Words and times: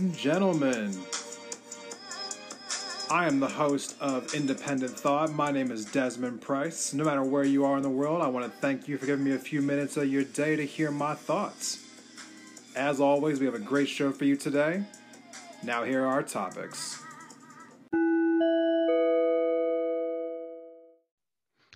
And 0.00 0.16
gentlemen. 0.16 0.98
I 3.10 3.26
am 3.26 3.38
the 3.38 3.48
host 3.48 3.96
of 4.00 4.34
Independent 4.34 4.92
Thought. 4.92 5.30
My 5.30 5.50
name 5.50 5.70
is 5.70 5.84
Desmond 5.84 6.40
Price. 6.40 6.94
No 6.94 7.04
matter 7.04 7.22
where 7.22 7.44
you 7.44 7.66
are 7.66 7.76
in 7.76 7.82
the 7.82 7.90
world, 7.90 8.22
I 8.22 8.28
want 8.28 8.46
to 8.46 8.60
thank 8.60 8.88
you 8.88 8.96
for 8.96 9.04
giving 9.04 9.26
me 9.26 9.32
a 9.32 9.38
few 9.38 9.60
minutes 9.60 9.98
of 9.98 10.08
your 10.08 10.24
day 10.24 10.56
to 10.56 10.64
hear 10.64 10.90
my 10.90 11.14
thoughts. 11.14 11.86
As 12.74 12.98
always, 12.98 13.40
we 13.40 13.44
have 13.44 13.54
a 13.54 13.58
great 13.58 13.90
show 13.90 14.10
for 14.10 14.24
you 14.24 14.36
today. 14.36 14.84
Now, 15.62 15.84
here 15.84 16.04
are 16.04 16.12
our 16.12 16.22
topics. 16.22 17.02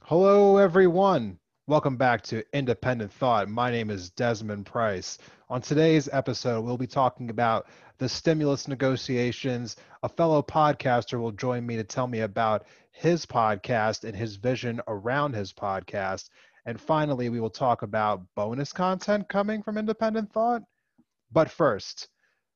Hello, 0.05 0.57
everyone. 0.57 1.41
Welcome 1.67 1.97
back 1.97 2.21
to 2.25 2.45
Independent 2.53 3.11
Thought. 3.11 3.49
My 3.49 3.71
name 3.71 3.89
is 3.89 4.11
Desmond 4.11 4.67
Price. 4.67 5.17
On 5.49 5.63
today's 5.63 6.11
episode, 6.13 6.63
we'll 6.63 6.77
be 6.77 6.87
talking 6.87 7.31
about 7.31 7.69
the 7.97 8.07
stimulus 8.07 8.69
negotiations. 8.69 9.77
A 10.03 10.09
fellow 10.11 10.43
podcaster 10.43 11.19
will 11.19 11.33
join 11.33 11.65
me 11.65 11.77
to 11.77 11.83
tell 11.83 12.07
me 12.07 12.21
about 12.21 12.67
his 12.91 13.25
podcast 13.25 14.05
and 14.05 14.15
his 14.15 14.37
vision 14.37 14.83
around 14.89 15.35
his 15.35 15.55
podcast. 15.55 16.29
And 16.67 16.79
finally, 16.79 17.31
we 17.31 17.41
will 17.41 17.49
talk 17.49 17.81
about 17.81 18.21
bonus 18.35 18.71
content 18.71 19.31
coming 19.31 19.63
from 19.63 19.79
Independent 19.79 20.35
Thought. 20.35 20.65
But 21.33 21.51
first, 21.51 22.09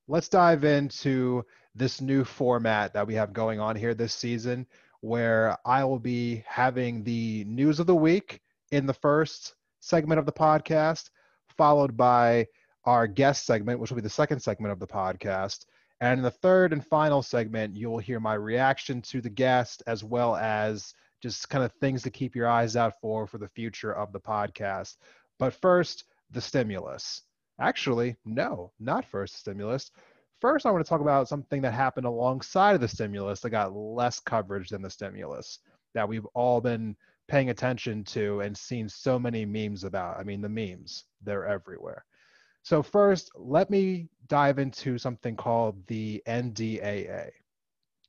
let's 0.07 0.29
dive 0.29 0.65
into 0.65 1.43
this 1.73 1.99
new 1.99 2.23
format 2.23 2.93
that 2.93 3.07
we 3.07 3.15
have 3.15 3.33
going 3.33 3.59
on 3.59 3.75
here 3.75 3.95
this 3.95 4.13
season, 4.13 4.67
where 5.01 5.57
I 5.65 5.83
will 5.83 5.97
be 5.97 6.43
having 6.45 7.03
the 7.03 7.43
news 7.45 7.79
of 7.79 7.87
the 7.87 7.95
week 7.95 8.39
in 8.71 8.85
the 8.85 8.93
first 8.93 9.55
segment 9.79 10.19
of 10.19 10.25
the 10.25 10.31
podcast, 10.31 11.09
followed 11.57 11.97
by 11.97 12.47
our 12.85 13.07
guest 13.07 13.45
segment, 13.45 13.79
which 13.79 13.91
will 13.91 13.97
be 13.97 14.01
the 14.01 14.09
second 14.09 14.39
segment 14.39 14.71
of 14.71 14.79
the 14.79 14.87
podcast. 14.87 15.65
And 16.01 16.19
in 16.19 16.23
the 16.23 16.31
third 16.31 16.71
and 16.71 16.85
final 16.85 17.21
segment, 17.21 17.75
you'll 17.75 17.97
hear 17.97 18.19
my 18.19 18.35
reaction 18.35 19.01
to 19.03 19.21
the 19.21 19.29
guest 19.29 19.83
as 19.85 20.03
well 20.03 20.35
as 20.37 20.93
just 21.21 21.49
kind 21.49 21.63
of 21.63 21.73
things 21.73 22.01
to 22.03 22.09
keep 22.09 22.35
your 22.35 22.47
eyes 22.47 22.75
out 22.75 22.93
for 23.01 23.27
for 23.27 23.37
the 23.37 23.49
future 23.49 23.93
of 23.93 24.13
the 24.13 24.19
podcast. 24.19 24.95
But 25.37 25.53
first, 25.53 26.05
the 26.31 26.41
stimulus. 26.41 27.23
Actually, 27.59 28.15
no, 28.25 28.71
not 28.79 29.05
first 29.05 29.37
stimulus. 29.37 29.91
First, 30.39 30.65
I 30.65 30.71
want 30.71 30.85
to 30.85 30.89
talk 30.89 31.01
about 31.01 31.27
something 31.27 31.61
that 31.63 31.73
happened 31.73 32.05
alongside 32.05 32.75
of 32.75 32.81
the 32.81 32.87
stimulus 32.87 33.41
that 33.41 33.49
got 33.49 33.75
less 33.75 34.21
coverage 34.21 34.69
than 34.69 34.81
the 34.81 34.89
stimulus 34.89 35.59
that 35.93 36.07
we've 36.07 36.25
all 36.27 36.61
been 36.61 36.95
paying 37.29 37.49
attention 37.49 38.03
to 38.03 38.41
and 38.41 38.57
seen 38.57 38.89
so 38.89 39.17
many 39.17 39.45
memes 39.45 39.83
about. 39.83 40.19
I 40.19 40.23
mean, 40.23 40.41
the 40.41 40.49
memes, 40.49 41.05
they're 41.23 41.45
everywhere. 41.45 42.03
So, 42.63 42.83
first, 42.83 43.31
let 43.35 43.69
me 43.69 44.09
dive 44.27 44.59
into 44.59 44.97
something 44.97 45.35
called 45.35 45.85
the 45.87 46.21
NDAA, 46.27 47.29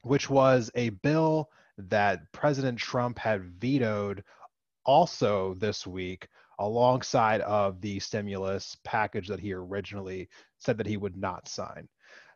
which 0.03 0.29
was 0.29 0.71
a 0.75 0.89
bill 0.91 1.51
that 1.79 2.21
President 2.33 2.79
Trump 2.79 3.19
had 3.19 3.45
vetoed 3.61 4.25
also 4.85 5.55
this 5.55 5.87
week 5.87 6.29
alongside 6.59 7.41
of 7.43 7.81
the 7.81 8.01
stimulus 8.01 8.77
package 8.85 9.29
that 9.29 9.41
he 9.41 9.53
originally 9.53 10.29
said 10.59 10.77
that 10.79 10.87
he 10.87 10.97
would 10.97 11.17
not 11.17 11.49
sign. 11.49 11.89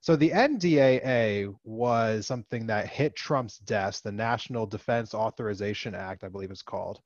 So 0.04 0.16
the 0.16 0.32
NDAA 0.32 1.56
was 1.64 2.26
something 2.26 2.66
that 2.66 2.90
hit 2.90 3.16
Trump's 3.16 3.56
desk, 3.60 4.02
the 4.02 4.12
National 4.12 4.66
Defense 4.66 5.14
Authorization 5.14 5.94
Act, 5.94 6.24
I 6.24 6.28
believe 6.28 6.50
it's 6.50 6.60
called. 6.60 7.00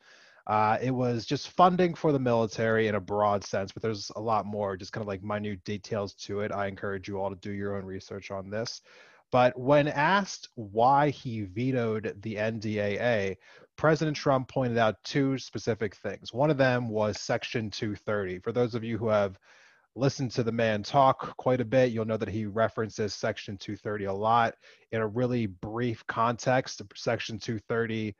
Uh, 0.49 0.79
it 0.83 0.91
was 0.91 1.25
just 1.25 1.51
funding 1.51 1.95
for 1.95 2.11
the 2.11 2.19
military 2.19 2.89
in 2.89 2.97
a 2.97 3.01
broad 3.01 3.45
sense, 3.45 3.71
but 3.71 3.85
there's 3.85 4.11
a 4.17 4.21
lot 4.21 4.47
more, 4.47 4.77
just 4.77 4.93
kind 4.93 5.03
of 5.03 5.07
like 5.07 5.23
minute 5.23 5.63
details 5.63 6.13
to 6.15 6.41
it. 6.41 6.51
I 6.51 6.67
encourage 6.67 7.07
you 7.07 7.21
all 7.21 7.31
to 7.31 7.37
do 7.37 7.53
your 7.53 7.77
own 7.77 7.85
research 7.85 8.33
on 8.33 8.51
this. 8.51 8.81
But 9.31 9.57
when 9.57 9.87
asked 9.87 10.49
why 10.57 11.11
he 11.11 11.43
vetoed 11.43 12.17
the 12.23 12.35
NDAA, 12.35 13.37
President 13.77 14.17
Trump 14.17 14.49
pointed 14.49 14.77
out 14.77 14.97
two 15.05 15.39
specific 15.39 15.95
things. 15.95 16.33
One 16.33 16.51
of 16.51 16.59
them 16.59 16.89
was 16.89 17.21
Section 17.21 17.71
230. 17.71 18.41
For 18.41 18.51
those 18.51 18.75
of 18.75 18.83
you 18.83 18.99
who 18.99 19.07
have 19.07 19.39
listen 19.99 20.29
to 20.31 20.43
the 20.43 20.53
man 20.53 20.83
talk 20.83 21.37
quite 21.37 21.61
a 21.61 21.65
bit, 21.65 21.91
you'll 21.91 22.05
know 22.05 22.17
that 22.17 22.29
he 22.29 22.47
references 22.47 23.15
Section 23.15 23.57
230 23.57 24.05
a 24.05 24.13
lot. 24.13 24.55
In 24.93 25.01
a 25.01 25.07
really 25.07 25.47
brief 25.47 26.07
context, 26.07 26.81
Section 26.95 27.39
230 27.39 28.15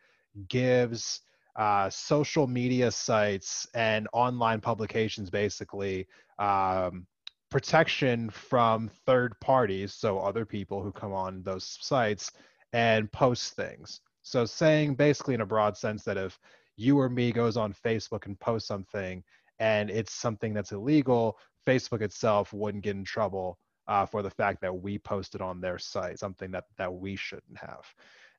gives 0.49 1.21
uh, 1.57 1.89
social 1.91 2.47
media 2.47 2.91
sites 2.91 3.67
and 3.75 4.07
online 4.13 4.61
publications 4.61 5.31
basically 5.31 6.07
um, 6.39 7.07
protection 7.51 8.31
from 8.31 8.89
third 9.07 9.35
parties, 9.41 9.95
so 9.95 10.19
other 10.19 10.45
people 10.45 10.83
who 10.83 10.93
come 10.93 11.13
on 11.13 11.43
those 11.43 11.79
sites 11.81 12.31
and 12.73 13.11
post 13.13 13.55
things. 13.55 14.01
So, 14.23 14.45
saying 14.45 14.95
basically 14.95 15.35
in 15.35 15.41
a 15.41 15.47
broad 15.47 15.77
sense 15.77 16.05
that 16.05 16.17
if 16.17 16.39
you 16.77 16.99
or 16.99 17.09
me 17.09 17.33
goes 17.33 17.57
on 17.57 17.73
Facebook 17.73 18.27
and 18.27 18.39
posts 18.39 18.69
something 18.69 19.25
and 19.59 19.91
it's 19.91 20.13
something 20.13 20.55
that's 20.55 20.73
illegal, 20.73 21.39
Facebook 21.69 22.01
itself 22.01 22.53
wouldn't 22.53 22.85
get 22.85 22.97
in 22.97 23.05
trouble 23.05 23.59
uh, 23.87 24.07
for 24.07 24.23
the 24.23 24.31
fact 24.31 24.61
that 24.63 24.83
we 24.83 24.99
posted 24.99 25.41
on 25.41 25.61
their 25.61 25.79
site, 25.79 26.19
something 26.19 26.51
that 26.51 26.65
that 26.79 26.93
we 26.93 27.17
shouldn't 27.17 27.59
have. 27.59 27.85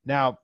Now, 0.05 0.39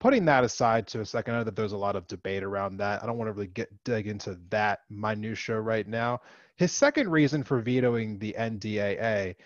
putting 0.00 0.24
that 0.24 0.44
aside 0.44 0.86
to 0.88 1.00
a 1.00 1.04
second, 1.04 1.34
I 1.34 1.38
know 1.38 1.44
that 1.44 1.56
there's 1.56 1.72
a 1.72 1.78
lot 1.78 1.96
of 1.96 2.06
debate 2.06 2.42
around 2.42 2.78
that. 2.78 3.02
I 3.02 3.06
don't 3.06 3.18
want 3.18 3.28
to 3.28 3.32
really 3.32 3.48
get 3.48 3.68
dig 3.84 4.06
into 4.06 4.38
that 4.50 4.80
minutia 4.88 5.60
right 5.60 5.86
now. 5.86 6.20
His 6.56 6.72
second 6.72 7.10
reason 7.10 7.42
for 7.42 7.60
vetoing 7.60 8.18
the 8.18 8.34
NDAA 8.38 9.36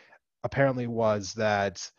apparently 0.44 0.86
was 0.86 1.32
that 1.34 1.90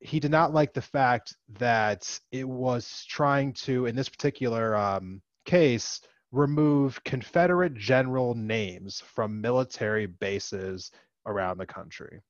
he 0.00 0.20
did 0.20 0.30
not 0.30 0.52
like 0.52 0.74
the 0.74 0.82
fact 0.82 1.34
that 1.58 2.18
it 2.30 2.46
was 2.46 3.04
trying 3.08 3.54
to, 3.54 3.86
in 3.86 3.96
this 3.96 4.08
particular 4.08 4.76
um, 4.76 5.22
case, 5.46 6.00
remove 6.34 7.02
Confederate 7.04 7.74
general 7.74 8.34
names 8.34 9.00
from 9.00 9.40
military 9.40 10.06
bases 10.06 10.90
around 11.26 11.58
the 11.58 11.66
country. 11.66 12.20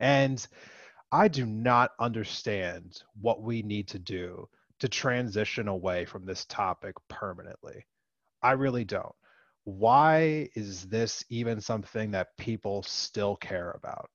And 0.00 0.44
I 1.12 1.28
do 1.28 1.46
not 1.46 1.92
understand 2.00 3.00
what 3.20 3.42
we 3.42 3.62
need 3.62 3.86
to 3.88 3.98
do 3.98 4.48
to 4.80 4.88
transition 4.88 5.68
away 5.68 6.04
from 6.04 6.26
this 6.26 6.44
topic 6.46 6.94
permanently. 7.08 7.86
I 8.42 8.52
really 8.52 8.84
don't. 8.84 9.14
Why 9.64 10.48
is 10.56 10.88
this 10.88 11.24
even 11.28 11.60
something 11.60 12.10
that 12.10 12.36
people 12.36 12.82
still 12.82 13.36
care 13.36 13.70
about? 13.70 14.10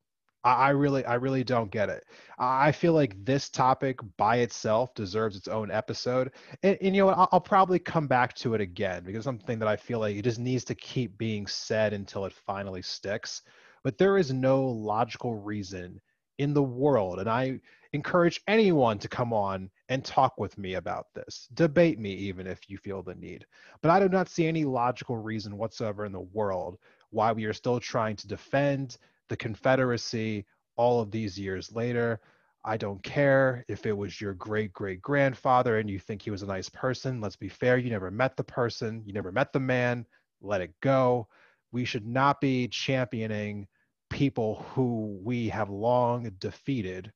I 0.56 0.70
really, 0.70 1.06
I 1.06 1.16
really 1.16 1.44
don't 1.44 1.72
get 1.72 1.90
it. 1.90 2.06
I 2.40 2.72
feel 2.72 2.94
like 2.94 3.24
this 3.26 3.50
topic 3.50 4.00
by 4.18 4.38
itself 4.38 4.94
deserves 4.94 5.36
its 5.36 5.48
own 5.48 5.72
episode, 5.72 6.32
and, 6.64 6.78
and 6.82 6.96
you 6.96 7.02
know 7.02 7.08
what? 7.08 7.18
I'll, 7.18 7.30
I'll, 7.34 7.42
probably 7.42 7.80
come 7.80 8.08
back 8.08 8.34
to 8.36 8.54
it 8.54 8.62
again 8.62 9.04
because 9.04 9.24
something 9.24 9.60
that 9.60 9.68
I 9.68 9.76
feel 9.76 10.00
like 10.00 10.16
it 10.16 10.24
just 10.24 10.40
needs 10.40 10.64
to 10.66 10.76
keep 10.76 11.18
being 11.18 11.48
said 11.48 11.94
until 11.94 12.26
it 12.26 12.34
finally 12.34 12.82
sticks. 12.82 13.42
But 13.84 13.98
there 13.98 14.18
is 14.18 14.32
no 14.32 14.64
logical 14.64 15.36
reason 15.36 16.00
in 16.38 16.54
the 16.54 16.64
world, 16.64 17.20
and 17.20 17.30
I 17.30 17.60
encourage 17.94 18.42
anyone 18.48 19.00
to 19.00 19.08
come 19.08 19.34
on 19.34 19.70
and 19.90 20.04
talk 20.04 20.38
with 20.38 20.58
me 20.58 20.76
about 20.76 21.08
this. 21.16 21.48
Debate 21.54 22.00
me 22.00 22.12
even 22.12 22.46
if 22.46 22.70
you 22.70 22.78
feel 22.78 23.02
the 23.02 23.16
need. 23.16 23.46
But 23.82 23.92
I 23.92 24.00
do 24.00 24.10
not 24.10 24.30
see 24.30 24.46
any 24.46 24.66
logical 24.66 25.18
reason 25.18 25.58
whatsoever 25.58 26.06
in 26.06 26.12
the 26.12 26.20
world 26.20 26.78
why 27.10 27.32
we 27.32 27.46
are 27.46 27.54
still 27.54 27.80
trying 27.80 28.16
to 28.18 28.28
defend 28.28 28.98
the 29.30 29.38
Confederacy 29.38 30.46
all 30.76 31.02
of 31.02 31.12
these 31.12 31.40
years 31.40 31.72
later. 31.72 32.20
I 32.64 32.78
don't 32.78 33.02
care 33.02 33.64
if 33.68 33.86
it 33.86 33.96
was 33.96 34.20
your 34.20 34.34
great 34.34 34.74
great 34.74 35.02
grandfather 35.02 35.80
and 35.80 35.90
you 35.90 36.00
think 36.00 36.22
he 36.22 36.32
was 36.32 36.44
a 36.44 36.48
nice 36.48 36.70
person. 36.70 37.22
Let's 37.22 37.36
be 37.36 37.50
fair, 37.50 37.78
you 37.78 37.90
never 37.90 38.12
met 38.12 38.36
the 38.36 38.44
person, 38.44 39.04
you 39.06 39.14
never 39.14 39.32
met 39.32 39.54
the 39.54 39.60
man. 39.60 40.06
Let 40.42 40.62
it 40.62 40.74
go. 40.82 41.28
We 41.72 41.86
should 41.86 42.06
not 42.06 42.42
be 42.42 42.68
championing 42.68 43.68
people 44.10 44.66
who 44.74 45.20
we 45.24 45.50
have 45.50 45.70
long 45.70 46.32
defeated 46.40 47.12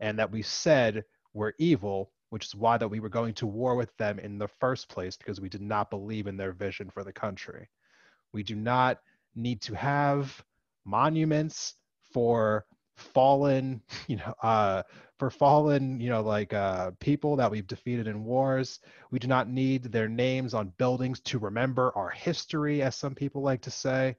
and 0.00 0.18
that 0.18 0.30
we 0.30 0.42
said 0.42 1.04
were 1.32 1.54
evil, 1.58 2.10
which 2.30 2.46
is 2.46 2.54
why 2.54 2.76
that 2.76 2.88
we 2.88 3.00
were 3.00 3.08
going 3.08 3.34
to 3.34 3.46
war 3.46 3.76
with 3.76 3.96
them 3.96 4.18
in 4.18 4.38
the 4.38 4.48
first 4.48 4.88
place 4.88 5.16
because 5.16 5.40
we 5.40 5.48
did 5.48 5.62
not 5.62 5.90
believe 5.90 6.26
in 6.26 6.36
their 6.36 6.52
vision 6.52 6.90
for 6.90 7.04
the 7.04 7.12
country. 7.12 7.68
We 8.32 8.42
do 8.42 8.56
not 8.56 8.98
need 9.34 9.60
to 9.62 9.74
have 9.74 10.42
monuments 10.84 11.74
for 12.12 12.66
fallen 12.96 13.80
you 14.06 14.16
know 14.16 14.34
uh 14.42 14.82
for 15.18 15.30
fallen 15.30 16.00
you 16.00 16.08
know 16.08 16.20
like 16.20 16.52
uh 16.52 16.90
people 17.00 17.36
that 17.36 17.50
we've 17.50 17.66
defeated 17.66 18.06
in 18.06 18.24
wars. 18.24 18.80
We 19.10 19.18
do 19.18 19.28
not 19.28 19.48
need 19.48 19.84
their 19.84 20.08
names 20.08 20.54
on 20.54 20.72
buildings 20.78 21.20
to 21.20 21.38
remember 21.38 21.92
our 21.96 22.10
history 22.10 22.82
as 22.82 22.96
some 22.96 23.14
people 23.14 23.42
like 23.42 23.62
to 23.62 23.70
say. 23.70 24.16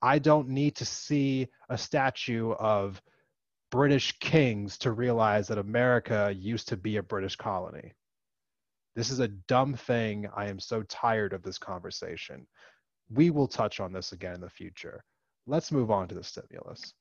I 0.00 0.18
don't 0.20 0.48
need 0.48 0.76
to 0.76 0.84
see 0.84 1.48
a 1.68 1.76
statue 1.76 2.52
of 2.52 3.00
british 3.70 4.18
kings 4.20 4.78
to 4.78 4.92
realize 4.92 5.48
that 5.48 5.58
america 5.58 6.32
used 6.34 6.68
to 6.68 6.76
be 6.76 6.96
a 6.96 7.02
british 7.02 7.36
colony. 7.36 7.92
This 8.96 9.10
is 9.10 9.20
a 9.20 9.28
dumb 9.28 9.74
thing. 9.74 10.26
I 10.34 10.48
am 10.48 10.58
so 10.58 10.82
tired 10.82 11.32
of 11.32 11.42
this 11.42 11.58
conversation. 11.58 12.46
We 13.10 13.30
will 13.30 13.46
touch 13.46 13.78
on 13.78 13.92
this 13.92 14.12
again 14.12 14.34
in 14.34 14.40
the 14.40 14.50
future 14.50 15.04
let's 15.48 15.72
move 15.72 15.90
on 15.90 16.06
to 16.08 16.14
the 16.14 16.22
stimulus. 16.22 16.94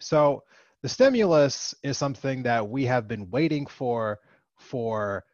So 0.00 0.44
the 0.82 0.88
stimulus 0.88 1.74
is 1.82 1.98
something 1.98 2.42
that 2.44 2.68
we 2.68 2.84
have 2.84 3.08
been 3.08 3.30
waiting 3.30 3.66
for 3.66 4.20
for 4.56 5.24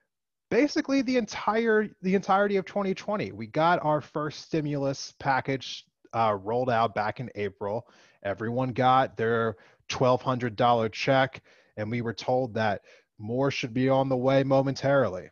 basically 0.50 1.02
the 1.02 1.17
entire 1.17 1.88
the 2.02 2.14
entirety 2.14 2.56
of 2.56 2.64
2020. 2.64 3.32
We 3.32 3.46
got 3.46 3.84
our 3.84 4.00
first 4.00 4.43
stimulus 4.43 5.14
package 5.19 5.84
uh, 6.12 6.37
rolled 6.43 6.70
out 6.70 6.94
back 6.94 7.20
in 7.20 7.31
April. 7.34 7.87
Everyone 8.23 8.70
got 8.70 9.17
their 9.17 9.56
$1,200 9.90 10.93
check, 10.93 11.43
and 11.76 11.90
we 11.90 12.02
were 12.02 12.14
told 12.14 12.55
that 12.55 12.82
more 13.19 13.50
should 13.50 13.75
be 13.75 13.88
on 13.88 14.08
the 14.08 14.17
way 14.17 14.43
momentarily. 14.43 15.28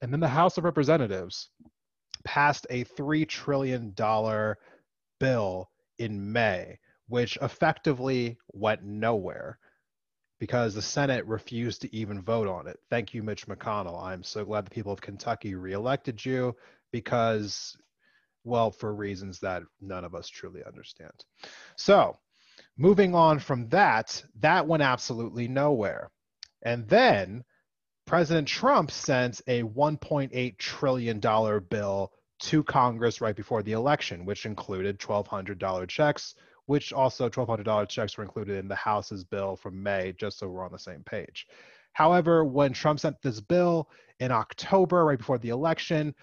And 0.00 0.12
then 0.12 0.20
the 0.20 0.28
House 0.28 0.58
of 0.58 0.64
Representatives 0.64 1.50
passed 2.24 2.66
a 2.70 2.84
$3 2.84 3.28
trillion 3.28 3.94
bill 5.18 5.70
in 5.98 6.32
May, 6.32 6.78
which 7.08 7.36
effectively 7.42 8.38
went 8.52 8.82
nowhere 8.84 9.58
because 10.38 10.74
the 10.74 10.82
Senate 10.82 11.26
refused 11.26 11.82
to 11.82 11.94
even 11.94 12.22
vote 12.22 12.46
on 12.46 12.68
it. 12.68 12.78
Thank 12.90 13.12
you, 13.12 13.22
Mitch 13.22 13.46
McConnell. 13.46 14.02
I'm 14.02 14.22
so 14.22 14.44
glad 14.44 14.66
the 14.66 14.70
people 14.70 14.92
of 14.92 15.00
Kentucky 15.00 15.54
reelected 15.54 16.24
you 16.24 16.54
because, 16.92 17.76
well, 18.44 18.70
for 18.70 18.94
reasons 18.94 19.40
that 19.40 19.62
none 19.80 20.04
of 20.04 20.14
us 20.14 20.28
truly 20.28 20.62
understand. 20.64 21.24
So, 21.76 22.16
moving 22.76 23.14
on 23.14 23.40
from 23.40 23.68
that, 23.70 24.22
that 24.40 24.66
went 24.66 24.82
absolutely 24.82 25.48
nowhere. 25.48 26.10
And 26.62 26.86
then 26.88 27.44
President 28.06 28.48
Trump 28.48 28.90
sent 28.90 29.40
a 29.48 29.62
$1.8 29.62 30.58
trillion 30.58 31.20
bill 31.68 32.12
to 32.40 32.62
Congress 32.62 33.20
right 33.20 33.36
before 33.36 33.62
the 33.62 33.72
election, 33.72 34.24
which 34.24 34.46
included 34.46 34.98
$1,200 34.98 35.88
checks, 35.88 36.34
which 36.66 36.92
also 36.92 37.28
$1,200 37.28 37.88
checks 37.88 38.16
were 38.16 38.24
included 38.24 38.58
in 38.58 38.68
the 38.68 38.74
House's 38.74 39.24
bill 39.24 39.56
from 39.56 39.82
May, 39.82 40.12
just 40.18 40.38
so 40.38 40.48
we're 40.48 40.64
on 40.64 40.72
the 40.72 40.78
same 40.78 41.02
page. 41.04 41.46
However, 41.92 42.44
when 42.44 42.72
Trump 42.72 43.00
sent 43.00 43.20
this 43.22 43.40
bill 43.40 43.88
in 44.20 44.30
October, 44.30 45.04
right 45.04 45.18
before 45.18 45.38
the 45.38 45.48
election, 45.48 46.14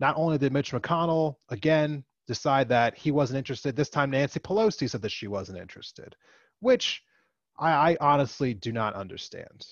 not 0.00 0.16
only 0.16 0.38
did 0.38 0.52
Mitch 0.52 0.72
McConnell, 0.72 1.36
again, 1.48 2.04
decide 2.26 2.68
that 2.68 2.96
he 2.96 3.10
wasn't 3.10 3.38
interested, 3.38 3.76
this 3.76 3.88
time 3.88 4.10
Nancy 4.10 4.40
Pelosi 4.40 4.90
said 4.90 5.02
that 5.02 5.12
she 5.12 5.28
wasn't 5.28 5.58
interested, 5.58 6.16
which 6.60 7.02
I, 7.58 7.92
I 7.92 7.96
honestly 8.00 8.54
do 8.54 8.72
not 8.72 8.94
understand. 8.94 9.66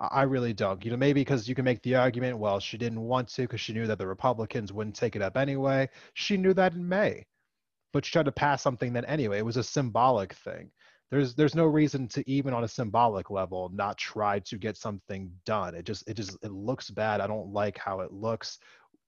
I 0.00 0.22
really 0.22 0.54
don't. 0.54 0.82
You 0.84 0.90
know, 0.90 0.96
maybe 0.96 1.20
because 1.20 1.46
you 1.48 1.54
can 1.54 1.64
make 1.64 1.82
the 1.82 1.94
argument, 1.96 2.38
well, 2.38 2.58
she 2.58 2.78
didn't 2.78 3.02
want 3.02 3.28
to 3.30 3.42
because 3.42 3.60
she 3.60 3.74
knew 3.74 3.86
that 3.86 3.98
the 3.98 4.06
Republicans 4.06 4.72
wouldn't 4.72 4.96
take 4.96 5.14
it 5.14 5.22
up 5.22 5.36
anyway. 5.36 5.88
She 6.14 6.38
knew 6.38 6.54
that 6.54 6.72
in 6.72 6.88
May, 6.88 7.26
but 7.92 8.04
she 8.04 8.12
tried 8.12 8.24
to 8.24 8.32
pass 8.32 8.62
something 8.62 8.92
then 8.94 9.04
anyway. 9.04 9.38
It 9.38 9.44
was 9.44 9.58
a 9.58 9.62
symbolic 9.62 10.32
thing. 10.32 10.70
There's 11.10 11.34
there's 11.34 11.54
no 11.56 11.66
reason 11.66 12.08
to 12.08 12.30
even 12.30 12.54
on 12.54 12.64
a 12.64 12.68
symbolic 12.68 13.30
level 13.30 13.68
not 13.74 13.98
try 13.98 14.38
to 14.40 14.56
get 14.56 14.76
something 14.76 15.30
done. 15.44 15.74
It 15.74 15.84
just 15.84 16.08
it 16.08 16.14
just 16.14 16.38
it 16.42 16.52
looks 16.52 16.88
bad. 16.90 17.20
I 17.20 17.26
don't 17.26 17.52
like 17.52 17.76
how 17.76 18.00
it 18.00 18.12
looks. 18.12 18.58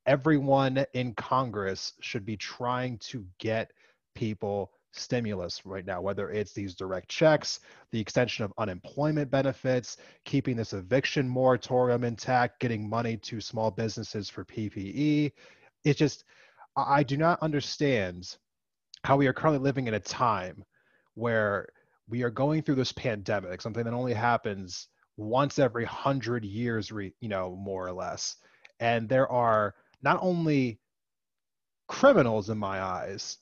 Everyone 0.05 0.85
in 0.95 1.15
Congress 1.15 1.93
should 2.01 2.27
be 2.27 2.37
trying 2.37 2.99
to 2.99 3.25
get 3.39 3.71
people 4.15 4.73
stimulus 4.93 5.65
right 5.65 5.87
now, 5.87 6.01
whether 6.01 6.31
it's 6.31 6.53
these 6.53 6.75
direct 6.75 7.09
checks, 7.09 7.61
the 7.91 8.01
extension 8.01 8.45
of 8.45 8.53
unemployment 8.59 9.31
benefits, 9.31 9.97
keeping 10.25 10.57
this 10.57 10.73
eviction 10.73 11.29
moratorium 11.29 12.05
intact, 12.05 12.61
getting 12.61 12.89
money 12.89 13.17
to 13.17 13.41
small 13.41 13.71
businesses 13.71 14.29
for 14.29 14.45
PPE. 14.45 15.33
It's 15.85 15.99
just, 15.99 16.25
I 16.77 17.03
do 17.03 17.17
not 17.17 17.43
understand 17.43 18.37
how 19.05 19.17
we 19.17 19.27
are 19.27 19.33
currently 19.33 19.61
living 19.61 19.89
in 19.89 19.95
a 19.95 20.01
time 20.01 20.65
where 21.15 21.69
we 22.09 22.23
are 22.23 22.31
going 22.31 22.63
through 22.63 22.77
this 22.77 22.93
pandemic, 22.93 23.61
something 23.61 23.85
that 23.85 23.95
only 23.95 24.15
happens 24.15 24.89
once 25.17 25.59
every 25.59 25.85
hundred 25.85 26.45
years, 26.45 26.91
you 26.91 27.29
know, 27.29 27.57
more 27.57 27.87
or 27.87 27.93
less. 27.93 28.37
And 28.81 29.09
there 29.09 29.31
are 29.31 29.75
not 30.03 30.19
only 30.21 30.81
criminals 31.89 32.49
in 32.49 32.59
my 32.59 32.81
eyes 32.81 33.39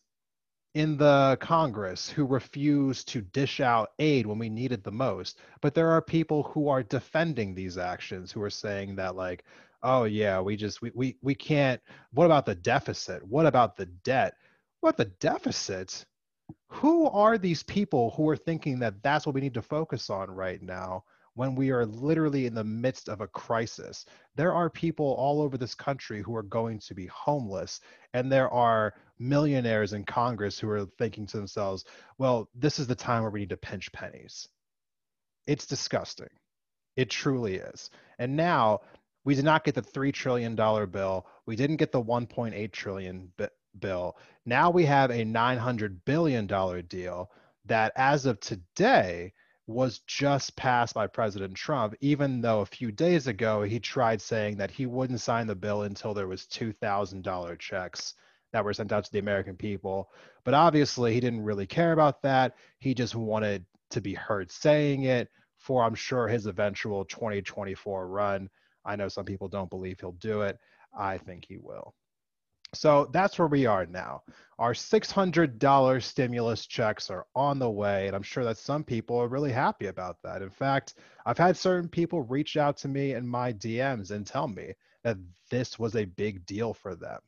in 0.74 0.96
the 0.96 1.36
Congress 1.40 2.08
who 2.08 2.24
refuse 2.24 3.02
to 3.04 3.20
dish 3.20 3.60
out 3.60 3.90
aid 3.98 4.26
when 4.26 4.38
we 4.38 4.48
need 4.48 4.72
it 4.72 4.84
the 4.84 4.92
most. 4.92 5.40
But 5.60 5.74
there 5.74 5.90
are 5.90 6.02
people 6.02 6.44
who 6.44 6.68
are 6.68 6.82
defending 6.82 7.54
these 7.54 7.76
actions 7.76 8.30
who 8.30 8.42
are 8.42 8.50
saying 8.50 8.96
that 8.96 9.16
like, 9.16 9.44
oh 9.82 10.04
yeah, 10.04 10.40
we 10.40 10.56
just 10.56 10.80
we 10.82 10.92
we, 10.94 11.16
we 11.22 11.34
can't 11.34 11.80
what 12.12 12.26
about 12.26 12.46
the 12.46 12.54
deficit? 12.54 13.26
What 13.26 13.46
about 13.46 13.76
the 13.76 13.86
debt? 13.86 14.34
What 14.80 14.96
the 14.96 15.06
deficit? 15.06 16.04
Who 16.68 17.08
are 17.08 17.38
these 17.38 17.62
people 17.62 18.12
who 18.16 18.28
are 18.28 18.36
thinking 18.36 18.78
that 18.80 19.02
that's 19.02 19.26
what 19.26 19.34
we 19.34 19.40
need 19.40 19.54
to 19.54 19.62
focus 19.62 20.10
on 20.10 20.30
right 20.30 20.62
now? 20.62 21.04
When 21.40 21.54
we 21.54 21.70
are 21.70 21.86
literally 21.86 22.44
in 22.44 22.52
the 22.52 22.62
midst 22.62 23.08
of 23.08 23.22
a 23.22 23.26
crisis. 23.26 24.04
There 24.36 24.52
are 24.52 24.68
people 24.68 25.14
all 25.18 25.40
over 25.40 25.56
this 25.56 25.74
country 25.74 26.20
who 26.20 26.36
are 26.36 26.42
going 26.42 26.80
to 26.80 26.94
be 26.94 27.06
homeless, 27.06 27.80
and 28.12 28.30
there 28.30 28.50
are 28.50 28.92
millionaires 29.18 29.94
in 29.94 30.04
Congress 30.04 30.58
who 30.58 30.68
are 30.68 30.84
thinking 30.98 31.24
to 31.28 31.38
themselves, 31.38 31.86
well, 32.18 32.50
this 32.54 32.78
is 32.78 32.86
the 32.86 32.94
time 32.94 33.22
where 33.22 33.30
we 33.30 33.40
need 33.40 33.48
to 33.48 33.56
pinch 33.56 33.90
pennies. 33.90 34.48
It's 35.46 35.64
disgusting. 35.64 36.28
It 36.96 37.08
truly 37.08 37.54
is. 37.54 37.88
And 38.18 38.36
now 38.36 38.80
we 39.24 39.34
did 39.34 39.46
not 39.46 39.64
get 39.64 39.74
the 39.74 39.80
$3 39.80 40.12
trillion 40.12 40.54
bill. 40.54 41.26
We 41.46 41.56
didn't 41.56 41.76
get 41.76 41.90
the 41.90 42.02
$1.8 42.02 42.70
trillion 42.70 43.32
bill. 43.78 44.18
Now 44.44 44.68
we 44.68 44.84
have 44.84 45.10
a 45.10 45.24
$900 45.24 46.00
billion 46.04 46.46
deal 46.86 47.30
that, 47.64 47.92
as 47.96 48.26
of 48.26 48.40
today, 48.40 49.32
was 49.70 50.00
just 50.00 50.56
passed 50.56 50.94
by 50.94 51.06
President 51.06 51.54
Trump, 51.54 51.94
even 52.00 52.40
though 52.40 52.60
a 52.60 52.66
few 52.66 52.90
days 52.90 53.26
ago 53.26 53.62
he 53.62 53.78
tried 53.80 54.20
saying 54.20 54.56
that 54.56 54.70
he 54.70 54.86
wouldn't 54.86 55.20
sign 55.20 55.46
the 55.46 55.54
bill 55.54 55.82
until 55.82 56.12
there 56.12 56.26
was 56.26 56.46
$2,000 56.46 57.58
checks 57.58 58.14
that 58.52 58.64
were 58.64 58.74
sent 58.74 58.92
out 58.92 59.04
to 59.04 59.12
the 59.12 59.18
American 59.20 59.56
people. 59.56 60.10
But 60.44 60.54
obviously 60.54 61.14
he 61.14 61.20
didn't 61.20 61.44
really 61.44 61.66
care 61.66 61.92
about 61.92 62.22
that. 62.22 62.56
He 62.78 62.94
just 62.94 63.14
wanted 63.14 63.64
to 63.90 64.00
be 64.00 64.14
heard 64.14 64.50
saying 64.50 65.04
it 65.04 65.28
for 65.58 65.84
I'm 65.84 65.94
sure 65.94 66.26
his 66.26 66.46
eventual 66.46 67.04
2024 67.04 68.08
run. 68.08 68.48
I 68.84 68.96
know 68.96 69.08
some 69.08 69.24
people 69.24 69.48
don't 69.48 69.70
believe 69.70 70.00
he'll 70.00 70.12
do 70.12 70.42
it. 70.42 70.58
I 70.98 71.18
think 71.18 71.44
he 71.46 71.58
will. 71.58 71.94
So 72.72 73.08
that's 73.12 73.38
where 73.38 73.48
we 73.48 73.66
are 73.66 73.86
now. 73.86 74.22
Our 74.58 74.74
$600 74.74 76.02
stimulus 76.02 76.66
checks 76.66 77.10
are 77.10 77.26
on 77.34 77.58
the 77.58 77.70
way, 77.70 78.06
and 78.06 78.14
I'm 78.14 78.22
sure 78.22 78.44
that 78.44 78.58
some 78.58 78.84
people 78.84 79.16
are 79.16 79.28
really 79.28 79.52
happy 79.52 79.86
about 79.86 80.18
that. 80.22 80.42
In 80.42 80.50
fact, 80.50 80.94
I've 81.26 81.38
had 81.38 81.56
certain 81.56 81.88
people 81.88 82.22
reach 82.22 82.56
out 82.56 82.76
to 82.78 82.88
me 82.88 83.14
in 83.14 83.26
my 83.26 83.52
DMs 83.52 84.10
and 84.10 84.26
tell 84.26 84.46
me 84.46 84.74
that 85.02 85.16
this 85.50 85.78
was 85.78 85.96
a 85.96 86.04
big 86.04 86.44
deal 86.46 86.74
for 86.74 86.94
them. 86.94 87.20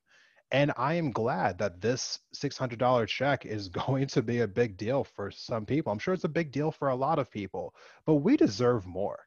And 0.52 0.70
I 0.76 0.94
am 0.94 1.10
glad 1.10 1.56
that 1.58 1.80
this 1.80 2.20
$600 2.36 3.08
check 3.08 3.46
is 3.46 3.68
going 3.86 4.06
to 4.08 4.22
be 4.22 4.40
a 4.40 4.48
big 4.48 4.76
deal 4.76 5.02
for 5.02 5.30
some 5.30 5.64
people. 5.64 5.90
I'm 5.90 5.98
sure 5.98 6.14
it's 6.14 6.24
a 6.24 6.28
big 6.28 6.52
deal 6.52 6.70
for 6.70 6.88
a 6.88 6.94
lot 6.94 7.18
of 7.18 7.30
people, 7.30 7.74
but 8.04 8.16
we 8.16 8.36
deserve 8.36 8.86
more. 8.86 9.26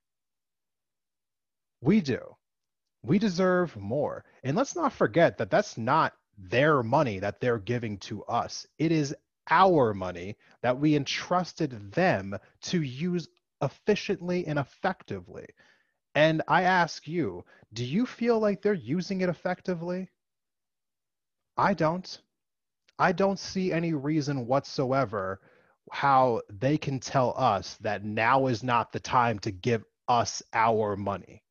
We 1.82 2.02
do 2.02 2.35
we 3.08 3.20
deserve 3.20 3.76
more. 3.76 4.24
And 4.44 4.56
let's 4.56 4.76
not 4.76 4.94
forget 4.94 5.38
that 5.38 5.50
that's 5.50 5.78
not 5.78 6.14
their 6.38 6.84
money 6.84 7.20
that 7.20 7.40
they're 7.40 7.60
giving 7.60 7.98
to 8.00 8.24
us. 8.26 8.66
It 8.78 8.92
is 8.92 9.16
our 9.50 9.94
money 9.94 10.36
that 10.62 10.80
we 10.80 10.96
entrusted 10.96 11.94
them 11.94 12.38
to 12.62 12.82
use 12.82 13.28
efficiently 13.62 14.46
and 14.48 14.60
effectively. 14.60 15.48
And 16.16 16.42
I 16.48 16.64
ask 16.64 17.08
you, 17.08 17.44
do 17.74 17.84
you 17.84 18.06
feel 18.06 18.40
like 18.40 18.62
they're 18.62 18.74
using 18.74 19.22
it 19.22 19.30
effectively? 19.30 20.10
I 21.58 21.74
don't. 21.74 22.22
I 22.98 23.12
don't 23.12 23.40
see 23.40 23.72
any 23.72 23.94
reason 23.94 24.48
whatsoever 24.48 25.42
how 25.92 26.42
they 26.50 26.78
can 26.78 27.00
tell 27.00 27.34
us 27.38 27.76
that 27.82 28.04
now 28.04 28.48
is 28.48 28.64
not 28.64 28.92
the 28.92 29.00
time 29.00 29.40
to 29.40 29.52
give 29.52 29.84
us 30.08 30.42
our 30.54 30.96
money. 30.96 31.44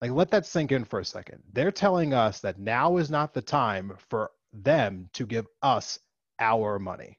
Like, 0.00 0.10
let 0.10 0.30
that 0.30 0.46
sink 0.46 0.72
in 0.72 0.84
for 0.84 1.00
a 1.00 1.04
second. 1.04 1.42
They're 1.52 1.72
telling 1.72 2.12
us 2.12 2.40
that 2.40 2.58
now 2.58 2.98
is 2.98 3.10
not 3.10 3.32
the 3.32 3.42
time 3.42 3.94
for 4.10 4.30
them 4.52 5.08
to 5.14 5.26
give 5.26 5.46
us 5.62 5.98
our 6.38 6.78
money. 6.78 7.18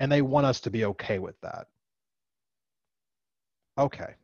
And 0.00 0.10
they 0.10 0.22
want 0.22 0.46
us 0.46 0.60
to 0.60 0.70
be 0.70 0.84
okay 0.84 1.18
with 1.18 1.40
that. 1.42 1.68
Okay, 3.78 4.14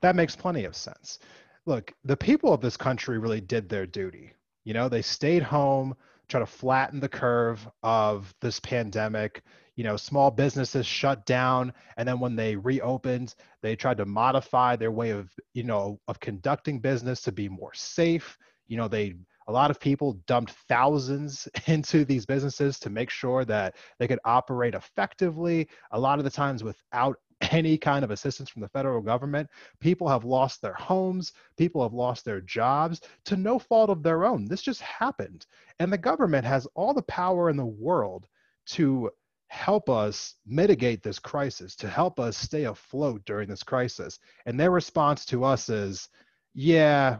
that 0.00 0.16
makes 0.16 0.34
plenty 0.34 0.64
of 0.64 0.74
sense. 0.74 1.20
Look, 1.66 1.92
the 2.04 2.16
people 2.16 2.52
of 2.52 2.60
this 2.60 2.76
country 2.76 3.18
really 3.18 3.40
did 3.40 3.68
their 3.68 3.86
duty. 3.86 4.32
You 4.64 4.74
know, 4.74 4.88
they 4.88 5.02
stayed 5.02 5.42
home, 5.42 5.94
try 6.28 6.40
to 6.40 6.46
flatten 6.46 7.00
the 7.00 7.08
curve 7.08 7.66
of 7.82 8.34
this 8.40 8.60
pandemic. 8.60 9.42
You 9.76 9.84
know 9.84 9.96
small 9.96 10.30
businesses 10.30 10.86
shut 10.86 11.24
down 11.24 11.72
and 11.96 12.08
then 12.08 12.18
when 12.18 12.34
they 12.34 12.56
reopened 12.56 13.34
they 13.62 13.76
tried 13.76 13.98
to 13.98 14.06
modify 14.06 14.74
their 14.74 14.90
way 14.90 15.10
of 15.10 15.30
you 15.54 15.62
know 15.62 16.00
of 16.08 16.18
conducting 16.18 16.80
business 16.80 17.20
to 17.22 17.32
be 17.32 17.48
more 17.48 17.72
safe. 17.74 18.36
You 18.66 18.76
know 18.76 18.88
they 18.88 19.14
A 19.46 19.52
lot 19.52 19.70
of 19.70 19.80
people 19.80 20.20
dumped 20.26 20.52
thousands 20.68 21.48
into 21.66 22.04
these 22.04 22.26
businesses 22.26 22.78
to 22.80 22.90
make 22.90 23.08
sure 23.10 23.44
that 23.44 23.76
they 23.98 24.08
could 24.08 24.20
operate 24.24 24.74
effectively, 24.74 25.68
a 25.92 25.98
lot 26.00 26.18
of 26.18 26.24
the 26.24 26.30
times 26.30 26.64
without 26.64 27.16
any 27.40 27.78
kind 27.78 28.04
of 28.04 28.10
assistance 28.10 28.48
from 28.48 28.62
the 28.62 28.68
federal 28.68 29.00
government. 29.00 29.48
People 29.80 30.08
have 30.08 30.24
lost 30.24 30.60
their 30.60 30.74
homes, 30.74 31.32
people 31.56 31.82
have 31.82 31.92
lost 31.92 32.24
their 32.24 32.40
jobs 32.40 33.00
to 33.24 33.36
no 33.36 33.58
fault 33.58 33.90
of 33.90 34.02
their 34.02 34.24
own. 34.24 34.46
This 34.46 34.62
just 34.62 34.80
happened. 34.80 35.46
And 35.78 35.92
the 35.92 35.98
government 35.98 36.44
has 36.44 36.66
all 36.74 36.94
the 36.94 37.02
power 37.02 37.50
in 37.50 37.56
the 37.56 37.64
world 37.64 38.26
to 38.68 39.10
help 39.48 39.88
us 39.88 40.34
mitigate 40.46 41.02
this 41.02 41.18
crisis, 41.18 41.74
to 41.76 41.88
help 41.88 42.20
us 42.20 42.36
stay 42.36 42.64
afloat 42.64 43.22
during 43.24 43.48
this 43.48 43.62
crisis. 43.62 44.18
And 44.46 44.58
their 44.58 44.70
response 44.70 45.24
to 45.26 45.44
us 45.44 45.68
is, 45.68 46.08
yeah, 46.54 47.18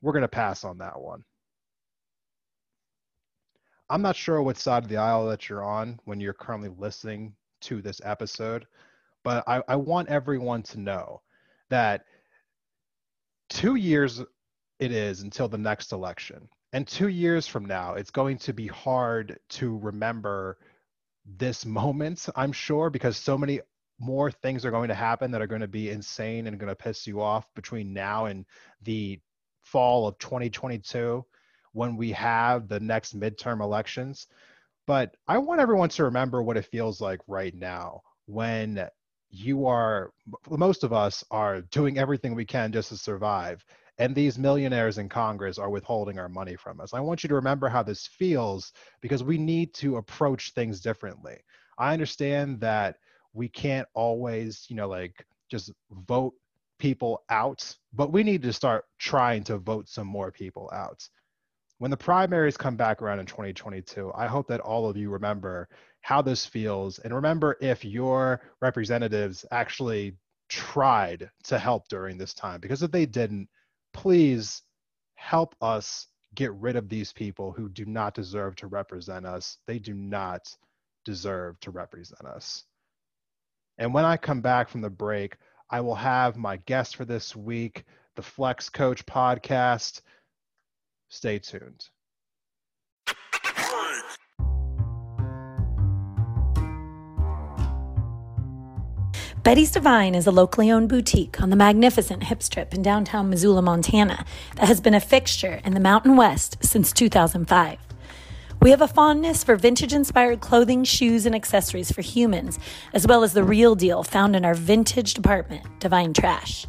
we're 0.00 0.12
going 0.12 0.22
to 0.22 0.28
pass 0.28 0.64
on 0.64 0.78
that 0.78 1.00
one. 1.00 1.24
I'm 3.88 4.02
not 4.02 4.16
sure 4.16 4.42
what 4.42 4.56
side 4.56 4.82
of 4.82 4.88
the 4.88 4.96
aisle 4.96 5.26
that 5.26 5.48
you're 5.48 5.64
on 5.64 6.00
when 6.04 6.18
you're 6.20 6.32
currently 6.32 6.70
listening 6.78 7.34
to 7.62 7.82
this 7.82 8.00
episode, 8.04 8.66
but 9.24 9.44
I, 9.46 9.62
I 9.68 9.76
want 9.76 10.08
everyone 10.08 10.62
to 10.64 10.80
know 10.80 11.22
that 11.70 12.04
two 13.48 13.76
years 13.76 14.20
it 14.78 14.92
is 14.92 15.20
until 15.20 15.48
the 15.48 15.58
next 15.58 15.92
election. 15.92 16.48
And 16.72 16.88
two 16.88 17.08
years 17.08 17.46
from 17.46 17.66
now, 17.66 17.94
it's 17.94 18.10
going 18.10 18.38
to 18.38 18.52
be 18.52 18.66
hard 18.66 19.38
to 19.50 19.78
remember 19.78 20.58
this 21.24 21.64
moment, 21.66 22.28
I'm 22.34 22.52
sure, 22.52 22.90
because 22.90 23.16
so 23.16 23.36
many 23.36 23.60
more 24.00 24.30
things 24.30 24.64
are 24.64 24.70
going 24.70 24.88
to 24.88 24.94
happen 24.94 25.30
that 25.30 25.42
are 25.42 25.46
going 25.46 25.60
to 25.60 25.68
be 25.68 25.90
insane 25.90 26.46
and 26.46 26.58
going 26.58 26.70
to 26.70 26.74
piss 26.74 27.06
you 27.06 27.20
off 27.20 27.46
between 27.54 27.92
now 27.92 28.26
and 28.26 28.44
the 28.82 29.20
fall 29.62 30.08
of 30.08 30.18
2022 30.18 31.24
when 31.72 31.96
we 31.96 32.10
have 32.12 32.68
the 32.68 32.80
next 32.80 33.18
midterm 33.18 33.62
elections. 33.62 34.26
But 34.86 35.14
I 35.28 35.38
want 35.38 35.60
everyone 35.60 35.90
to 35.90 36.04
remember 36.04 36.42
what 36.42 36.56
it 36.56 36.66
feels 36.66 37.00
like 37.00 37.20
right 37.28 37.54
now 37.54 38.02
when 38.26 38.88
you 39.32 39.66
are, 39.66 40.12
most 40.50 40.84
of 40.84 40.92
us 40.92 41.24
are 41.30 41.62
doing 41.62 41.98
everything 41.98 42.34
we 42.34 42.44
can 42.44 42.70
just 42.70 42.90
to 42.90 42.96
survive. 42.96 43.64
And 43.98 44.14
these 44.14 44.38
millionaires 44.38 44.98
in 44.98 45.08
Congress 45.08 45.58
are 45.58 45.70
withholding 45.70 46.18
our 46.18 46.28
money 46.28 46.54
from 46.54 46.80
us. 46.80 46.94
I 46.94 47.00
want 47.00 47.22
you 47.22 47.28
to 47.28 47.34
remember 47.34 47.68
how 47.68 47.82
this 47.82 48.06
feels 48.06 48.72
because 49.00 49.24
we 49.24 49.38
need 49.38 49.74
to 49.74 49.96
approach 49.96 50.52
things 50.52 50.80
differently. 50.80 51.38
I 51.78 51.92
understand 51.92 52.60
that 52.60 52.96
we 53.32 53.48
can't 53.48 53.88
always, 53.94 54.66
you 54.68 54.76
know, 54.76 54.88
like 54.88 55.24
just 55.50 55.72
vote 55.90 56.34
people 56.78 57.22
out, 57.30 57.74
but 57.92 58.12
we 58.12 58.22
need 58.22 58.42
to 58.42 58.52
start 58.52 58.84
trying 58.98 59.44
to 59.44 59.56
vote 59.58 59.88
some 59.88 60.06
more 60.06 60.30
people 60.30 60.70
out. 60.74 61.08
When 61.82 61.90
the 61.90 61.96
primaries 61.96 62.56
come 62.56 62.76
back 62.76 63.02
around 63.02 63.18
in 63.18 63.26
2022, 63.26 64.12
I 64.14 64.28
hope 64.28 64.46
that 64.46 64.60
all 64.60 64.88
of 64.88 64.96
you 64.96 65.10
remember 65.10 65.68
how 66.00 66.22
this 66.22 66.46
feels 66.46 67.00
and 67.00 67.12
remember 67.12 67.56
if 67.60 67.84
your 67.84 68.40
representatives 68.60 69.44
actually 69.50 70.16
tried 70.48 71.28
to 71.42 71.58
help 71.58 71.88
during 71.88 72.16
this 72.16 72.34
time. 72.34 72.60
Because 72.60 72.84
if 72.84 72.92
they 72.92 73.04
didn't, 73.04 73.48
please 73.92 74.62
help 75.16 75.56
us 75.60 76.06
get 76.36 76.52
rid 76.52 76.76
of 76.76 76.88
these 76.88 77.12
people 77.12 77.50
who 77.50 77.68
do 77.68 77.84
not 77.84 78.14
deserve 78.14 78.54
to 78.54 78.68
represent 78.68 79.26
us. 79.26 79.58
They 79.66 79.80
do 79.80 79.94
not 79.94 80.56
deserve 81.04 81.58
to 81.62 81.72
represent 81.72 82.26
us. 82.26 82.62
And 83.78 83.92
when 83.92 84.04
I 84.04 84.16
come 84.18 84.40
back 84.40 84.68
from 84.68 84.82
the 84.82 84.88
break, 84.88 85.36
I 85.68 85.80
will 85.80 85.96
have 85.96 86.36
my 86.36 86.58
guest 86.58 86.94
for 86.94 87.04
this 87.04 87.34
week, 87.34 87.86
the 88.14 88.22
Flex 88.22 88.68
Coach 88.68 89.04
podcast. 89.04 90.00
Stay 91.12 91.38
tuned. 91.38 91.90
Betty's 99.42 99.70
Divine 99.70 100.14
is 100.14 100.26
a 100.26 100.30
locally 100.30 100.70
owned 100.70 100.88
boutique 100.88 101.42
on 101.42 101.50
the 101.50 101.56
magnificent 101.56 102.24
Hip 102.24 102.42
Strip 102.42 102.72
in 102.72 102.80
downtown 102.80 103.28
Missoula, 103.28 103.60
Montana, 103.60 104.24
that 104.56 104.68
has 104.68 104.80
been 104.80 104.94
a 104.94 105.00
fixture 105.00 105.60
in 105.66 105.74
the 105.74 105.80
Mountain 105.80 106.16
West 106.16 106.56
since 106.62 106.92
2005. 106.92 107.78
We 108.62 108.70
have 108.70 108.80
a 108.80 108.88
fondness 108.88 109.44
for 109.44 109.54
vintage 109.56 109.92
inspired 109.92 110.40
clothing, 110.40 110.82
shoes, 110.82 111.26
and 111.26 111.34
accessories 111.34 111.92
for 111.92 112.00
humans, 112.00 112.58
as 112.94 113.06
well 113.06 113.22
as 113.22 113.34
the 113.34 113.44
real 113.44 113.74
deal 113.74 114.02
found 114.02 114.34
in 114.34 114.46
our 114.46 114.54
vintage 114.54 115.12
department, 115.12 115.66
Divine 115.78 116.14
Trash. 116.14 116.66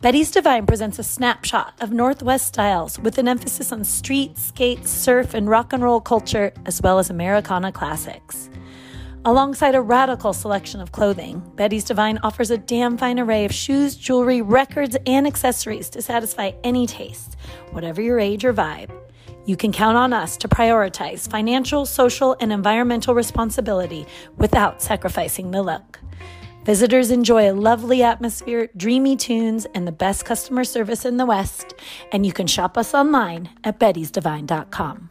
Betty's 0.00 0.30
Divine 0.30 0.64
presents 0.64 1.00
a 1.00 1.02
snapshot 1.02 1.74
of 1.80 1.90
Northwest 1.90 2.46
styles 2.46 3.00
with 3.00 3.18
an 3.18 3.26
emphasis 3.26 3.72
on 3.72 3.82
street, 3.82 4.38
skate, 4.38 4.86
surf, 4.86 5.34
and 5.34 5.48
rock 5.48 5.72
and 5.72 5.82
roll 5.82 6.00
culture, 6.00 6.52
as 6.66 6.80
well 6.80 7.00
as 7.00 7.10
Americana 7.10 7.72
classics. 7.72 8.48
Alongside 9.24 9.74
a 9.74 9.80
radical 9.80 10.32
selection 10.32 10.80
of 10.80 10.92
clothing, 10.92 11.42
Betty's 11.56 11.82
Divine 11.82 12.20
offers 12.22 12.52
a 12.52 12.58
damn 12.58 12.96
fine 12.96 13.18
array 13.18 13.44
of 13.44 13.52
shoes, 13.52 13.96
jewelry, 13.96 14.40
records, 14.40 14.96
and 15.04 15.26
accessories 15.26 15.90
to 15.90 16.00
satisfy 16.00 16.52
any 16.62 16.86
taste, 16.86 17.36
whatever 17.72 18.00
your 18.00 18.20
age 18.20 18.44
or 18.44 18.54
vibe. 18.54 18.92
You 19.46 19.56
can 19.56 19.72
count 19.72 19.96
on 19.96 20.12
us 20.12 20.36
to 20.36 20.46
prioritize 20.46 21.28
financial, 21.28 21.84
social, 21.84 22.36
and 22.38 22.52
environmental 22.52 23.16
responsibility 23.16 24.06
without 24.36 24.80
sacrificing 24.80 25.50
the 25.50 25.62
look. 25.62 25.98
Visitors 26.64 27.10
enjoy 27.10 27.50
a 27.50 27.54
lovely 27.54 28.02
atmosphere, 28.02 28.68
dreamy 28.76 29.16
tunes, 29.16 29.66
and 29.74 29.86
the 29.86 29.92
best 29.92 30.24
customer 30.24 30.64
service 30.64 31.04
in 31.04 31.16
the 31.16 31.24
West. 31.24 31.74
And 32.12 32.26
you 32.26 32.32
can 32.32 32.46
shop 32.46 32.76
us 32.76 32.94
online 32.94 33.48
at 33.64 33.78
bettysdivine.com. 33.80 35.10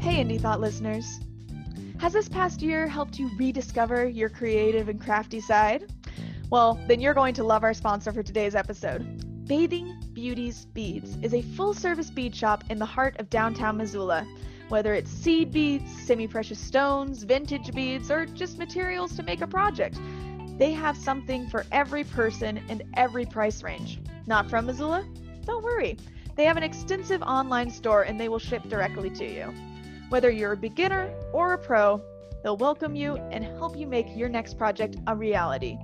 Hey, 0.00 0.22
Indie 0.22 0.40
Thought 0.40 0.60
listeners. 0.60 1.20
Has 1.98 2.12
this 2.12 2.28
past 2.28 2.62
year 2.62 2.86
helped 2.86 3.18
you 3.18 3.30
rediscover 3.38 4.06
your 4.08 4.28
creative 4.28 4.88
and 4.88 5.00
crafty 5.00 5.40
side? 5.40 5.92
Well, 6.50 6.78
then 6.86 7.00
you're 7.00 7.14
going 7.14 7.34
to 7.34 7.44
love 7.44 7.64
our 7.64 7.72
sponsor 7.72 8.12
for 8.12 8.22
today's 8.22 8.54
episode. 8.54 9.21
Bathing 9.46 9.96
Beauties 10.12 10.66
Beads 10.66 11.18
is 11.20 11.34
a 11.34 11.42
full 11.42 11.74
service 11.74 12.10
bead 12.10 12.34
shop 12.34 12.62
in 12.70 12.78
the 12.78 12.86
heart 12.86 13.18
of 13.18 13.28
downtown 13.28 13.76
Missoula. 13.76 14.24
Whether 14.68 14.94
it's 14.94 15.10
seed 15.10 15.50
beads, 15.50 15.90
semi 16.06 16.28
precious 16.28 16.60
stones, 16.60 17.24
vintage 17.24 17.74
beads, 17.74 18.08
or 18.08 18.24
just 18.24 18.56
materials 18.56 19.16
to 19.16 19.24
make 19.24 19.40
a 19.40 19.46
project, 19.48 19.98
they 20.58 20.72
have 20.72 20.96
something 20.96 21.48
for 21.48 21.66
every 21.72 22.04
person 22.04 22.62
and 22.68 22.84
every 22.94 23.26
price 23.26 23.64
range. 23.64 23.98
Not 24.26 24.48
from 24.48 24.66
Missoula? 24.66 25.04
Don't 25.44 25.64
worry. 25.64 25.98
They 26.36 26.44
have 26.44 26.56
an 26.56 26.62
extensive 26.62 27.20
online 27.22 27.68
store 27.68 28.02
and 28.02 28.20
they 28.20 28.28
will 28.28 28.38
ship 28.38 28.62
directly 28.68 29.10
to 29.10 29.24
you. 29.24 29.52
Whether 30.08 30.30
you're 30.30 30.52
a 30.52 30.56
beginner 30.56 31.12
or 31.32 31.54
a 31.54 31.58
pro, 31.58 32.00
they'll 32.44 32.56
welcome 32.56 32.94
you 32.94 33.16
and 33.16 33.42
help 33.42 33.76
you 33.76 33.88
make 33.88 34.16
your 34.16 34.28
next 34.28 34.56
project 34.56 34.98
a 35.08 35.16
reality. 35.16 35.78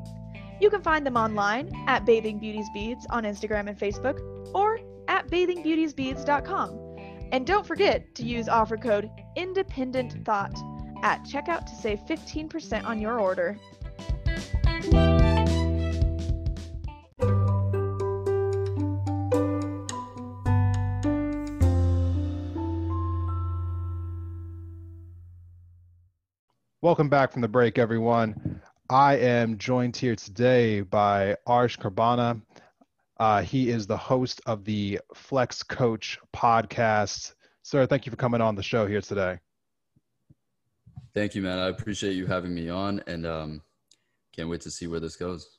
You 0.60 0.70
can 0.70 0.82
find 0.82 1.06
them 1.06 1.16
online 1.16 1.70
at 1.86 2.04
Bathing 2.04 2.38
Beauties 2.40 2.68
Beads 2.74 3.06
on 3.10 3.22
Instagram 3.22 3.68
and 3.68 3.78
Facebook 3.78 4.20
or 4.54 4.80
at 5.06 5.28
bathingbeautiesbeads.com. 5.28 6.96
And 7.30 7.46
don't 7.46 7.66
forget 7.66 8.14
to 8.16 8.24
use 8.24 8.48
offer 8.48 8.76
code 8.76 9.08
Independent 9.36 10.24
Thought 10.24 10.58
at 11.02 11.22
checkout 11.24 11.66
to 11.66 11.74
save 11.76 12.00
15% 12.00 12.84
on 12.84 13.00
your 13.00 13.20
order. 13.20 13.56
Welcome 26.80 27.08
back 27.08 27.32
from 27.32 27.42
the 27.42 27.48
break, 27.48 27.76
everyone. 27.76 28.57
I 28.90 29.16
am 29.16 29.58
joined 29.58 29.98
here 29.98 30.16
today 30.16 30.80
by 30.80 31.36
Arsh 31.46 31.78
Karbana. 31.78 32.40
Uh, 33.20 33.42
he 33.42 33.68
is 33.68 33.86
the 33.86 33.98
host 33.98 34.40
of 34.46 34.64
the 34.64 34.98
Flex 35.14 35.62
Coach 35.62 36.18
podcast. 36.34 37.34
Sir, 37.62 37.84
thank 37.84 38.06
you 38.06 38.10
for 38.10 38.16
coming 38.16 38.40
on 38.40 38.54
the 38.54 38.62
show 38.62 38.86
here 38.86 39.02
today. 39.02 39.40
Thank 41.12 41.34
you, 41.34 41.42
man. 41.42 41.58
I 41.58 41.68
appreciate 41.68 42.14
you 42.14 42.26
having 42.26 42.54
me 42.54 42.70
on 42.70 43.02
and 43.06 43.26
um, 43.26 43.62
can't 44.34 44.48
wait 44.48 44.62
to 44.62 44.70
see 44.70 44.86
where 44.86 45.00
this 45.00 45.16
goes. 45.16 45.58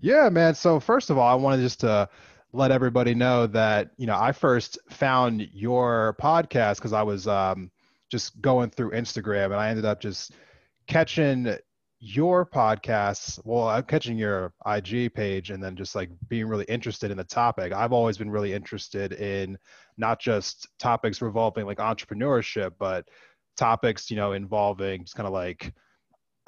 Yeah, 0.00 0.28
man. 0.28 0.56
So, 0.56 0.80
first 0.80 1.10
of 1.10 1.18
all, 1.18 1.28
I 1.28 1.34
wanted 1.34 1.62
just 1.62 1.78
to 1.80 2.08
let 2.52 2.72
everybody 2.72 3.14
know 3.14 3.46
that, 3.46 3.90
you 3.98 4.06
know, 4.08 4.18
I 4.18 4.32
first 4.32 4.78
found 4.90 5.48
your 5.52 6.16
podcast 6.20 6.76
because 6.76 6.92
I 6.92 7.02
was 7.02 7.28
um, 7.28 7.70
just 8.10 8.40
going 8.40 8.70
through 8.70 8.90
Instagram 8.90 9.46
and 9.46 9.56
I 9.56 9.68
ended 9.68 9.84
up 9.84 10.00
just 10.00 10.32
catching 10.88 11.56
your 12.00 12.46
podcasts 12.46 13.40
well 13.44 13.68
i'm 13.68 13.82
catching 13.82 14.16
your 14.16 14.52
ig 14.74 15.12
page 15.14 15.50
and 15.50 15.62
then 15.62 15.74
just 15.74 15.96
like 15.96 16.10
being 16.28 16.46
really 16.46 16.64
interested 16.66 17.10
in 17.10 17.16
the 17.16 17.24
topic 17.24 17.72
i've 17.72 17.92
always 17.92 18.16
been 18.16 18.30
really 18.30 18.52
interested 18.52 19.14
in 19.14 19.58
not 19.96 20.20
just 20.20 20.68
topics 20.78 21.20
revolving 21.20 21.66
like 21.66 21.78
entrepreneurship 21.78 22.72
but 22.78 23.04
topics 23.56 24.10
you 24.10 24.16
know 24.16 24.32
involving 24.32 25.02
just 25.02 25.16
kind 25.16 25.26
of 25.26 25.32
like 25.32 25.72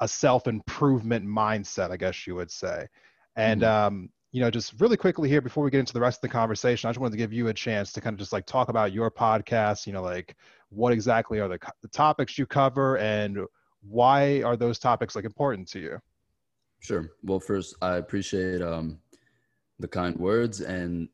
a 0.01 0.07
self 0.07 0.47
improvement 0.47 1.25
mindset, 1.25 1.91
I 1.91 1.97
guess 1.97 2.27
you 2.27 2.35
would 2.35 2.51
say. 2.51 2.87
And 3.35 3.61
Mhm. 3.61 3.67
um, 3.67 4.09
you 4.31 4.41
know, 4.41 4.49
just 4.49 4.79
really 4.79 4.97
quickly 4.97 5.29
here 5.29 5.41
before 5.41 5.63
we 5.63 5.69
get 5.69 5.79
into 5.79 5.93
the 5.93 6.01
rest 6.01 6.17
of 6.17 6.21
the 6.21 6.29
conversation, 6.29 6.87
I 6.87 6.91
just 6.91 6.99
wanted 6.99 7.11
to 7.11 7.17
give 7.17 7.33
you 7.33 7.47
a 7.47 7.53
chance 7.53 7.91
to 7.93 8.01
kind 8.01 8.13
of 8.13 8.19
just 8.19 8.33
like 8.33 8.45
talk 8.45 8.69
about 8.69 8.93
your 8.93 9.11
podcast. 9.11 9.85
You 9.87 9.93
know, 9.93 10.01
like 10.01 10.35
what 10.69 10.91
exactly 10.93 11.39
are 11.39 11.47
the, 11.47 11.59
the 11.81 11.87
topics 11.89 12.37
you 12.37 12.45
cover, 12.45 12.97
and 12.97 13.39
why 13.81 14.41
are 14.43 14.55
those 14.55 14.79
topics 14.79 15.15
like 15.15 15.25
important 15.25 15.67
to 15.69 15.79
you? 15.79 15.99
Sure. 16.79 17.11
Well, 17.23 17.39
first, 17.39 17.75
I 17.81 17.97
appreciate 17.97 18.61
um, 18.61 18.99
the 19.79 19.87
kind 19.87 20.15
words, 20.17 20.61
and 20.61 21.09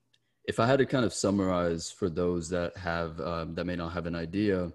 if 0.45 0.59
I 0.59 0.65
had 0.65 0.79
to 0.79 0.85
kind 0.85 1.03
of 1.05 1.13
summarize 1.13 1.91
for 1.91 2.09
those 2.09 2.49
that 2.49 2.75
have 2.77 3.19
um, 3.19 3.53
that 3.55 3.65
may 3.65 3.75
not 3.75 3.91
have 3.91 4.05
an 4.05 4.15
idea, 4.15 4.71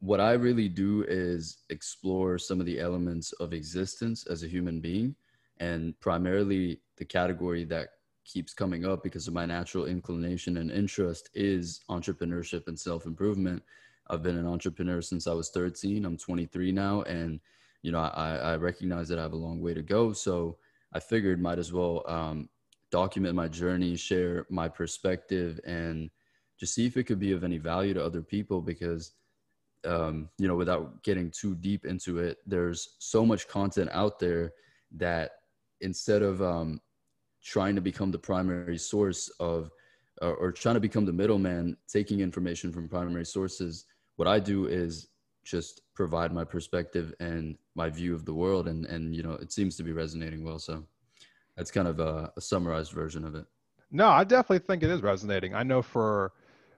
what 0.00 0.20
I 0.20 0.32
really 0.32 0.68
do 0.68 1.04
is 1.08 1.58
explore 1.70 2.38
some 2.38 2.60
of 2.60 2.66
the 2.66 2.78
elements 2.78 3.32
of 3.32 3.54
existence 3.54 4.26
as 4.26 4.42
a 4.42 4.48
human 4.48 4.80
being, 4.80 5.16
and 5.58 5.98
primarily 6.00 6.80
the 6.98 7.04
category 7.06 7.64
that 7.64 7.88
keeps 8.26 8.52
coming 8.52 8.84
up 8.84 9.02
because 9.02 9.28
of 9.28 9.34
my 9.34 9.46
natural 9.46 9.86
inclination 9.86 10.58
and 10.58 10.70
interest 10.70 11.30
is 11.34 11.80
entrepreneurship 11.88 12.68
and 12.68 12.78
self 12.78 13.06
improvement. 13.06 13.62
I've 14.08 14.22
been 14.22 14.38
an 14.38 14.46
entrepreneur 14.46 15.02
since 15.02 15.26
I 15.26 15.32
was 15.32 15.50
13. 15.50 16.04
I'm 16.04 16.16
23 16.16 16.72
now, 16.72 17.02
and 17.02 17.40
you 17.82 17.92
know 17.92 18.00
I, 18.00 18.36
I 18.36 18.56
recognize 18.56 19.08
that 19.08 19.18
I 19.18 19.22
have 19.22 19.32
a 19.32 19.36
long 19.36 19.60
way 19.60 19.74
to 19.74 19.82
go. 19.82 20.12
So 20.12 20.58
I 20.92 21.00
figured 21.00 21.40
might 21.40 21.58
as 21.58 21.72
well 21.72 22.02
um, 22.06 22.48
document 22.90 23.34
my 23.34 23.48
journey, 23.48 23.96
share 23.96 24.46
my 24.50 24.68
perspective, 24.68 25.60
and 25.66 26.10
just 26.58 26.74
see 26.74 26.86
if 26.86 26.96
it 26.96 27.04
could 27.04 27.18
be 27.18 27.32
of 27.32 27.44
any 27.44 27.58
value 27.58 27.94
to 27.94 28.04
other 28.04 28.22
people 28.22 28.60
because 28.60 29.12
um, 29.84 30.28
you 30.38 30.48
know 30.48 30.56
without 30.56 31.02
getting 31.02 31.30
too 31.30 31.54
deep 31.56 31.84
into 31.84 32.18
it 32.18 32.38
there's 32.46 32.96
so 32.98 33.24
much 33.24 33.46
content 33.48 33.90
out 33.92 34.18
there 34.18 34.52
that 34.92 35.32
instead 35.80 36.22
of 36.22 36.42
um, 36.42 36.80
trying 37.42 37.74
to 37.74 37.80
become 37.80 38.10
the 38.10 38.18
primary 38.18 38.78
source 38.78 39.28
of 39.40 39.70
or, 40.22 40.34
or 40.36 40.52
trying 40.52 40.74
to 40.74 40.80
become 40.80 41.04
the 41.04 41.12
middleman 41.12 41.76
taking 41.88 42.20
information 42.20 42.72
from 42.72 42.88
primary 42.88 43.24
sources 43.24 43.84
what 44.16 44.28
i 44.28 44.38
do 44.38 44.66
is 44.66 45.08
just 45.44 45.82
provide 45.94 46.32
my 46.32 46.44
perspective 46.44 47.14
and 47.20 47.56
my 47.74 47.88
view 47.88 48.14
of 48.14 48.24
the 48.24 48.34
world 48.34 48.66
and 48.68 48.84
and 48.86 49.14
you 49.14 49.22
know 49.22 49.32
it 49.34 49.52
seems 49.52 49.76
to 49.76 49.82
be 49.82 49.92
resonating 49.92 50.44
well 50.44 50.58
so 50.58 50.84
that's 51.56 51.70
kind 51.70 51.88
of 51.88 52.00
a, 52.00 52.32
a 52.36 52.40
summarized 52.40 52.92
version 52.92 53.24
of 53.24 53.34
it 53.34 53.46
No, 53.90 54.08
I 54.08 54.24
definitely 54.24 54.60
think 54.66 54.82
it 54.82 54.90
is 54.90 55.02
resonating. 55.02 55.54
I 55.54 55.62
know 55.62 55.82
for 55.82 56.32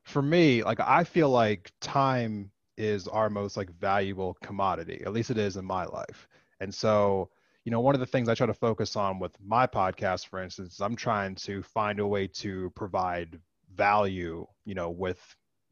for 0.04 0.22
me, 0.22 0.62
like 0.62 0.80
I 0.80 1.04
feel 1.04 1.30
like 1.30 1.72
time 1.80 2.50
is 2.76 3.08
our 3.08 3.28
most 3.30 3.56
like 3.56 3.70
valuable 3.70 4.36
commodity. 4.42 5.02
At 5.04 5.12
least 5.12 5.30
it 5.30 5.38
is 5.38 5.56
in 5.56 5.64
my 5.64 5.84
life. 5.84 6.28
And 6.60 6.72
so, 6.74 7.30
you 7.64 7.72
know, 7.72 7.80
one 7.80 7.94
of 7.94 8.00
the 8.00 8.06
things 8.06 8.28
I 8.28 8.34
try 8.34 8.46
to 8.46 8.54
focus 8.54 8.96
on 8.96 9.18
with 9.18 9.32
my 9.44 9.66
podcast, 9.66 10.26
for 10.28 10.42
instance, 10.42 10.80
I'm 10.80 10.96
trying 10.96 11.34
to 11.36 11.62
find 11.62 12.00
a 12.00 12.06
way 12.06 12.26
to 12.28 12.70
provide 12.76 13.40
value, 13.74 14.46
you 14.64 14.74
know, 14.74 14.90
with 14.90 15.20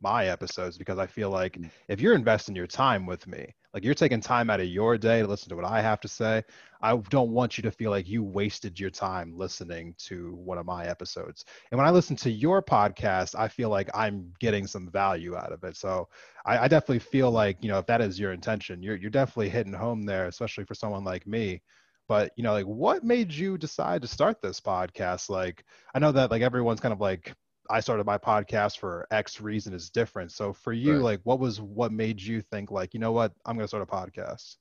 my 0.00 0.26
episodes 0.26 0.78
because 0.78 0.98
I 0.98 1.06
feel 1.06 1.30
like 1.30 1.58
Mm. 1.58 1.70
if 1.88 2.00
you're 2.00 2.14
investing 2.14 2.54
your 2.54 2.66
time 2.66 3.06
with 3.06 3.26
me, 3.26 3.46
like 3.72 3.84
you're 3.84 3.94
taking 3.94 4.20
time 4.20 4.50
out 4.50 4.60
of 4.60 4.66
your 4.66 4.96
day 4.98 5.20
to 5.22 5.26
listen 5.26 5.48
to 5.50 5.56
what 5.56 5.64
I 5.64 5.80
have 5.80 6.00
to 6.00 6.08
say, 6.08 6.42
I 6.82 6.96
don't 7.10 7.30
want 7.30 7.56
you 7.56 7.62
to 7.62 7.70
feel 7.70 7.90
like 7.90 8.08
you 8.08 8.22
wasted 8.22 8.78
your 8.78 8.90
time 8.90 9.36
listening 9.36 9.94
to 9.98 10.34
one 10.34 10.58
of 10.58 10.66
my 10.66 10.86
episodes. 10.86 11.44
And 11.70 11.78
when 11.78 11.86
I 11.86 11.90
listen 11.90 12.16
to 12.16 12.30
your 12.30 12.62
podcast, 12.62 13.34
I 13.38 13.48
feel 13.48 13.68
like 13.70 13.88
I'm 13.94 14.32
getting 14.40 14.66
some 14.66 14.90
value 14.90 15.36
out 15.36 15.52
of 15.52 15.62
it. 15.64 15.76
So 15.76 16.08
I, 16.44 16.58
I 16.64 16.68
definitely 16.68 17.00
feel 17.00 17.30
like, 17.30 17.58
you 17.62 17.68
know, 17.68 17.78
if 17.78 17.86
that 17.86 18.00
is 18.00 18.18
your 18.18 18.32
intention, 18.32 18.82
you're 18.82 18.96
you're 18.96 19.10
definitely 19.10 19.48
hitting 19.50 19.72
home 19.72 20.02
there, 20.02 20.26
especially 20.26 20.64
for 20.64 20.74
someone 20.74 21.04
like 21.04 21.26
me. 21.26 21.62
But 22.08 22.32
you 22.36 22.42
know, 22.44 22.52
like 22.52 22.66
what 22.66 23.04
made 23.04 23.32
you 23.32 23.58
decide 23.58 24.02
to 24.02 24.08
start 24.08 24.40
this 24.42 24.60
podcast? 24.60 25.28
Like 25.28 25.64
I 25.94 25.98
know 25.98 26.12
that 26.12 26.30
like 26.30 26.42
everyone's 26.42 26.80
kind 26.80 26.92
of 26.92 27.00
like 27.00 27.34
I 27.70 27.80
started 27.80 28.06
my 28.06 28.18
podcast 28.18 28.78
for 28.78 29.06
X 29.10 29.40
reason 29.40 29.74
is 29.74 29.90
different. 29.90 30.32
So 30.32 30.52
for 30.52 30.72
you, 30.72 30.94
Right. 30.94 31.02
like 31.02 31.20
what 31.24 31.38
was 31.40 31.60
what 31.60 31.92
made 31.92 32.20
you 32.20 32.40
think 32.40 32.70
like, 32.70 32.94
you 32.94 33.00
know 33.00 33.12
what, 33.12 33.32
I'm 33.44 33.56
gonna 33.56 33.68
start 33.68 33.82
a 33.82 33.86
podcast? 33.86 34.56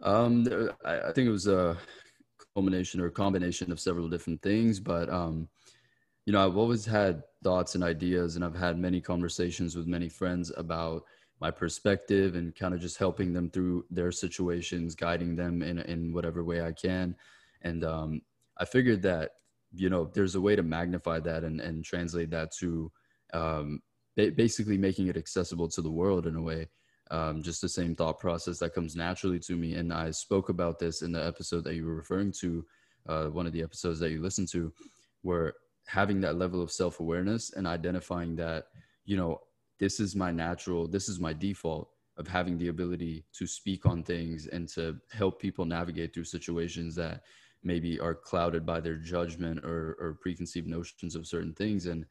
Um, 0.00 0.44
there- 0.44 0.74
I, 0.84 1.08
I 1.08 1.12
think 1.12 1.28
it 1.28 1.32
was 1.32 1.46
a 1.46 1.76
culmination 2.54 3.00
or 3.00 3.06
a 3.06 3.10
combination 3.10 3.70
of 3.70 3.80
several 3.80 4.08
different 4.08 4.42
things, 4.42 4.80
but 4.80 5.08
um, 5.08 5.48
you 6.26 6.32
know, 6.32 6.44
I've 6.44 6.56
always 6.56 6.84
had 6.84 7.22
thoughts 7.42 7.74
and 7.74 7.82
ideas, 7.82 8.36
and 8.36 8.44
I've 8.44 8.54
had 8.54 8.78
many 8.78 9.00
conversations 9.00 9.76
with 9.76 9.86
many 9.86 10.08
friends 10.08 10.52
about 10.56 11.04
my 11.40 11.50
perspective 11.50 12.36
and 12.36 12.54
kind 12.54 12.74
of 12.74 12.80
just 12.80 12.96
helping 12.98 13.32
them 13.32 13.50
through 13.50 13.84
their 13.90 14.12
situations, 14.12 14.94
guiding 14.94 15.34
them 15.34 15.62
in 15.62 15.78
in 15.80 16.12
whatever 16.12 16.44
way 16.44 16.62
I 16.62 16.72
can. 16.72 17.16
And 17.62 17.84
um, 17.84 18.22
I 18.58 18.64
figured 18.64 19.02
that 19.02 19.32
you 19.74 19.90
know, 19.90 20.10
there's 20.12 20.34
a 20.34 20.40
way 20.40 20.56
to 20.56 20.62
magnify 20.62 21.20
that 21.20 21.44
and 21.44 21.60
and 21.60 21.84
translate 21.84 22.30
that 22.30 22.52
to 22.60 22.90
um, 23.32 23.80
basically 24.16 24.76
making 24.76 25.08
it 25.08 25.16
accessible 25.16 25.68
to 25.68 25.82
the 25.82 25.90
world 25.90 26.26
in 26.26 26.36
a 26.36 26.42
way 26.42 26.68
um, 27.12 27.42
just 27.42 27.60
the 27.60 27.68
same 27.68 27.94
thought 27.94 28.18
process 28.18 28.58
that 28.58 28.74
comes 28.74 28.96
naturally 28.96 29.38
to 29.40 29.54
me. 29.54 29.74
And 29.74 29.92
I 29.92 30.10
spoke 30.10 30.48
about 30.48 30.78
this 30.78 31.02
in 31.02 31.12
the 31.12 31.24
episode 31.24 31.62
that 31.64 31.74
you 31.74 31.84
were 31.84 31.94
referring 31.94 32.32
to, 32.40 32.64
uh, 33.06 33.26
one 33.26 33.46
of 33.46 33.52
the 33.52 33.62
episodes 33.62 34.00
that 34.00 34.10
you 34.10 34.22
listened 34.22 34.48
to, 34.52 34.72
where 35.20 35.52
having 35.86 36.22
that 36.22 36.36
level 36.36 36.62
of 36.62 36.72
self 36.72 37.00
awareness 37.00 37.52
and 37.52 37.66
identifying 37.66 38.34
that, 38.36 38.64
you 39.04 39.16
know, 39.16 39.40
this 39.78 40.00
is 40.00 40.16
my 40.16 40.32
natural, 40.32 40.88
this 40.88 41.08
is 41.08 41.20
my 41.20 41.34
default 41.34 41.90
of 42.16 42.26
having 42.26 42.56
the 42.56 42.68
ability 42.68 43.24
to 43.34 43.46
speak 43.46 43.84
on 43.84 44.02
things 44.02 44.46
and 44.46 44.68
to 44.68 44.96
help 45.12 45.40
people 45.40 45.64
navigate 45.66 46.14
through 46.14 46.24
situations 46.24 46.94
that 46.94 47.22
maybe 47.64 47.98
are 48.00 48.14
clouded 48.14 48.66
by 48.66 48.80
their 48.80 48.96
judgment 48.96 49.64
or, 49.64 49.96
or 50.00 50.18
preconceived 50.20 50.66
notions 50.66 51.14
of 51.14 51.26
certain 51.26 51.52
things. 51.54 51.86
And, 51.86 52.06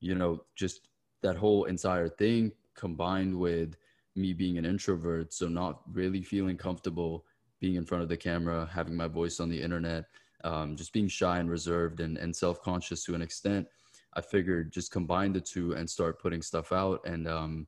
you 0.00 0.14
know, 0.14 0.44
just 0.54 0.88
that 1.22 1.36
whole 1.36 1.64
entire 1.64 2.08
thing 2.08 2.52
combined 2.74 3.36
with 3.38 3.76
me 4.16 4.32
being 4.32 4.58
an 4.58 4.64
introvert, 4.64 5.32
so 5.32 5.48
not 5.48 5.80
really 5.92 6.22
feeling 6.22 6.56
comfortable 6.56 7.24
being 7.60 7.76
in 7.76 7.84
front 7.84 8.02
of 8.02 8.08
the 8.08 8.16
camera, 8.16 8.68
having 8.72 8.94
my 8.94 9.08
voice 9.08 9.40
on 9.40 9.48
the 9.48 9.60
internet, 9.60 10.04
um, 10.44 10.76
just 10.76 10.92
being 10.92 11.08
shy 11.08 11.38
and 11.38 11.50
reserved 11.50 12.00
and, 12.00 12.18
and 12.18 12.34
self 12.34 12.60
conscious 12.62 13.04
to 13.04 13.14
an 13.14 13.22
extent. 13.22 13.66
I 14.14 14.20
figured 14.20 14.72
just 14.72 14.92
combine 14.92 15.32
the 15.32 15.40
two 15.40 15.72
and 15.72 15.88
start 15.88 16.20
putting 16.20 16.42
stuff 16.42 16.72
out. 16.72 17.00
And 17.06 17.26
um, 17.26 17.66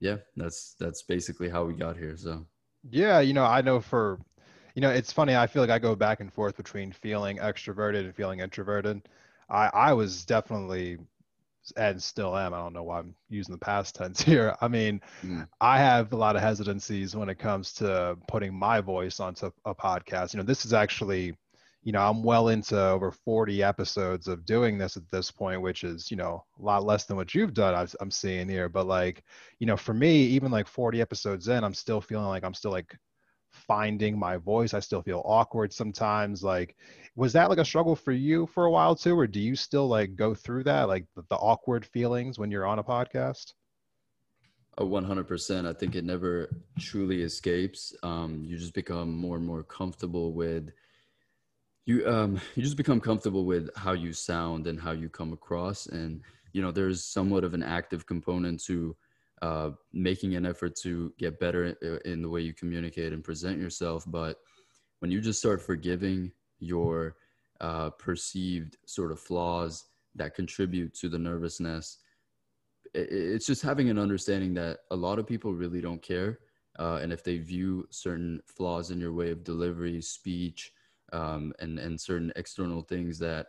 yeah, 0.00 0.18
that's 0.36 0.74
that's 0.78 1.02
basically 1.02 1.48
how 1.48 1.64
we 1.64 1.74
got 1.74 1.96
here. 1.96 2.16
So 2.16 2.46
Yeah, 2.90 3.20
you 3.20 3.32
know, 3.34 3.44
I 3.44 3.60
know 3.60 3.80
for, 3.80 4.20
you 4.78 4.82
know, 4.82 4.90
it's 4.90 5.12
funny. 5.12 5.34
I 5.34 5.48
feel 5.48 5.60
like 5.60 5.72
I 5.72 5.80
go 5.80 5.96
back 5.96 6.20
and 6.20 6.32
forth 6.32 6.56
between 6.56 6.92
feeling 6.92 7.38
extroverted 7.38 8.04
and 8.04 8.14
feeling 8.14 8.38
introverted. 8.38 9.08
I 9.50 9.70
I 9.74 9.92
was 9.92 10.24
definitely 10.24 10.98
and 11.76 12.00
still 12.00 12.36
am. 12.36 12.54
I 12.54 12.58
don't 12.58 12.74
know 12.74 12.84
why 12.84 13.00
I'm 13.00 13.16
using 13.28 13.54
the 13.54 13.58
past 13.58 13.96
tense 13.96 14.22
here. 14.32 14.56
I 14.60 14.68
mean, 14.68 15.00
Mm. 15.24 15.48
I 15.60 15.78
have 15.80 16.12
a 16.12 16.16
lot 16.16 16.36
of 16.36 16.42
hesitancies 16.42 17.16
when 17.16 17.28
it 17.28 17.40
comes 17.40 17.72
to 17.74 18.16
putting 18.28 18.54
my 18.54 18.80
voice 18.80 19.18
onto 19.18 19.50
a 19.64 19.74
podcast. 19.74 20.32
You 20.32 20.38
know, 20.38 20.44
this 20.44 20.64
is 20.64 20.72
actually, 20.72 21.36
you 21.82 21.92
know, 21.92 22.00
I'm 22.08 22.22
well 22.22 22.48
into 22.50 22.80
over 22.80 23.10
40 23.10 23.64
episodes 23.64 24.28
of 24.28 24.46
doing 24.46 24.78
this 24.78 24.96
at 24.96 25.10
this 25.10 25.32
point, 25.32 25.60
which 25.60 25.82
is, 25.82 26.08
you 26.12 26.16
know, 26.16 26.44
a 26.60 26.62
lot 26.62 26.84
less 26.84 27.04
than 27.04 27.16
what 27.16 27.34
you've 27.34 27.52
done. 27.54 27.74
I've, 27.74 27.96
I'm 28.00 28.12
seeing 28.12 28.48
here, 28.48 28.68
but 28.68 28.86
like, 28.86 29.24
you 29.58 29.66
know, 29.66 29.76
for 29.76 29.92
me, 29.94 30.22
even 30.26 30.52
like 30.52 30.68
40 30.68 31.00
episodes 31.00 31.48
in, 31.48 31.64
I'm 31.64 31.74
still 31.74 32.00
feeling 32.00 32.28
like 32.28 32.44
I'm 32.44 32.54
still 32.54 32.70
like 32.72 32.96
finding 33.68 34.18
my 34.18 34.38
voice. 34.38 34.74
I 34.74 34.80
still 34.80 35.02
feel 35.02 35.22
awkward 35.24 35.72
sometimes. 35.72 36.42
Like, 36.42 36.74
was 37.14 37.32
that 37.34 37.50
like 37.50 37.58
a 37.58 37.64
struggle 37.64 37.94
for 37.94 38.12
you 38.12 38.46
for 38.46 38.64
a 38.64 38.70
while 38.70 38.96
too, 38.96 39.16
or 39.16 39.26
do 39.28 39.40
you 39.40 39.54
still 39.54 39.86
like 39.86 40.16
go 40.16 40.34
through 40.34 40.64
that, 40.64 40.88
like 40.88 41.06
the, 41.14 41.22
the 41.28 41.36
awkward 41.36 41.84
feelings 41.84 42.38
when 42.38 42.50
you're 42.50 42.66
on 42.66 42.80
a 42.80 42.84
podcast? 42.84 43.52
Uh, 44.78 44.84
100%. 44.84 45.66
I 45.66 45.72
think 45.72 45.94
it 45.94 46.04
never 46.04 46.48
truly 46.78 47.22
escapes. 47.22 47.94
Um, 48.02 48.42
you 48.44 48.56
just 48.56 48.74
become 48.74 49.14
more 49.14 49.36
and 49.36 49.46
more 49.46 49.62
comfortable 49.62 50.32
with 50.32 50.70
you. 51.84 52.08
Um, 52.08 52.40
you 52.54 52.62
just 52.62 52.76
become 52.76 53.00
comfortable 53.00 53.44
with 53.44 53.70
how 53.76 53.92
you 53.92 54.12
sound 54.12 54.66
and 54.66 54.80
how 54.80 54.92
you 54.92 55.08
come 55.08 55.32
across, 55.32 55.86
and 55.86 56.22
you 56.52 56.62
know 56.62 56.70
there's 56.70 57.02
somewhat 57.04 57.44
of 57.44 57.54
an 57.54 57.62
active 57.62 58.06
component 58.06 58.62
to 58.64 58.96
uh, 59.42 59.70
making 59.92 60.34
an 60.34 60.46
effort 60.46 60.76
to 60.76 61.12
get 61.18 61.40
better 61.40 61.66
in 62.04 62.22
the 62.22 62.28
way 62.28 62.40
you 62.40 62.52
communicate 62.52 63.12
and 63.12 63.22
present 63.24 63.60
yourself. 63.60 64.04
But 64.06 64.38
when 65.00 65.10
you 65.10 65.20
just 65.20 65.38
start 65.38 65.62
forgiving 65.62 66.32
your 66.58 67.16
uh, 67.60 67.90
perceived 67.90 68.76
sort 68.86 69.12
of 69.12 69.20
flaws 69.20 69.84
that 70.14 70.34
contribute 70.34 70.94
to 70.94 71.08
the 71.08 71.18
nervousness 71.18 71.98
it's 72.94 73.46
just 73.46 73.62
having 73.62 73.90
an 73.90 73.98
understanding 73.98 74.54
that 74.54 74.80
a 74.90 74.96
lot 74.96 75.18
of 75.18 75.26
people 75.26 75.52
really 75.52 75.80
don't 75.80 76.02
care. 76.02 76.38
Uh, 76.78 76.98
and 77.02 77.12
if 77.12 77.24
they 77.24 77.38
view 77.38 77.86
certain 77.90 78.40
flaws 78.46 78.90
in 78.90 79.00
your 79.00 79.12
way 79.12 79.30
of 79.30 79.44
delivery, 79.44 80.00
speech, 80.00 80.72
um, 81.12 81.52
and, 81.58 81.78
and 81.78 82.00
certain 82.00 82.32
external 82.36 82.82
things 82.82 83.18
that 83.18 83.48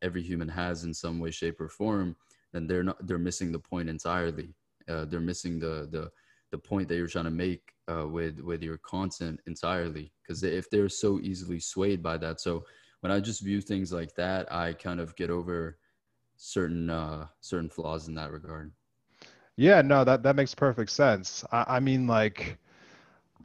every 0.00 0.22
human 0.22 0.48
has 0.48 0.84
in 0.84 0.94
some 0.94 1.18
way, 1.18 1.30
shape, 1.30 1.60
or 1.60 1.68
form, 1.68 2.16
then 2.52 2.66
they're 2.66 2.84
not 2.84 3.04
they're 3.06 3.18
missing 3.18 3.50
the 3.50 3.58
point 3.58 3.88
entirely. 3.88 4.54
Uh, 4.88 5.04
they're 5.04 5.20
missing 5.20 5.58
the 5.58 5.88
the 5.90 6.10
the 6.50 6.58
point 6.58 6.88
that 6.88 6.96
you're 6.96 7.06
trying 7.06 7.24
to 7.24 7.30
make 7.30 7.62
uh, 7.88 8.06
with 8.06 8.40
with 8.40 8.62
your 8.62 8.78
content 8.78 9.40
entirely. 9.46 10.12
Because 10.22 10.42
if 10.42 10.68
they're 10.70 10.88
so 10.88 11.18
easily 11.20 11.60
swayed 11.60 12.02
by 12.02 12.16
that. 12.18 12.40
So 12.40 12.64
when 13.02 13.12
i 13.12 13.20
just 13.20 13.42
view 13.42 13.60
things 13.60 13.92
like 13.92 14.14
that 14.14 14.50
i 14.52 14.72
kind 14.72 14.98
of 15.00 15.14
get 15.16 15.28
over 15.28 15.78
certain 16.36 16.88
uh 16.88 17.26
certain 17.40 17.68
flaws 17.68 18.08
in 18.08 18.14
that 18.14 18.32
regard. 18.32 18.72
Yeah 19.56 19.82
no 19.82 20.02
that 20.04 20.22
that 20.22 20.36
makes 20.36 20.54
perfect 20.54 20.90
sense. 20.90 21.44
I, 21.52 21.76
I 21.76 21.80
mean 21.80 22.06
like 22.06 22.58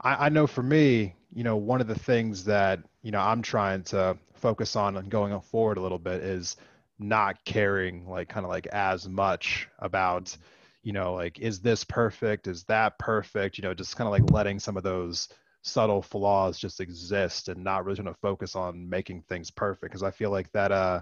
I, 0.00 0.26
I 0.26 0.28
know 0.30 0.46
for 0.46 0.62
me 0.62 1.14
you 1.34 1.44
know 1.44 1.56
one 1.56 1.80
of 1.80 1.86
the 1.86 1.98
things 1.98 2.44
that 2.44 2.80
you 3.02 3.10
know 3.10 3.20
i'm 3.20 3.42
trying 3.42 3.82
to 3.82 4.16
focus 4.34 4.76
on 4.76 4.96
and 4.96 5.10
going 5.10 5.38
forward 5.40 5.76
a 5.76 5.80
little 5.80 5.98
bit 5.98 6.22
is 6.22 6.56
not 6.98 7.44
caring 7.44 8.08
like 8.08 8.28
kind 8.30 8.46
of 8.46 8.50
like 8.50 8.66
as 8.68 9.06
much 9.08 9.68
about 9.80 10.34
you 10.82 10.92
know 10.92 11.14
like 11.14 11.38
is 11.38 11.60
this 11.60 11.84
perfect? 11.84 12.46
Is 12.46 12.64
that 12.64 12.98
perfect? 12.98 13.58
You 13.58 13.62
know 13.62 13.74
just 13.74 13.96
kind 13.96 14.06
of 14.06 14.12
like 14.12 14.30
letting 14.32 14.58
some 14.58 14.76
of 14.76 14.82
those 14.82 15.28
subtle 15.62 16.02
flaws 16.02 16.58
just 16.58 16.80
exist 16.80 17.48
and 17.48 17.62
not 17.62 17.84
really 17.84 17.96
trying 17.96 18.12
to 18.12 18.20
focus 18.20 18.54
on 18.54 18.88
making 18.88 19.22
things 19.28 19.50
perfect 19.50 19.90
because 19.90 20.04
i 20.04 20.10
feel 20.10 20.30
like 20.30 20.50
that 20.52 20.70
uh 20.70 21.00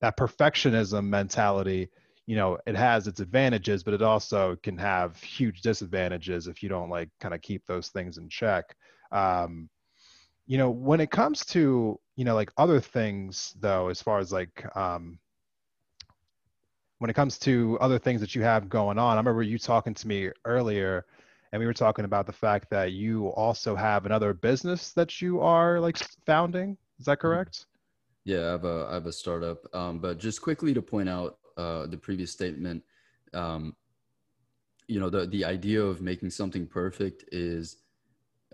that 0.00 0.16
perfectionism 0.16 1.06
mentality 1.06 1.88
you 2.28 2.36
know 2.36 2.58
it 2.66 2.76
has 2.76 3.06
its 3.06 3.20
advantages 3.20 3.82
but 3.82 3.94
it 3.94 4.02
also 4.02 4.56
can 4.62 4.76
have 4.76 5.16
huge 5.22 5.62
disadvantages 5.62 6.46
if 6.46 6.62
you 6.62 6.68
don't 6.68 6.90
like 6.90 7.08
kind 7.20 7.34
of 7.34 7.40
keep 7.40 7.64
those 7.66 7.88
things 7.88 8.18
in 8.18 8.28
check. 8.28 8.76
Um 9.12 9.70
you 10.46 10.58
know 10.58 10.70
when 10.70 11.00
it 11.00 11.10
comes 11.10 11.44
to 11.46 11.98
you 12.16 12.24
know 12.24 12.34
like 12.34 12.52
other 12.58 12.80
things 12.80 13.54
though 13.60 13.88
as 13.88 14.02
far 14.02 14.18
as 14.18 14.30
like 14.30 14.64
um 14.76 15.18
when 16.98 17.10
it 17.10 17.14
comes 17.14 17.38
to 17.38 17.78
other 17.80 17.98
things 17.98 18.20
that 18.20 18.34
you 18.34 18.42
have 18.42 18.68
going 18.68 18.98
on, 18.98 19.16
I 19.16 19.20
remember 19.20 19.42
you 19.42 19.58
talking 19.58 19.94
to 19.94 20.08
me 20.08 20.30
earlier 20.44 21.06
and 21.52 21.60
we 21.60 21.66
were 21.66 21.74
talking 21.74 22.04
about 22.04 22.26
the 22.26 22.32
fact 22.32 22.68
that 22.70 22.92
you 22.92 23.28
also 23.28 23.74
have 23.74 24.04
another 24.04 24.34
business 24.34 24.92
that 24.92 25.22
you 25.22 25.40
are 25.40 25.80
like 25.80 25.96
founding. 26.26 26.76
Is 26.98 27.06
that 27.06 27.18
mm-hmm. 27.18 27.28
correct? 27.28 27.66
Yeah, 28.24 28.48
I 28.48 28.50
have 28.50 28.64
a, 28.64 28.86
I 28.90 28.94
have 28.94 29.06
a 29.06 29.12
startup. 29.12 29.64
Um, 29.74 29.98
but 29.98 30.18
just 30.18 30.42
quickly 30.42 30.74
to 30.74 30.82
point 30.82 31.08
out 31.08 31.38
uh, 31.56 31.86
the 31.86 31.96
previous 31.96 32.32
statement, 32.32 32.82
um, 33.32 33.74
you 34.88 35.00
know, 35.00 35.08
the, 35.08 35.26
the 35.26 35.44
idea 35.44 35.82
of 35.82 36.02
making 36.02 36.30
something 36.30 36.66
perfect 36.66 37.24
is, 37.32 37.76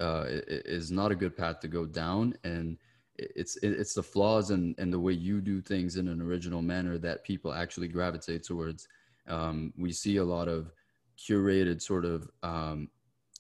uh, 0.01 0.25
is 0.29 0.91
not 0.91 1.11
a 1.11 1.17
good 1.17 1.37
path 1.37 1.61
to 1.61 1.69
go 1.69 1.87
down. 1.87 2.35
And 2.45 2.79
it's 3.17 3.57
it's 3.63 3.95
the 3.95 4.03
flaws 4.03 4.51
and 4.51 4.75
and 4.79 4.93
the 4.93 4.99
way 4.99 5.13
you 5.13 5.41
do 5.41 5.61
things 5.61 5.97
in 5.97 6.09
an 6.09 6.21
original 6.21 6.63
manner 6.63 6.99
that 6.99 7.25
people 7.25 7.53
actually 7.53 7.89
gravitate 7.89 8.45
towards. 8.45 8.89
Um, 9.29 9.73
we 9.79 9.93
see 9.93 10.17
a 10.17 10.25
lot 10.25 10.49
of 10.49 10.73
curated 11.19 11.81
sort 11.81 12.05
of 12.05 12.29
um, 12.43 12.89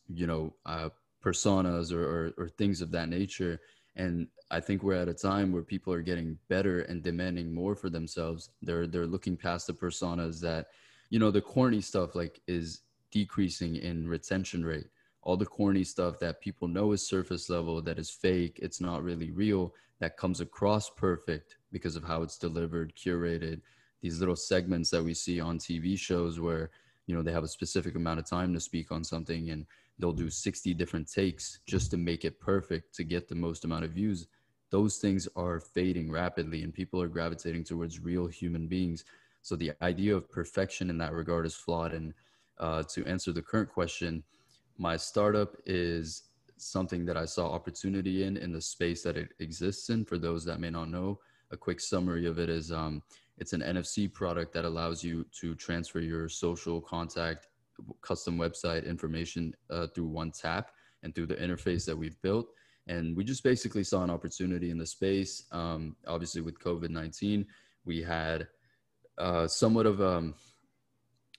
you 0.08 0.26
know 0.26 0.54
uh, 0.66 0.90
personas 1.22 1.92
or, 1.92 2.04
or, 2.04 2.32
or 2.38 2.48
things 2.48 2.80
of 2.80 2.90
that 2.92 3.08
nature, 3.08 3.60
and 3.96 4.28
I 4.50 4.60
think 4.60 4.82
we're 4.82 4.94
at 4.94 5.08
a 5.08 5.14
time 5.14 5.52
where 5.52 5.62
people 5.62 5.92
are 5.92 6.02
getting 6.02 6.38
better 6.48 6.82
and 6.82 7.02
demanding 7.02 7.52
more 7.52 7.74
for 7.74 7.90
themselves. 7.90 8.50
They're 8.62 8.86
they're 8.86 9.06
looking 9.06 9.36
past 9.36 9.66
the 9.66 9.72
personas 9.72 10.40
that 10.40 10.68
you 11.10 11.18
know 11.18 11.30
the 11.30 11.40
corny 11.40 11.80
stuff 11.80 12.14
like 12.14 12.40
is 12.46 12.82
decreasing 13.10 13.76
in 13.76 14.08
retention 14.08 14.64
rate 14.64 14.86
all 15.24 15.36
the 15.38 15.46
corny 15.46 15.84
stuff 15.84 16.18
that 16.20 16.40
people 16.40 16.68
know 16.68 16.92
is 16.92 17.06
surface 17.06 17.48
level, 17.48 17.80
that 17.82 17.98
is 17.98 18.10
fake, 18.10 18.60
it's 18.62 18.80
not 18.80 19.02
really 19.02 19.30
real, 19.30 19.74
that 19.98 20.18
comes 20.18 20.40
across 20.40 20.90
perfect 20.90 21.56
because 21.72 21.96
of 21.96 22.04
how 22.04 22.22
it's 22.22 22.36
delivered, 22.36 22.94
curated. 22.94 23.62
These 24.02 24.20
little 24.20 24.36
segments 24.36 24.90
that 24.90 25.02
we 25.02 25.14
see 25.14 25.40
on 25.40 25.58
TV 25.58 25.98
shows 25.98 26.40
where, 26.40 26.70
you 27.06 27.16
know, 27.16 27.22
they 27.22 27.32
have 27.32 27.42
a 27.42 27.48
specific 27.48 27.96
amount 27.96 28.20
of 28.20 28.26
time 28.26 28.52
to 28.52 28.60
speak 28.60 28.92
on 28.92 29.02
something 29.02 29.48
and 29.48 29.64
they'll 29.98 30.12
do 30.12 30.28
60 30.28 30.74
different 30.74 31.10
takes 31.10 31.60
just 31.66 31.90
to 31.90 31.96
make 31.96 32.26
it 32.26 32.38
perfect 32.38 32.94
to 32.96 33.04
get 33.04 33.26
the 33.26 33.34
most 33.34 33.64
amount 33.64 33.86
of 33.86 33.92
views. 33.92 34.26
Those 34.70 34.98
things 34.98 35.26
are 35.36 35.58
fading 35.58 36.10
rapidly 36.10 36.64
and 36.64 36.74
people 36.74 37.00
are 37.00 37.08
gravitating 37.08 37.64
towards 37.64 38.00
real 38.00 38.26
human 38.26 38.66
beings. 38.66 39.04
So 39.40 39.56
the 39.56 39.72
idea 39.80 40.14
of 40.14 40.30
perfection 40.30 40.90
in 40.90 40.98
that 40.98 41.12
regard 41.14 41.46
is 41.46 41.54
flawed. 41.54 41.94
And 41.94 42.12
uh, 42.58 42.82
to 42.90 43.06
answer 43.06 43.32
the 43.32 43.42
current 43.42 43.70
question, 43.70 44.22
my 44.78 44.96
startup 44.96 45.56
is 45.66 46.22
something 46.56 47.04
that 47.06 47.16
I 47.16 47.24
saw 47.24 47.50
opportunity 47.52 48.24
in 48.24 48.36
in 48.36 48.52
the 48.52 48.60
space 48.60 49.02
that 49.02 49.16
it 49.16 49.30
exists 49.38 49.90
in. 49.90 50.04
For 50.04 50.18
those 50.18 50.44
that 50.44 50.60
may 50.60 50.70
not 50.70 50.90
know, 50.90 51.20
a 51.50 51.56
quick 51.56 51.80
summary 51.80 52.26
of 52.26 52.38
it 52.38 52.48
is 52.48 52.72
um, 52.72 53.02
it's 53.38 53.52
an 53.52 53.60
NFC 53.60 54.12
product 54.12 54.52
that 54.54 54.64
allows 54.64 55.02
you 55.02 55.24
to 55.40 55.54
transfer 55.54 56.00
your 56.00 56.28
social 56.28 56.80
contact, 56.80 57.48
custom 58.02 58.38
website 58.38 58.86
information 58.86 59.54
uh, 59.70 59.86
through 59.88 60.06
one 60.06 60.30
tap 60.30 60.70
and 61.02 61.14
through 61.14 61.26
the 61.26 61.34
interface 61.36 61.84
that 61.86 61.96
we've 61.96 62.20
built. 62.22 62.46
And 62.86 63.16
we 63.16 63.24
just 63.24 63.42
basically 63.42 63.82
saw 63.82 64.04
an 64.04 64.10
opportunity 64.10 64.70
in 64.70 64.78
the 64.78 64.86
space. 64.86 65.44
Um, 65.52 65.96
obviously, 66.06 66.42
with 66.42 66.58
COVID 66.58 66.90
19, 66.90 67.46
we 67.84 68.02
had 68.02 68.46
uh, 69.18 69.46
somewhat 69.46 69.86
of 69.86 70.00
um, 70.00 70.34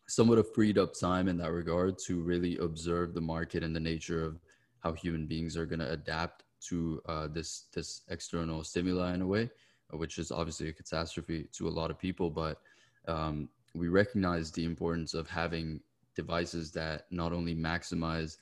somewhat 0.07 0.37
of 0.37 0.53
freed 0.53 0.77
up 0.77 0.93
time 0.93 1.27
in 1.27 1.37
that 1.37 1.51
regard 1.51 1.97
to 1.97 2.21
really 2.21 2.57
observe 2.57 3.13
the 3.13 3.21
market 3.21 3.63
and 3.63 3.75
the 3.75 3.79
nature 3.79 4.23
of 4.23 4.39
how 4.79 4.93
human 4.93 5.25
beings 5.25 5.57
are 5.57 5.65
going 5.65 5.79
to 5.79 5.91
adapt 5.91 6.43
to 6.61 7.01
uh, 7.07 7.27
this 7.27 7.65
this 7.73 8.01
external 8.09 8.63
stimuli 8.63 9.13
in 9.13 9.21
a 9.21 9.27
way, 9.27 9.49
uh, 9.93 9.97
which 9.97 10.17
is 10.17 10.31
obviously 10.31 10.69
a 10.69 10.73
catastrophe 10.73 11.47
to 11.53 11.67
a 11.67 11.69
lot 11.69 11.91
of 11.91 11.97
people. 11.97 12.29
But 12.29 12.61
um, 13.07 13.49
we 13.73 13.87
recognize 13.87 14.51
the 14.51 14.65
importance 14.65 15.13
of 15.13 15.27
having 15.27 15.79
devices 16.15 16.71
that 16.71 17.05
not 17.11 17.33
only 17.33 17.55
maximize 17.55 18.37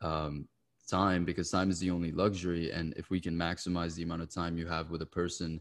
um, 0.00 0.48
time 0.88 1.24
because 1.24 1.50
time 1.50 1.70
is 1.70 1.78
the 1.78 1.90
only 1.90 2.10
luxury, 2.10 2.72
and 2.72 2.94
if 2.96 3.10
we 3.10 3.20
can 3.20 3.34
maximize 3.34 3.94
the 3.94 4.02
amount 4.02 4.22
of 4.22 4.30
time 4.30 4.56
you 4.56 4.66
have 4.66 4.90
with 4.90 5.02
a 5.02 5.06
person 5.06 5.60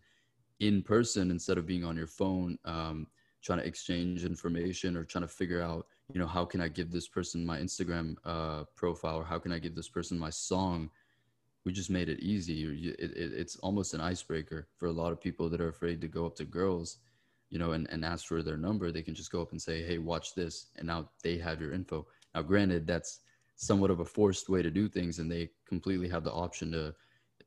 in 0.59 0.81
person 0.81 1.31
instead 1.31 1.57
of 1.57 1.65
being 1.65 1.83
on 1.83 1.97
your 1.97 2.07
phone. 2.07 2.57
Um, 2.65 3.07
trying 3.41 3.59
to 3.59 3.65
exchange 3.65 4.25
information 4.25 4.95
or 4.95 5.03
trying 5.03 5.23
to 5.23 5.27
figure 5.27 5.61
out 5.61 5.87
you 6.13 6.19
know 6.19 6.27
how 6.27 6.45
can 6.45 6.61
i 6.61 6.67
give 6.67 6.91
this 6.91 7.07
person 7.07 7.45
my 7.45 7.57
instagram 7.57 8.15
uh, 8.25 8.63
profile 8.75 9.17
or 9.17 9.23
how 9.23 9.39
can 9.39 9.51
i 9.51 9.59
give 9.59 9.75
this 9.75 9.89
person 9.89 10.17
my 10.17 10.29
song? 10.29 10.89
We 11.63 11.71
just 11.71 11.91
made 11.91 12.09
it 12.09 12.21
easy. 12.21 12.63
It, 12.63 13.11
it, 13.15 13.33
it's 13.33 13.55
almost 13.57 13.93
an 13.93 14.01
icebreaker 14.01 14.67
for 14.77 14.87
a 14.87 14.91
lot 14.91 15.11
of 15.11 15.21
people 15.21 15.47
that 15.49 15.61
are 15.61 15.67
afraid 15.67 16.01
to 16.01 16.07
go 16.07 16.25
up 16.25 16.35
to 16.37 16.43
girls 16.43 16.97
you 17.51 17.59
know 17.59 17.73
and, 17.73 17.87
and 17.91 18.03
ask 18.03 18.25
for 18.25 18.41
their 18.41 18.57
number. 18.57 18.91
They 18.91 19.03
can 19.03 19.13
just 19.13 19.31
go 19.31 19.41
up 19.43 19.51
and 19.51 19.61
say 19.61 19.83
hey 19.83 19.99
watch 19.99 20.33
this 20.33 20.67
and 20.77 20.87
now 20.87 21.09
they 21.23 21.37
have 21.37 21.61
your 21.61 21.73
info. 21.73 22.07
Now 22.33 22.41
granted 22.41 22.87
that's 22.87 23.19
somewhat 23.55 23.91
of 23.91 23.99
a 23.99 24.05
forced 24.05 24.49
way 24.49 24.63
to 24.63 24.71
do 24.71 24.87
things 24.87 25.19
and 25.19 25.31
they 25.31 25.51
completely 25.67 26.09
have 26.09 26.23
the 26.23 26.31
option 26.31 26.71
to 26.71 26.95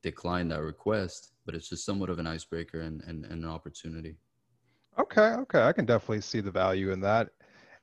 decline 0.01 0.47
that 0.49 0.61
request 0.61 1.33
but 1.45 1.55
it's 1.55 1.69
just 1.69 1.85
somewhat 1.85 2.11
of 2.11 2.19
an 2.19 2.27
icebreaker 2.27 2.83
and, 2.83 3.03
and, 3.03 3.25
and 3.25 3.43
an 3.43 3.51
opportunity 3.51 4.15
Okay, 4.99 5.21
okay, 5.23 5.63
I 5.63 5.73
can 5.73 5.87
definitely 5.87 6.21
see 6.21 6.41
the 6.41 6.51
value 6.51 6.93
in 6.93 7.01
that. 7.01 7.31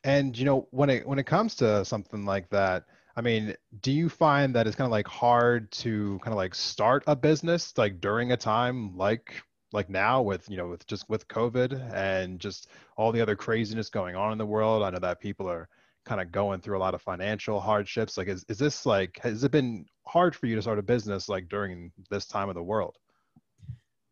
And 0.04 0.38
you 0.38 0.46
know, 0.46 0.68
when 0.72 0.90
it 0.90 1.08
when 1.08 1.20
it 1.20 1.26
comes 1.26 1.56
to 1.56 1.84
something 1.86 2.26
like 2.26 2.50
that, 2.50 2.86
I 3.16 3.22
mean, 3.22 3.56
do 3.82 3.92
you 3.92 4.10
find 4.10 4.56
that 4.56 4.66
it's 4.68 4.76
kind 4.76 4.86
of 4.86 4.92
like 4.92 5.08
hard 5.08 5.72
to 5.74 6.20
kind 6.24 6.34
of 6.34 6.38
like 6.38 6.56
start 6.56 7.04
a 7.08 7.16
business 7.16 7.78
like 7.78 8.00
during 8.00 8.32
a 8.32 8.38
time 8.38 8.98
like 8.98 9.36
like 9.74 9.90
now 9.90 10.22
with 10.22 10.50
you 10.50 10.58
know 10.58 10.68
with 10.70 10.88
just 10.88 11.10
with 11.10 11.28
COVID 11.28 11.94
and 11.94 12.40
just 12.40 12.70
all 12.98 13.12
the 13.12 13.22
other 13.22 13.36
craziness 13.36 13.90
going 13.90 14.16
on 14.16 14.32
in 14.32 14.38
the 14.38 14.46
world? 14.46 14.82
I 14.84 14.90
know 14.90 15.00
that 15.00 15.20
people 15.20 15.50
are 15.50 15.68
kind 16.06 16.22
of 16.22 16.32
going 16.32 16.62
through 16.62 16.78
a 16.78 16.80
lot 16.80 16.96
of 16.96 17.02
financial 17.02 17.60
hardships. 17.60 18.18
Like, 18.18 18.28
is 18.30 18.46
is 18.48 18.58
this 18.58 18.86
like 18.86 19.20
has 19.22 19.44
it 19.44 19.52
been 19.52 19.86
hard 20.08 20.36
for 20.36 20.48
you 20.48 20.56
to 20.56 20.62
start 20.62 20.80
a 20.80 20.84
business 20.84 21.30
like 21.30 21.50
during 21.50 21.92
this 22.10 22.26
time 22.26 22.50
of 22.50 22.56
the 22.56 22.64
world? 22.64 22.96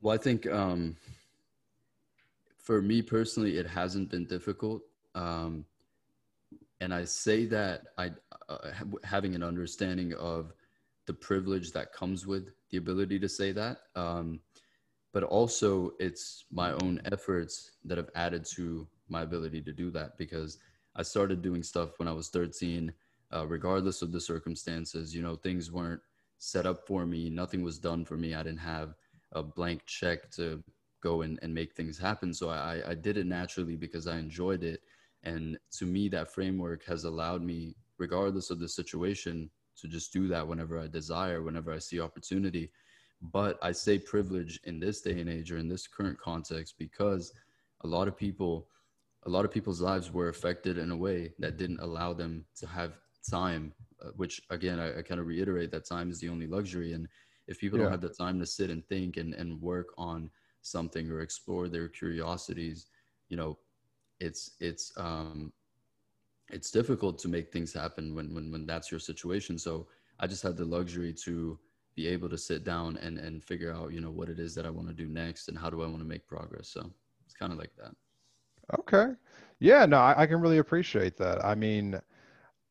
Well, 0.02 0.14
I 0.14 0.18
think 0.18 0.48
um, 0.48 0.96
for 2.70 2.84
me 2.84 3.02
personally, 3.02 3.58
it 3.58 3.66
hasn't 3.66 4.12
been 4.12 4.26
difficult. 4.26 4.84
Um, 5.16 5.66
and 6.82 6.94
I 6.94 7.04
say 7.04 7.48
that 7.48 7.88
I 7.98 8.12
uh, 8.48 8.70
having 9.04 9.34
an 9.34 9.42
understanding 9.42 10.14
of 10.14 10.54
the 11.08 11.16
privilege 11.16 11.72
that 11.72 11.94
comes 11.94 12.28
with 12.28 12.52
the 12.70 12.78
ability 12.78 13.18
to 13.22 13.28
say 13.28 13.52
that. 13.54 13.80
Um, 13.96 14.40
but 15.14 15.24
also, 15.24 15.94
it's 16.00 16.46
my 16.52 16.74
own 16.74 17.02
efforts 17.06 17.72
that 17.86 17.98
have 17.98 18.12
added 18.14 18.46
to 18.54 18.88
my 19.08 19.24
ability 19.24 19.62
to 19.62 19.72
do 19.72 19.90
that 19.90 20.16
because 20.20 20.60
I 20.96 21.02
started 21.02 21.42
doing 21.42 21.64
stuff 21.64 21.98
when 21.98 22.08
I 22.08 22.14
was 22.14 22.30
13, 22.30 22.94
uh, 23.34 23.48
regardless 23.48 24.04
of 24.04 24.12
the 24.12 24.22
circumstances. 24.22 25.16
You 25.16 25.24
know, 25.24 25.36
things 25.36 25.72
weren't 25.72 26.02
set 26.38 26.68
up 26.68 26.86
for 26.86 27.08
me, 27.08 27.32
nothing 27.32 27.64
was 27.64 27.80
done 27.80 28.06
for 28.06 28.16
me. 28.16 28.36
I 28.36 28.44
didn't 28.44 28.60
have 28.60 28.94
a 29.32 29.42
blank 29.42 29.88
check 29.88 30.30
to 30.34 30.64
go 31.02 31.22
and, 31.22 31.40
and 31.42 31.54
make 31.54 31.74
things 31.74 31.98
happen. 31.98 32.34
So 32.34 32.50
I, 32.50 32.82
I 32.88 32.96
did 32.96 33.18
it 33.18 33.26
naturally 33.26 33.76
because 33.76 34.08
I 34.08 34.18
enjoyed 34.18 34.64
it. 34.64 34.82
And 35.24 35.58
to 35.78 35.86
me, 35.86 36.08
that 36.10 36.32
framework 36.34 36.84
has 36.86 37.04
allowed 37.04 37.42
me, 37.42 37.76
regardless 37.98 38.50
of 38.50 38.60
the 38.60 38.68
situation, 38.68 39.50
to 39.82 39.88
just 39.88 40.12
do 40.14 40.28
that 40.28 40.48
whenever 40.48 40.80
I 40.80 40.88
desire, 40.88 41.42
whenever 41.42 41.72
I 41.72 41.80
see 41.80 42.00
opportunity. 42.00 42.72
But 43.22 43.58
I 43.62 43.72
say 43.72 44.00
privilege 44.00 44.60
in 44.64 44.80
this 44.80 45.02
day 45.02 45.20
and 45.20 45.30
age 45.30 45.52
or 45.52 45.58
in 45.58 45.68
this 45.68 45.88
current 45.88 46.20
context 46.20 46.76
because 46.78 47.34
a 47.82 47.88
lot 47.88 48.08
of 48.08 48.16
people, 48.18 48.68
a 49.26 49.30
lot 49.30 49.46
of 49.46 49.52
people's 49.52 49.82
lives 49.82 50.12
were 50.12 50.30
affected 50.30 50.78
in 50.78 50.92
a 50.92 50.98
way 50.98 51.34
that 51.40 51.58
didn't 51.58 51.80
allow 51.82 52.14
them 52.14 52.46
to 52.58 52.68
have 52.68 52.98
time 53.30 53.74
uh, 54.02 54.10
which 54.16 54.42
again 54.50 54.80
I, 54.80 55.00
I 55.00 55.02
kind 55.02 55.20
of 55.20 55.28
reiterate 55.28 55.72
that 55.72 55.86
time 55.86 56.10
is 56.10 56.20
the 56.20 56.30
only 56.30 56.48
luxury 56.48 56.94
and 56.94 57.08
if 57.48 57.60
people 57.60 57.78
Yeah. 57.78 57.84
don't 57.84 57.90
have 57.92 58.02
the 58.02 58.10
time 58.10 58.40
to 58.40 58.46
sit 58.46 58.70
and 58.70 58.86
think 58.86 59.18
and, 59.18 59.34
and 59.34 59.62
work 59.62 59.88
on 59.98 60.30
something 60.62 61.10
or 61.12 61.22
explore 61.22 61.68
their 61.68 61.88
curiosities 61.88 62.88
you 63.30 63.38
know 63.38 63.58
it's 64.20 64.52
it's 64.60 64.92
um 64.98 65.52
it's 66.50 66.72
difficult 66.72 67.18
to 67.20 67.28
make 67.28 67.52
things 67.52 67.74
happen 67.74 68.16
when 68.16 68.34
when 68.34 68.52
when 68.52 68.66
that's 68.66 68.92
your 68.92 69.00
situation 69.00 69.58
so 69.58 69.88
i 70.20 70.28
just 70.28 70.44
had 70.44 70.58
the 70.58 70.66
luxury 70.66 71.14
to 71.14 71.58
be 71.96 72.08
able 72.08 72.30
to 72.30 72.38
sit 72.38 72.64
down 72.64 72.98
and 72.98 73.18
and 73.18 73.44
figure 73.44 73.74
out 73.74 73.92
you 73.94 74.02
know 74.02 74.12
what 74.12 74.30
it 74.30 74.40
is 74.40 74.56
that 74.56 74.66
i 74.66 74.70
want 74.70 74.88
to 74.88 74.94
do 74.94 75.08
next 75.08 75.48
and 75.50 75.58
how 75.58 75.70
do 75.70 75.82
i 75.84 75.88
want 75.88 76.00
to 76.00 76.06
make 76.08 76.28
progress 76.28 76.70
so 76.70 76.90
it's 77.26 77.34
kind 77.34 77.52
of 77.52 77.60
like 77.60 77.76
that 77.78 77.94
Okay. 78.80 79.14
Yeah, 79.60 79.86
no, 79.86 79.98
I, 79.98 80.24
I 80.24 80.28
can 80.28 80.42
really 80.42 80.58
appreciate 80.60 81.18
that. 81.18 81.44
I 81.44 81.56
mean, 81.56 82.00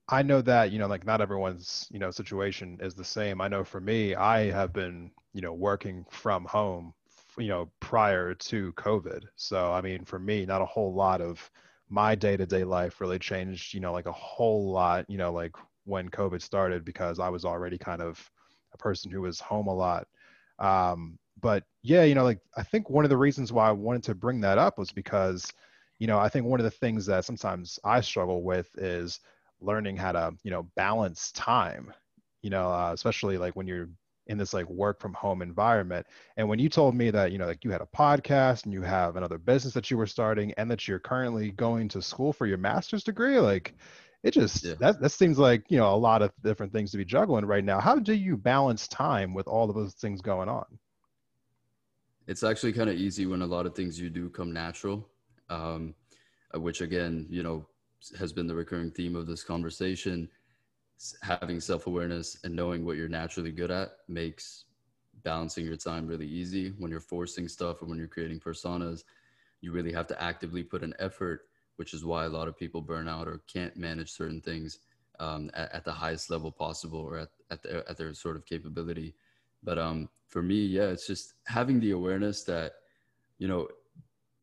I 0.09 0.22
know 0.22 0.40
that, 0.42 0.72
you 0.72 0.79
know, 0.79 0.87
like 0.88 1.07
not 1.07 1.20
everyone's, 1.20 1.88
you 1.90 1.98
know, 1.98 2.11
situation 2.11 2.79
is 2.83 2.94
the 2.94 3.05
same. 3.05 3.40
I 3.40 3.48
know 3.48 3.64
for 3.64 3.81
me, 3.81 4.14
I 4.14 4.51
have 4.51 4.72
been, 4.72 5.12
you 5.33 5.40
know, 5.42 5.53
working 5.55 6.05
from 6.11 6.44
home, 6.46 6.94
you 7.38 7.48
know, 7.48 7.70
prior 7.81 8.35
to 8.35 8.72
COVID. 8.74 9.24
So, 9.37 9.72
I 9.72 9.81
mean, 9.81 10.05
for 10.05 10.18
me, 10.18 10.44
not 10.46 10.62
a 10.62 10.66
whole 10.66 10.94
lot 10.94 11.20
of 11.20 11.51
my 11.88 12.14
day-to-day 12.14 12.64
life 12.64 13.01
really 13.01 13.18
changed, 13.18 13.72
you 13.74 13.81
know, 13.81 13.92
like 13.92 14.07
a 14.07 14.12
whole 14.12 14.70
lot, 14.70 15.07
you 15.09 15.18
know, 15.18 15.33
like 15.33 15.55
when 15.85 16.09
COVID 16.11 16.42
started 16.42 16.85
because 16.85 17.18
I 17.18 17.29
was 17.29 17.44
already 17.44 17.79
kind 17.79 18.03
of 18.03 18.31
a 18.74 18.79
person 18.79 19.11
who 19.11 19.22
was 19.22 19.40
home 19.40 19.68
a 19.68 19.74
lot. 19.74 20.07
Um, 20.59 21.18
but 21.40 21.64
yeah, 21.83 22.03
you 22.03 22.14
know, 22.14 22.24
like 22.24 22.40
I 22.57 22.62
think 22.62 22.90
one 22.90 23.05
of 23.05 23.11
the 23.11 23.16
reasons 23.16 23.53
why 23.53 23.68
I 23.68 23.72
wanted 23.72 24.03
to 24.05 24.14
bring 24.14 24.40
that 24.42 24.59
up 24.59 24.79
was 24.79 24.90
because 24.90 25.51
you 25.98 26.07
know, 26.07 26.18
I 26.18 26.29
think 26.29 26.46
one 26.46 26.61
of 26.61 26.64
the 26.64 26.70
things 26.70 27.07
that 27.07 27.24
sometimes 27.24 27.79
I 27.85 28.01
struggle 28.01 28.42
with 28.42 28.68
is 28.79 29.20
learning 29.61 29.96
how 29.96 30.12
to, 30.12 30.35
you 30.44 30.51
know, 30.51 30.62
balance 30.77 31.33
time, 31.33 31.92
you 32.42 32.51
know, 32.51 32.70
uh, 32.70 32.92
especially 32.94 33.37
like 33.37 33.57
when 33.57 33.66
you're 33.66 33.88
in 34.28 34.38
this 34.38 34.52
like 34.52 34.68
work 34.68 35.00
from 35.00 35.14
home 35.14 35.42
environment. 35.42 36.06
And 36.36 36.48
when 36.48 36.58
you 36.58 36.68
told 36.68 36.94
me 36.94 37.10
that, 37.10 37.32
you 37.32 37.38
know, 37.38 37.46
like 37.46 37.64
you 37.64 37.70
had 37.70 37.80
a 37.80 37.86
podcast 37.96 38.64
and 38.64 38.72
you 38.72 38.82
have 38.82 39.16
another 39.16 39.38
business 39.38 39.74
that 39.74 39.90
you 39.90 39.96
were 39.96 40.06
starting 40.06 40.52
and 40.56 40.70
that 40.70 40.86
you're 40.86 40.98
currently 40.98 41.50
going 41.52 41.88
to 41.88 42.02
school 42.02 42.32
for 42.32 42.46
your 42.46 42.58
master's 42.58 43.04
degree, 43.04 43.38
like 43.38 43.74
it 44.22 44.32
just, 44.32 44.64
Yeah. 44.64 44.74
that, 44.80 45.00
that 45.00 45.10
seems 45.10 45.38
like, 45.38 45.64
you 45.68 45.78
know, 45.78 45.92
a 45.94 45.96
lot 45.96 46.22
of 46.22 46.30
different 46.42 46.72
things 46.72 46.90
to 46.92 46.98
be 46.98 47.04
juggling 47.04 47.46
right 47.46 47.64
now. 47.64 47.80
How 47.80 47.96
do 47.98 48.12
you 48.14 48.36
balance 48.36 48.88
time 48.88 49.34
with 49.34 49.48
all 49.48 49.68
of 49.68 49.76
those 49.76 49.94
things 49.94 50.20
going 50.20 50.48
on? 50.48 50.64
it's 52.26 52.42
actually 52.42 52.72
kind 52.72 52.90
of 52.90 52.96
easy 52.96 53.26
when 53.26 53.42
a 53.42 53.46
lot 53.46 53.66
of 53.66 53.74
things 53.74 53.98
you 53.98 54.10
do 54.10 54.28
come 54.28 54.52
natural 54.52 55.08
um, 55.50 55.94
uh, 56.54 56.60
which 56.60 56.80
again 56.80 57.26
you 57.30 57.42
know 57.42 57.66
has 58.18 58.32
been 58.32 58.46
the 58.46 58.54
recurring 58.54 58.90
theme 58.90 59.16
of 59.16 59.26
this 59.26 59.42
conversation 59.42 60.28
Having 61.22 61.61
self-awareness 61.61 62.38
and 62.44 62.54
knowing 62.54 62.84
what 62.84 62.96
you're 62.96 63.08
naturally 63.08 63.52
good 63.52 63.70
at 63.70 63.90
makes 64.08 64.64
balancing 65.22 65.64
your 65.64 65.76
time 65.76 66.06
really 66.06 66.26
easy. 66.26 66.70
When 66.78 66.90
you're 66.90 67.00
forcing 67.00 67.48
stuff 67.48 67.82
or 67.82 67.87
when 67.87 67.98
you're 67.98 68.06
creating 68.06 68.40
personas 68.40 69.04
you 69.61 69.72
really 69.72 69.92
have 69.92 70.06
to 70.06 70.22
actively 70.22 70.62
put 70.62 70.82
an 70.82 70.94
effort 70.98 71.42
which 71.76 71.94
is 71.94 72.04
why 72.04 72.24
a 72.24 72.28
lot 72.28 72.48
of 72.48 72.56
people 72.56 72.80
burn 72.80 73.06
out 73.06 73.28
or 73.28 73.40
can't 73.46 73.76
manage 73.76 74.11
certain 74.11 74.40
things 74.40 74.80
um, 75.20 75.48
at, 75.54 75.72
at 75.72 75.84
the 75.84 75.92
highest 75.92 76.28
level 76.28 76.50
possible 76.50 76.98
or 76.98 77.18
at, 77.18 77.28
at, 77.50 77.62
their, 77.62 77.88
at 77.88 77.96
their 77.96 78.12
sort 78.14 78.34
of 78.34 78.44
capability. 78.44 79.14
But 79.62 79.78
um, 79.78 80.08
for 80.26 80.42
me 80.42 80.64
yeah 80.66 80.87
it's 80.87 81.06
just 81.06 81.34
having 81.46 81.80
the 81.80 81.92
awareness 81.92 82.42
that 82.44 82.72
you 83.38 83.48
know 83.48 83.68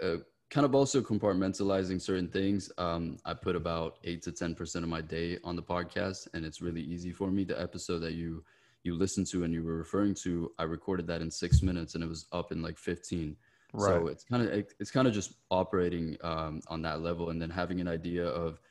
uh, 0.04 0.18
kind 0.50 0.66
of 0.66 0.76
also 0.76 1.02
compartmentalizing 1.02 2.02
certain 2.02 2.28
things. 2.28 2.72
Um, 2.78 3.18
i 3.26 3.34
put 3.34 3.56
about 3.56 3.98
8 4.04 4.22
to 4.24 4.32
10% 4.32 4.76
of 4.84 4.90
my 4.90 5.02
day 5.02 5.38
on 5.44 5.56
the 5.56 5.64
podcast 5.64 6.28
and 6.34 6.46
it's 6.46 6.62
really 6.62 6.82
easy 6.82 7.12
for 7.12 7.32
me. 7.32 7.44
The 7.44 7.60
episode 7.60 8.00
that 8.00 8.14
you 8.14 8.44
you 8.84 8.94
listened 8.94 9.26
to 9.26 9.44
and 9.44 9.52
you 9.52 9.64
were 9.64 9.78
referring 9.78 10.14
to 10.14 10.52
i 10.60 10.64
recorded 10.64 11.08
that 11.08 11.20
in 11.20 11.32
six 11.32 11.64
minutes 11.64 11.96
and 11.96 12.04
it 12.04 12.08
was 12.08 12.28
up 12.32 12.52
in 12.52 12.62
like 12.62 12.78
15 12.78 13.36
Right. 13.74 13.90
so 13.90 14.08
it's 14.08 14.24
kind 14.24 14.44
of 14.44 14.64
it's 14.80 14.92
kind 14.92 15.08
of 15.08 15.14
just 15.14 15.34
operating 15.50 16.16
um, 16.22 16.62
on 16.68 16.84
that 16.84 17.02
level 17.02 17.32
and 17.32 17.42
then 17.42 17.50
having 17.50 17.82
an 17.82 17.88
idea 17.88 18.28
of 18.28 18.62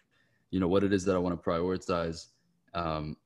you 0.52 0.60
know 0.60 0.68
what 0.68 0.84
it 0.84 0.92
is 0.92 1.04
that 1.06 1.16
i 1.16 1.18
want 1.18 1.34
to 1.36 1.50
prioritize. 1.50 2.26
Um, 2.74 3.16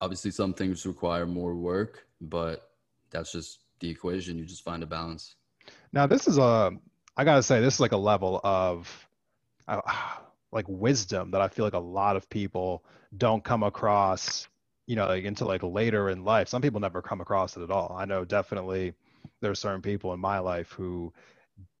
obviously 0.00 0.30
some 0.30 0.54
things 0.54 0.86
require 0.86 1.26
more 1.26 1.56
work 1.56 2.06
but 2.20 2.70
that's 3.10 3.32
just 3.32 3.60
the 3.80 3.88
equation. 3.88 4.38
You 4.38 4.44
just 4.44 4.62
find 4.62 4.82
a 4.82 4.86
balance. 4.86 5.36
Now, 5.92 6.06
this 6.06 6.26
is 6.26 6.38
a, 6.38 6.72
I 7.16 7.24
gotta 7.24 7.42
say, 7.42 7.60
this 7.60 7.74
is 7.74 7.80
like 7.80 7.92
a 7.92 7.96
level 7.96 8.40
of 8.44 9.08
uh, 9.68 9.80
like 10.52 10.66
wisdom 10.68 11.32
that 11.32 11.40
I 11.40 11.48
feel 11.48 11.64
like 11.64 11.74
a 11.74 11.78
lot 11.78 12.16
of 12.16 12.28
people 12.28 12.84
don't 13.16 13.42
come 13.42 13.62
across, 13.62 14.48
you 14.86 14.96
know, 14.96 15.06
like 15.06 15.24
until 15.24 15.48
like 15.48 15.62
later 15.62 16.10
in 16.10 16.24
life. 16.24 16.48
Some 16.48 16.62
people 16.62 16.80
never 16.80 17.02
come 17.02 17.20
across 17.20 17.56
it 17.56 17.62
at 17.62 17.70
all. 17.70 17.94
I 17.98 18.04
know 18.04 18.24
definitely 18.24 18.94
there 19.40 19.50
are 19.50 19.56
certain 19.56 19.82
people 19.82 20.12
in 20.12 20.20
my 20.20 20.38
life 20.38 20.70
who 20.72 21.12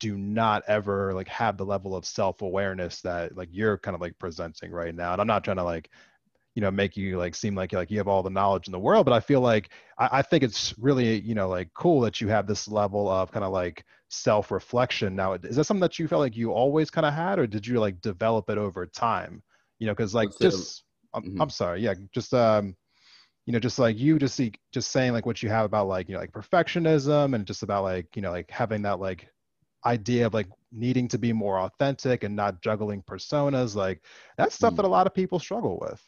do 0.00 0.16
not 0.16 0.62
ever 0.68 1.12
like 1.14 1.28
have 1.28 1.56
the 1.56 1.64
level 1.64 1.94
of 1.94 2.04
self-awareness 2.06 3.02
that 3.02 3.36
like 3.36 3.48
you're 3.52 3.78
kind 3.78 3.94
of 3.94 4.00
like 4.00 4.18
presenting 4.18 4.70
right 4.72 4.94
now. 4.94 5.12
And 5.12 5.20
I'm 5.20 5.26
not 5.26 5.44
trying 5.44 5.58
to 5.58 5.64
like, 5.64 5.90
you 6.54 6.62
know, 6.62 6.70
make 6.70 6.96
you 6.96 7.18
like 7.18 7.34
seem 7.34 7.54
like 7.54 7.72
like 7.72 7.90
you 7.90 7.98
have 7.98 8.08
all 8.08 8.22
the 8.22 8.30
knowledge 8.30 8.68
in 8.68 8.72
the 8.72 8.78
world, 8.78 9.04
but 9.04 9.12
I 9.12 9.20
feel 9.20 9.40
like 9.40 9.70
I, 9.98 10.08
I 10.18 10.22
think 10.22 10.42
it's 10.42 10.74
really, 10.78 11.20
you 11.20 11.34
know, 11.34 11.48
like 11.48 11.72
cool 11.74 12.00
that 12.02 12.20
you 12.20 12.28
have 12.28 12.46
this 12.46 12.68
level 12.68 13.08
of 13.08 13.30
kind 13.30 13.44
of 13.44 13.52
like 13.52 13.84
self-reflection 14.16 15.14
now 15.14 15.34
is 15.34 15.56
that 15.56 15.64
something 15.64 15.80
that 15.80 15.98
you 15.98 16.08
felt 16.08 16.20
like 16.20 16.36
you 16.36 16.52
always 16.52 16.90
kind 16.90 17.06
of 17.06 17.12
had 17.14 17.38
or 17.38 17.46
did 17.46 17.66
you 17.66 17.78
like 17.80 18.00
develop 18.00 18.48
it 18.50 18.58
over 18.58 18.86
time 18.86 19.42
you 19.78 19.86
know 19.86 19.92
because 19.92 20.14
like 20.14 20.32
say- 20.32 20.46
just 20.46 20.84
I'm, 21.14 21.22
Mhm. 21.24 21.40
I'm 21.42 21.50
sorry 21.50 21.80
yeah 21.82 21.94
just 22.12 22.32
um 22.34 22.74
you 23.46 23.52
know 23.52 23.58
just 23.60 23.78
like 23.78 23.96
you 23.98 24.18
just 24.18 24.34
see 24.34 24.52
just 24.72 24.90
saying 24.90 25.12
like 25.12 25.26
what 25.26 25.42
you 25.42 25.48
have 25.48 25.64
about 25.66 25.88
like 25.88 26.08
you 26.08 26.14
know 26.14 26.20
like 26.20 26.32
perfectionism 26.32 27.34
and 27.34 27.46
just 27.46 27.62
about 27.62 27.84
like 27.84 28.14
you 28.16 28.22
know 28.22 28.30
like 28.32 28.50
having 28.50 28.82
that 28.82 28.98
like 29.00 29.28
idea 29.84 30.26
of 30.26 30.34
like 30.34 30.48
needing 30.72 31.06
to 31.08 31.18
be 31.18 31.32
more 31.32 31.60
authentic 31.60 32.24
and 32.24 32.34
not 32.34 32.60
juggling 32.60 33.02
personas 33.02 33.74
like 33.76 34.02
that's 34.36 34.54
stuff 34.56 34.72
Mm. 34.72 34.76
that 34.76 34.84
a 34.84 34.88
lot 34.88 35.06
of 35.06 35.14
people 35.14 35.38
struggle 35.38 35.78
with 35.80 36.02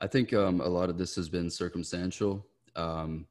I 0.00 0.06
think 0.06 0.32
um, 0.32 0.60
a 0.60 0.68
lot 0.68 0.90
of 0.90 0.96
this 0.96 1.16
has 1.16 1.28
been 1.28 1.50
circumstantial. 1.50 2.46
Um, 2.76 3.26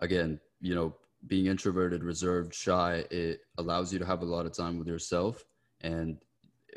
again, 0.00 0.40
you 0.60 0.74
know, 0.74 0.94
being 1.26 1.46
introverted, 1.46 2.02
reserved, 2.02 2.54
shy, 2.54 3.04
it 3.10 3.40
allows 3.58 3.92
you 3.92 3.98
to 3.98 4.06
have 4.06 4.22
a 4.22 4.26
lot 4.26 4.46
of 4.46 4.52
time 4.52 4.78
with 4.78 4.88
yourself. 4.88 5.44
And 5.82 6.18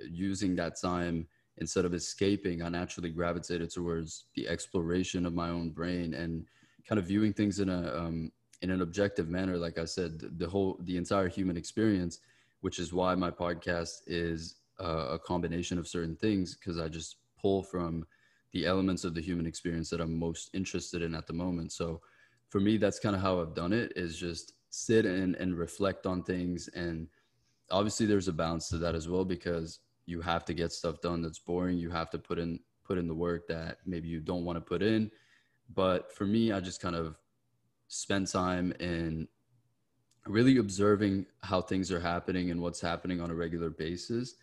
using 0.09 0.55
that 0.55 0.79
time 0.79 1.27
instead 1.57 1.85
of 1.85 1.93
escaping, 1.93 2.61
I 2.61 2.69
naturally 2.69 3.09
gravitated 3.09 3.69
towards 3.69 4.25
the 4.35 4.47
exploration 4.47 5.25
of 5.25 5.33
my 5.33 5.49
own 5.49 5.69
brain 5.69 6.13
and 6.13 6.45
kind 6.87 6.99
of 6.99 7.05
viewing 7.05 7.33
things 7.33 7.59
in 7.59 7.69
a 7.69 7.95
um, 7.97 8.31
in 8.61 8.69
an 8.69 8.81
objective 8.81 9.29
manner. 9.29 9.57
Like 9.57 9.77
I 9.77 9.85
said, 9.85 10.19
the- 10.37 10.49
whole 10.49 10.79
the 10.81 10.97
entire 10.97 11.27
human 11.27 11.57
experience, 11.57 12.19
which 12.61 12.79
is 12.79 12.93
why 12.93 13.15
my 13.15 13.31
podcast 13.31 14.01
is 14.07 14.55
uh, 14.79 15.09
a 15.11 15.19
combination 15.19 15.77
of 15.77 15.87
certain 15.87 16.15
things 16.15 16.55
because 16.55 16.79
I 16.79 16.87
just 16.89 17.17
pull 17.39 17.63
from 17.63 18.05
the 18.51 18.65
elements 18.65 19.03
of 19.03 19.13
the 19.13 19.21
human 19.21 19.45
experience 19.45 19.89
that 19.89 20.01
I'm 20.01 20.17
most 20.17 20.49
interested 20.53 21.01
in 21.01 21.15
at 21.15 21.27
the 21.27 21.33
moment. 21.33 21.71
So 21.71 22.01
for 22.53 22.59
me, 22.59 22.77
that's 22.77 22.99
kind 22.99 23.15
of 23.15 23.21
how 23.23 23.41
I've 23.41 23.55
done 23.55 23.73
it 23.73 23.93
is 23.95 24.15
just 24.15 24.53
sit 24.69 25.07
and, 25.07 25.33
and 25.37 25.57
reflect 25.57 26.05
on 26.05 26.21
things. 26.21 26.67
And 26.75 27.07
obviously 27.71 28.05
there's 28.05 28.27
a 28.27 28.31
balance 28.31 28.69
to 28.69 28.77
that 28.77 28.93
as 28.93 29.09
well, 29.09 29.25
because 29.25 29.79
you 30.05 30.21
have 30.21 30.45
to 30.45 30.53
get 30.53 30.71
stuff 30.71 31.01
done 31.01 31.23
that's 31.23 31.39
boring. 31.39 31.79
You 31.79 31.89
have 31.89 32.11
to 32.11 32.19
put 32.19 32.37
in, 32.37 32.59
put 32.85 32.99
in 32.99 33.07
the 33.07 33.15
work 33.15 33.47
that 33.47 33.77
maybe 33.87 34.07
you 34.07 34.19
don't 34.19 34.45
want 34.45 34.57
to 34.57 34.61
put 34.61 34.83
in. 34.83 35.09
But 35.73 36.13
for 36.13 36.27
me, 36.27 36.51
I 36.51 36.59
just 36.59 36.79
kind 36.79 36.95
of 36.95 37.15
spend 37.87 38.27
time 38.27 38.71
in 38.79 39.27
really 40.27 40.57
observing 40.57 41.25
how 41.41 41.59
things 41.59 41.91
are 41.91 41.99
happening 41.99 42.51
and 42.51 42.61
what's 42.61 42.79
happening 42.79 43.19
on 43.19 43.31
a 43.31 43.35
regular 43.35 43.71
basis 43.71 44.35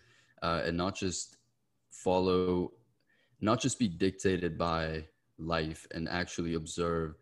uh, 0.42 0.62
and 0.64 0.76
not 0.76 0.96
just 0.96 1.36
follow 1.92 2.72
not 3.40 3.60
just 3.60 3.78
be 3.78 3.86
dictated 3.86 4.58
by 4.58 5.04
life 5.38 5.86
and 5.94 6.08
actually 6.08 6.54
observe 6.54 7.14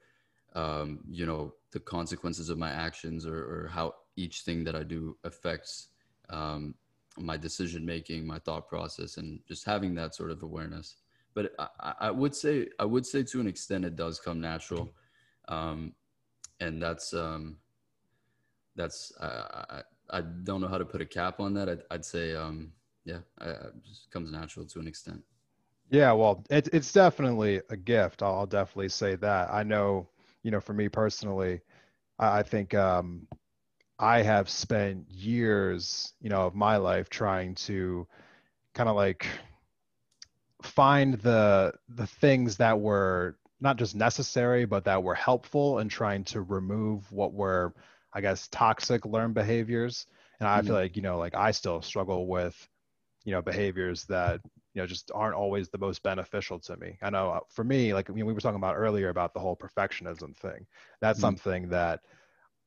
um, 0.58 1.00
you 1.10 1.26
know 1.26 1.54
the 1.72 1.80
consequences 1.80 2.50
of 2.50 2.58
my 2.58 2.70
actions 2.70 3.26
or, 3.26 3.38
or 3.38 3.68
how 3.72 3.94
each 4.16 4.42
thing 4.42 4.64
that 4.64 4.76
i 4.76 4.82
do 4.84 5.16
affects 5.24 5.88
um, 6.30 6.74
my 7.18 7.36
decision 7.36 7.84
making 7.86 8.26
my 8.26 8.38
thought 8.40 8.68
process 8.68 9.18
and 9.18 9.40
just 9.48 9.64
having 9.66 9.94
that 9.94 10.14
sort 10.14 10.30
of 10.30 10.42
awareness 10.42 10.96
but 11.34 11.52
I, 11.58 11.94
I- 12.00 12.10
would 12.10 12.34
say 12.36 12.68
i 12.80 12.86
would 12.86 13.06
say 13.06 13.22
to 13.24 13.40
an 13.40 13.48
extent 13.48 13.84
it 13.84 13.96
does 13.96 14.20
come 14.20 14.40
natural 14.40 14.94
um, 15.48 15.94
and 16.60 16.82
that's 16.82 17.14
um, 17.14 17.58
that's 18.76 19.12
I, 19.20 19.64
I, 19.70 19.82
I 20.18 20.20
don't 20.22 20.60
know 20.60 20.68
how 20.68 20.78
to 20.78 20.84
put 20.86 21.02
a 21.02 21.06
cap 21.06 21.40
on 21.40 21.54
that 21.54 21.68
i'd, 21.68 21.82
I'd 21.90 22.04
say 22.04 22.34
um, 22.34 22.72
yeah 23.04 23.20
I, 23.38 23.50
it 23.50 23.84
just 23.86 24.10
comes 24.10 24.30
natural 24.32 24.66
to 24.66 24.80
an 24.80 24.88
extent 24.88 25.22
Yeah, 25.90 26.12
well, 26.12 26.44
it, 26.50 26.68
it's 26.72 26.92
definitely 26.92 27.62
a 27.70 27.76
gift. 27.76 28.22
I'll 28.22 28.46
definitely 28.46 28.90
say 28.90 29.16
that. 29.16 29.50
I 29.52 29.62
know, 29.64 30.08
you 30.48 30.52
know, 30.52 30.64
for 30.64 30.74
me 30.74 30.88
personally, 30.88 31.62
I, 32.18 32.40
I 32.40 32.44
think 32.44 32.74
um, 32.74 33.28
I 33.98 34.22
have 34.22 34.48
spent 34.48 35.10
years, 35.10 36.14
you 36.20 36.30
know, 36.30 36.46
of 36.46 36.54
my 36.54 36.76
life 36.78 37.10
trying 37.10 37.54
to 37.66 38.06
kind 38.74 38.88
of 38.88 38.96
like 38.96 39.26
find 40.62 41.14
the 41.14 41.72
the 41.88 42.06
things 42.06 42.56
that 42.58 42.80
were 42.80 43.36
not 43.60 43.76
just 43.76 43.96
necessary 43.96 44.64
but 44.66 44.84
that 44.84 45.02
were 45.02 45.14
helpful 45.14 45.78
in 45.80 45.88
trying 45.88 46.24
to 46.24 46.42
remove 46.42 47.10
what 47.12 47.32
were 47.34 47.74
i 48.12 48.20
guess 48.20 48.48
toxic 48.48 49.04
learned 49.06 49.34
behaviors 49.34 50.06
and 50.40 50.48
i 50.48 50.62
feel 50.62 50.76
Mhm. 50.76 50.76
like 50.76 50.96
you 50.96 51.02
know 51.02 51.18
like 51.18 51.34
i 51.34 51.50
still 51.52 51.82
struggle 51.82 52.26
with 52.26 52.68
you 53.28 53.36
know 53.36 53.42
behaviors 53.42 54.06
that 54.06 54.40
you 54.74 54.82
know 54.82 54.86
just 54.86 55.12
aren't 55.14 55.36
always 55.36 55.70
the 55.70 55.78
most 55.86 56.02
beneficial 56.04 56.60
to 56.60 56.76
me. 56.78 56.98
I 57.02 57.10
know 57.10 57.30
uh, 57.30 57.40
for 57.50 57.64
me 57.64 57.94
like 57.94 58.10
I 58.10 58.14
mean, 58.14 58.26
we 58.26 58.34
were 58.34 58.40
talking 58.40 58.56
about 58.66 58.76
earlier 58.76 59.10
about 59.10 59.34
the 59.34 59.40
whole 59.40 59.56
perfectionism 59.56 60.36
thing. 60.36 60.66
That's 61.02 61.20
Mhm. 61.20 61.38
something 61.38 61.70
that 61.70 62.00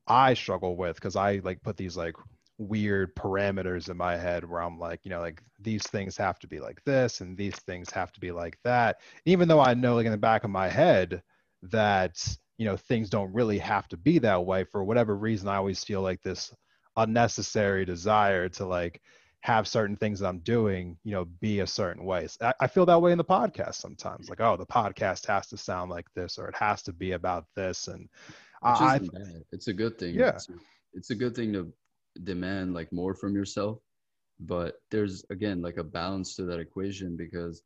i 0.08 0.34
struggle 0.34 0.76
with 0.76 0.96
because 0.96 1.16
i 1.16 1.40
like 1.44 1.62
put 1.62 1.76
these 1.76 1.96
like 1.96 2.14
weird 2.58 3.14
parameters 3.16 3.90
in 3.90 3.96
my 3.96 4.16
head 4.16 4.44
where 4.48 4.62
i'm 4.62 4.78
like 4.78 5.04
you 5.04 5.10
know 5.10 5.20
like 5.20 5.42
these 5.60 5.82
things 5.88 6.16
have 6.16 6.38
to 6.38 6.48
be 6.48 6.60
like 6.60 6.82
this 6.84 7.20
and 7.20 7.36
these 7.36 7.56
things 7.60 7.90
have 7.90 8.12
to 8.12 8.20
be 8.20 8.32
like 8.32 8.58
that. 8.64 9.00
Even 9.26 9.48
though 9.48 9.60
i 9.60 9.74
know 9.74 9.96
like 9.96 10.06
in 10.06 10.12
the 10.12 10.18
back 10.18 10.44
of 10.44 10.50
my 10.50 10.68
head 10.68 11.22
that 11.62 12.36
you 12.58 12.66
know 12.66 12.76
things 12.76 13.10
don't 13.10 13.32
really 13.34 13.58
have 13.58 13.88
to 13.88 13.96
be 13.96 14.18
that 14.18 14.44
way 14.46 14.64
for 14.64 14.84
whatever 14.84 15.16
reason 15.16 15.48
i 15.48 15.56
always 15.56 15.84
feel 15.84 16.02
like 16.02 16.22
this 16.22 16.54
unnecessary 16.96 17.84
desire 17.84 18.48
to 18.48 18.66
like 18.66 19.00
have 19.42 19.66
certain 19.66 19.96
things 19.96 20.20
that 20.20 20.28
i'm 20.28 20.38
doing 20.40 20.96
you 21.04 21.12
know 21.12 21.24
be 21.40 21.60
a 21.60 21.66
certain 21.66 22.04
way 22.04 22.26
So 22.26 22.46
I, 22.46 22.54
I 22.60 22.66
feel 22.66 22.86
that 22.86 23.02
way 23.02 23.12
in 23.12 23.18
the 23.18 23.24
podcast 23.24 23.74
sometimes 23.74 24.30
like 24.30 24.40
oh 24.40 24.56
the 24.56 24.66
podcast 24.66 25.26
has 25.26 25.48
to 25.48 25.56
sound 25.56 25.90
like 25.90 26.06
this 26.14 26.38
or 26.38 26.48
it 26.48 26.54
has 26.56 26.82
to 26.84 26.92
be 26.92 27.12
about 27.12 27.44
this 27.54 27.88
and 27.88 28.08
I. 28.62 29.00
It's 29.50 29.68
a 29.68 29.72
good 29.72 29.98
thing. 29.98 30.14
Yeah. 30.14 30.30
It's, 30.30 30.48
it's 30.94 31.10
a 31.10 31.14
good 31.14 31.34
thing 31.34 31.52
to 31.54 31.72
demand 32.24 32.74
like 32.74 32.92
more 32.92 33.14
from 33.14 33.34
yourself. 33.34 33.78
But 34.40 34.76
there's 34.90 35.24
again 35.30 35.62
like 35.62 35.76
a 35.76 35.84
balance 35.84 36.34
to 36.36 36.44
that 36.44 36.58
equation 36.58 37.16
because 37.16 37.62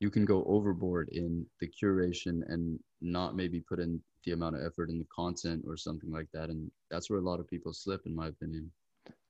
you 0.00 0.10
can 0.10 0.24
go 0.24 0.44
overboard 0.44 1.08
in 1.10 1.46
the 1.60 1.68
curation 1.68 2.42
and 2.48 2.78
not 3.00 3.36
maybe 3.36 3.60
put 3.60 3.78
in 3.78 4.00
the 4.24 4.32
amount 4.32 4.56
of 4.56 4.62
effort 4.64 4.90
in 4.90 4.98
the 4.98 5.06
content 5.14 5.64
or 5.66 5.76
something 5.76 6.10
like 6.10 6.28
that. 6.32 6.50
And 6.50 6.70
that's 6.90 7.08
where 7.08 7.18
a 7.18 7.22
lot 7.22 7.40
of 7.40 7.48
people 7.48 7.72
slip, 7.72 8.02
in 8.06 8.14
my 8.14 8.28
opinion. 8.28 8.70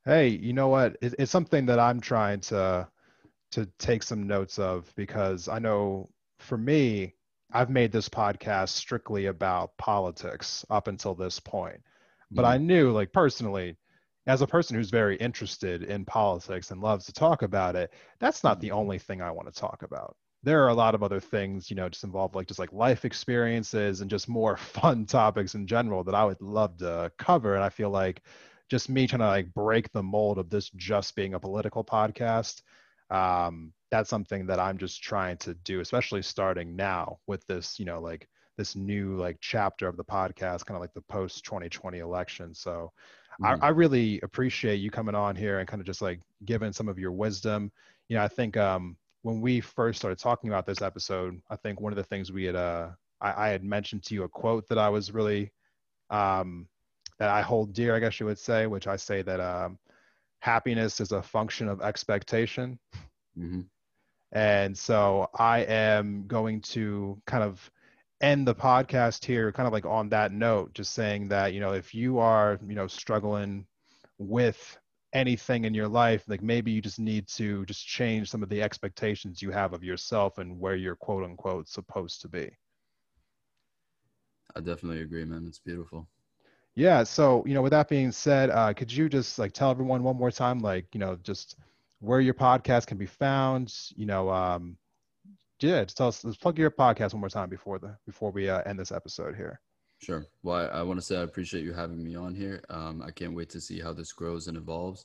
Hey 0.04 0.28
you 0.28 0.52
know 0.52 0.68
what? 0.68 0.96
It, 1.02 1.14
it's 1.18 1.30
something 1.30 1.66
that 1.66 1.78
i'm 1.78 2.00
trying 2.00 2.40
to 2.40 2.88
to 3.52 3.66
take 3.78 4.02
some 4.02 4.26
notes 4.26 4.58
of 4.58 4.92
because 4.96 5.48
i 5.48 5.58
know 5.58 6.08
for 6.38 6.56
me 6.56 7.14
i've 7.52 7.70
made 7.70 7.92
this 7.92 8.08
podcast 8.08 8.70
strictly 8.70 9.26
about 9.26 9.76
politics 9.76 10.64
up 10.70 10.88
until 10.88 11.14
this 11.14 11.40
point. 11.40 11.80
But 12.30 12.42
mm-hmm. 12.42 12.52
i 12.52 12.58
knew 12.58 12.92
like 12.92 13.12
personally 13.12 13.76
as 14.26 14.42
a 14.42 14.46
person 14.46 14.76
who's 14.76 14.90
very 14.90 15.16
interested 15.16 15.82
in 15.82 16.04
politics 16.04 16.70
and 16.70 16.80
loves 16.80 17.06
to 17.06 17.12
talk 17.12 17.42
about 17.42 17.74
it 17.74 17.92
that's 18.20 18.44
not 18.44 18.60
the 18.60 18.68
mm-hmm. 18.68 18.78
only 18.78 18.98
thing 18.98 19.20
i 19.20 19.30
want 19.30 19.52
to 19.52 19.60
talk 19.60 19.82
about. 19.82 20.16
There 20.42 20.64
are 20.64 20.68
a 20.68 20.74
lot 20.74 20.94
of 20.94 21.02
other 21.02 21.20
things 21.20 21.68
you 21.68 21.76
know 21.76 21.88
just 21.88 22.04
involved 22.04 22.34
like 22.34 22.46
just 22.46 22.60
like 22.60 22.72
life 22.72 23.04
experiences 23.04 24.00
and 24.00 24.10
just 24.10 24.28
more 24.28 24.56
fun 24.76 25.04
topics 25.04 25.54
in 25.54 25.66
general 25.66 26.04
that 26.04 26.14
i 26.14 26.24
would 26.24 26.40
love 26.40 26.78
to 26.78 27.12
cover. 27.18 27.54
And 27.54 27.64
i 27.64 27.68
feel 27.68 27.90
like 27.90 28.22
just 28.70 28.88
me 28.88 29.06
trying 29.06 29.20
to 29.20 29.26
like 29.26 29.52
break 29.54 29.90
the 29.92 30.02
mold 30.02 30.38
of 30.38 30.50
this 30.50 30.70
just 30.70 31.14
being 31.16 31.34
a 31.34 31.40
political 31.40 31.84
podcast 31.84 32.62
um 33.10 33.72
that's 33.90 34.10
something 34.10 34.46
that 34.46 34.60
i'm 34.60 34.78
just 34.78 35.02
trying 35.02 35.36
to 35.36 35.54
do 35.54 35.80
especially 35.80 36.22
starting 36.22 36.76
now 36.76 37.18
with 37.26 37.44
this 37.46 37.78
you 37.78 37.84
know 37.84 38.00
like 38.00 38.28
this 38.56 38.76
new 38.76 39.16
like 39.16 39.36
chapter 39.40 39.88
of 39.88 39.96
the 39.96 40.04
podcast 40.04 40.64
kind 40.66 40.76
of 40.76 40.80
like 40.80 40.94
the 40.94 41.00
post 41.02 41.44
2020 41.44 41.98
election 41.98 42.54
so 42.54 42.92
Mhm. 43.40 43.58
I, 43.62 43.66
I 43.66 43.68
really 43.70 44.20
appreciate 44.22 44.76
you 44.76 44.90
coming 44.90 45.14
on 45.14 45.34
here 45.36 45.58
and 45.58 45.68
kind 45.68 45.80
of 45.80 45.86
just 45.86 46.02
like 46.02 46.20
giving 46.44 46.72
some 46.72 46.88
of 46.88 46.98
your 46.98 47.12
wisdom 47.12 47.70
you 48.08 48.16
know 48.16 48.22
i 48.22 48.28
think 48.28 48.56
um 48.56 48.96
when 49.22 49.40
we 49.40 49.60
first 49.60 49.98
started 49.98 50.18
talking 50.18 50.50
about 50.50 50.66
this 50.66 50.82
episode 50.82 51.40
i 51.50 51.56
think 51.56 51.80
one 51.80 51.92
of 51.92 51.96
the 51.96 52.04
things 52.04 52.32
we 52.32 52.44
had 52.44 52.56
uh 52.56 52.88
i, 53.20 53.46
I 53.46 53.48
had 53.48 53.64
mentioned 53.64 54.04
to 54.04 54.14
you 54.14 54.24
a 54.24 54.28
quote 54.28 54.68
that 54.68 54.78
i 54.78 54.88
was 54.88 55.12
really 55.12 55.52
um 56.10 56.68
that 57.20 57.28
I 57.28 57.42
hold 57.42 57.74
dear, 57.74 57.94
I 57.94 58.00
guess 58.00 58.18
you 58.18 58.26
would 58.26 58.38
say, 58.38 58.66
which 58.66 58.86
I 58.86 58.96
say 58.96 59.22
that 59.22 59.40
um, 59.40 59.78
happiness 60.40 61.00
is 61.00 61.12
a 61.12 61.22
function 61.22 61.68
of 61.68 61.82
expectation. 61.82 62.78
Mhm. 63.38 63.66
And 64.32 64.76
so 64.76 65.28
I 65.34 65.60
am 65.60 66.26
going 66.26 66.62
to 66.62 67.20
kind 67.26 67.44
of 67.44 67.70
end 68.22 68.48
the 68.48 68.54
podcast 68.54 69.24
here, 69.24 69.52
kind 69.52 69.66
of 69.66 69.72
like 69.72 69.84
on 69.84 70.08
that 70.10 70.32
note, 70.32 70.72
just 70.72 70.94
saying 70.94 71.28
that, 71.28 71.52
you 71.52 71.60
know, 71.60 71.72
if 71.74 71.94
you 71.94 72.18
are, 72.18 72.58
you 72.66 72.74
know, 72.74 72.86
struggling 72.86 73.66
with 74.18 74.78
anything 75.12 75.64
in 75.64 75.74
your 75.74 75.88
life, 75.88 76.24
like 76.26 76.42
maybe 76.42 76.70
you 76.70 76.80
just 76.80 77.00
need 77.00 77.26
to 77.28 77.66
just 77.66 77.86
change 77.86 78.30
some 78.30 78.42
of 78.42 78.48
the 78.48 78.62
expectations 78.62 79.42
you 79.42 79.50
have 79.50 79.74
of 79.74 79.84
yourself 79.84 80.38
and 80.38 80.58
where 80.58 80.76
you're 80.76 80.96
quote 80.96 81.24
unquote 81.24 81.68
supposed 81.68 82.22
to 82.22 82.28
be. 82.28 82.50
I 84.56 84.60
definitely 84.60 85.02
agree, 85.02 85.24
man. 85.24 85.46
It's 85.46 85.58
beautiful. 85.58 86.08
Yeah. 86.76 87.02
So, 87.02 87.44
you 87.46 87.54
know, 87.54 87.62
with 87.62 87.72
that 87.72 87.88
being 87.88 88.12
said, 88.12 88.50
uh, 88.50 88.72
could 88.72 88.92
you 88.92 89.08
just 89.08 89.38
like 89.38 89.52
tell 89.52 89.70
everyone 89.70 90.02
one 90.02 90.16
more 90.16 90.30
time, 90.30 90.60
like, 90.60 90.86
you 90.92 91.00
know, 91.00 91.16
just 91.22 91.56
where 92.00 92.20
your 92.20 92.34
podcast 92.34 92.86
can 92.86 92.96
be 92.96 93.06
found? 93.06 93.74
You 93.96 94.06
know, 94.06 94.30
um, 94.30 94.76
yeah, 95.60 95.84
just 95.84 95.96
tell 95.96 96.08
us, 96.08 96.24
let's 96.24 96.36
plug 96.36 96.58
your 96.58 96.70
podcast 96.70 97.12
one 97.12 97.20
more 97.20 97.28
time 97.28 97.48
before 97.50 97.78
the 97.78 97.96
before 98.06 98.30
we 98.30 98.48
uh, 98.48 98.62
end 98.62 98.78
this 98.78 98.92
episode 98.92 99.36
here. 99.36 99.60
Sure. 99.98 100.26
Well, 100.42 100.56
I, 100.56 100.78
I 100.78 100.82
want 100.82 100.98
to 100.98 101.04
say 101.04 101.18
I 101.18 101.22
appreciate 101.22 101.64
you 101.64 101.74
having 101.74 102.02
me 102.02 102.14
on 102.14 102.34
here. 102.34 102.62
Um, 102.70 103.02
I 103.02 103.10
can't 103.10 103.34
wait 103.34 103.50
to 103.50 103.60
see 103.60 103.80
how 103.80 103.92
this 103.92 104.12
grows 104.12 104.48
and 104.48 104.56
evolves. 104.56 105.04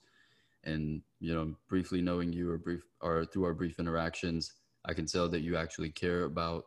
And 0.63 1.01
you 1.19 1.35
know, 1.35 1.55
briefly 1.67 2.01
knowing 2.01 2.31
you 2.31 2.49
or 2.49 2.57
brief 2.57 2.83
or 3.01 3.25
through 3.25 3.45
our 3.45 3.53
brief 3.53 3.79
interactions, 3.79 4.53
I 4.85 4.93
can 4.93 5.05
tell 5.05 5.27
that 5.29 5.41
you 5.41 5.57
actually 5.57 5.89
care 5.89 6.23
about 6.23 6.65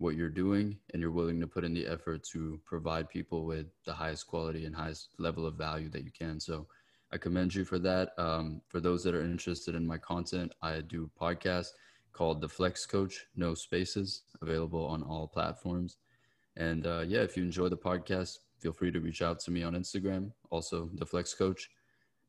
what 0.00 0.16
you're 0.16 0.30
doing 0.30 0.74
and 0.92 1.02
you're 1.02 1.10
willing 1.10 1.38
to 1.38 1.46
put 1.46 1.62
in 1.62 1.74
the 1.74 1.86
effort 1.86 2.24
to 2.24 2.58
provide 2.64 3.06
people 3.06 3.44
with 3.44 3.66
the 3.84 3.92
highest 3.92 4.26
quality 4.26 4.64
and 4.64 4.74
highest 4.74 5.10
level 5.18 5.44
of 5.44 5.56
value 5.56 5.90
that 5.90 6.04
you 6.04 6.10
can. 6.10 6.40
So 6.40 6.66
I 7.12 7.18
commend 7.18 7.54
you 7.54 7.66
for 7.66 7.78
that. 7.80 8.12
Um, 8.16 8.62
for 8.66 8.80
those 8.80 9.04
that 9.04 9.14
are 9.14 9.20
interested 9.20 9.74
in 9.74 9.86
my 9.86 9.98
content, 9.98 10.52
I 10.62 10.80
do 10.80 11.10
podcast 11.20 11.68
called 12.14 12.40
The 12.40 12.48
Flex 12.48 12.86
Coach, 12.86 13.26
no 13.36 13.54
spaces, 13.54 14.22
available 14.40 14.86
on 14.86 15.02
all 15.02 15.28
platforms. 15.28 15.98
And 16.56 16.86
uh, 16.86 17.04
yeah, 17.06 17.20
if 17.20 17.36
you 17.36 17.42
enjoy 17.42 17.68
the 17.68 17.76
podcast, 17.76 18.38
feel 18.58 18.72
free 18.72 18.90
to 18.92 19.00
reach 19.00 19.20
out 19.20 19.38
to 19.40 19.50
me 19.50 19.62
on 19.62 19.74
Instagram, 19.74 20.32
also 20.48 20.88
The 20.94 21.04
Flex 21.04 21.34
Coach. 21.34 21.68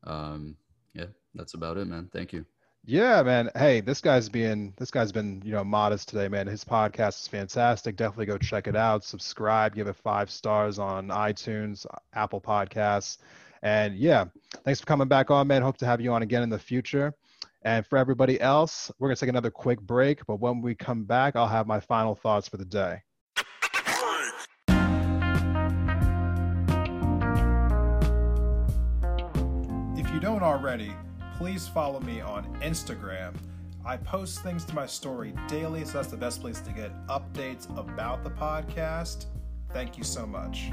Um, 0.04 0.56
yeah, 0.92 1.06
that's 1.34 1.54
about 1.54 1.78
it, 1.78 1.86
man. 1.86 2.10
Thank 2.12 2.34
you. 2.34 2.44
Yeah, 2.84 3.22
man. 3.22 3.48
Hey, 3.54 3.80
this 3.80 4.00
guy's 4.00 4.28
being 4.28 4.74
this 4.76 4.90
guy's 4.90 5.12
been, 5.12 5.40
you 5.44 5.52
know, 5.52 5.62
modest 5.62 6.08
today, 6.08 6.26
man. 6.26 6.48
His 6.48 6.64
podcast 6.64 7.20
is 7.20 7.28
fantastic. 7.28 7.94
Definitely 7.94 8.26
go 8.26 8.38
check 8.38 8.66
it 8.66 8.74
out. 8.74 9.04
Subscribe, 9.04 9.76
give 9.76 9.86
it 9.86 9.94
five 9.94 10.28
stars 10.28 10.80
on 10.80 11.06
iTunes, 11.06 11.86
Apple 12.12 12.40
Podcasts. 12.40 13.18
And 13.62 13.94
yeah, 13.94 14.24
thanks 14.64 14.80
for 14.80 14.86
coming 14.86 15.06
back 15.06 15.30
on, 15.30 15.46
man. 15.46 15.62
Hope 15.62 15.76
to 15.76 15.86
have 15.86 16.00
you 16.00 16.12
on 16.12 16.22
again 16.22 16.42
in 16.42 16.50
the 16.50 16.58
future. 16.58 17.14
And 17.62 17.86
for 17.86 17.98
everybody 17.98 18.40
else, 18.40 18.90
we're 18.98 19.06
gonna 19.06 19.16
take 19.16 19.28
another 19.28 19.52
quick 19.52 19.80
break, 19.80 20.26
but 20.26 20.40
when 20.40 20.60
we 20.60 20.74
come 20.74 21.04
back, 21.04 21.36
I'll 21.36 21.46
have 21.46 21.68
my 21.68 21.78
final 21.78 22.16
thoughts 22.16 22.48
for 22.48 22.56
the 22.56 22.64
day. 22.64 22.98
If 29.96 30.12
you 30.12 30.18
don't 30.18 30.42
already, 30.42 30.92
please 31.36 31.68
follow 31.68 32.00
me 32.00 32.20
on 32.20 32.44
Instagram. 32.60 33.34
I 33.84 33.96
post 33.96 34.42
things 34.42 34.64
to 34.66 34.74
my 34.74 34.86
story 34.86 35.34
daily, 35.48 35.84
so 35.84 35.94
that's 35.94 36.08
the 36.08 36.16
best 36.16 36.40
place 36.40 36.60
to 36.60 36.72
get 36.72 36.92
updates 37.08 37.68
about 37.76 38.22
the 38.22 38.30
podcast. 38.30 39.26
Thank 39.72 39.98
you 39.98 40.04
so 40.04 40.26
much. 40.26 40.70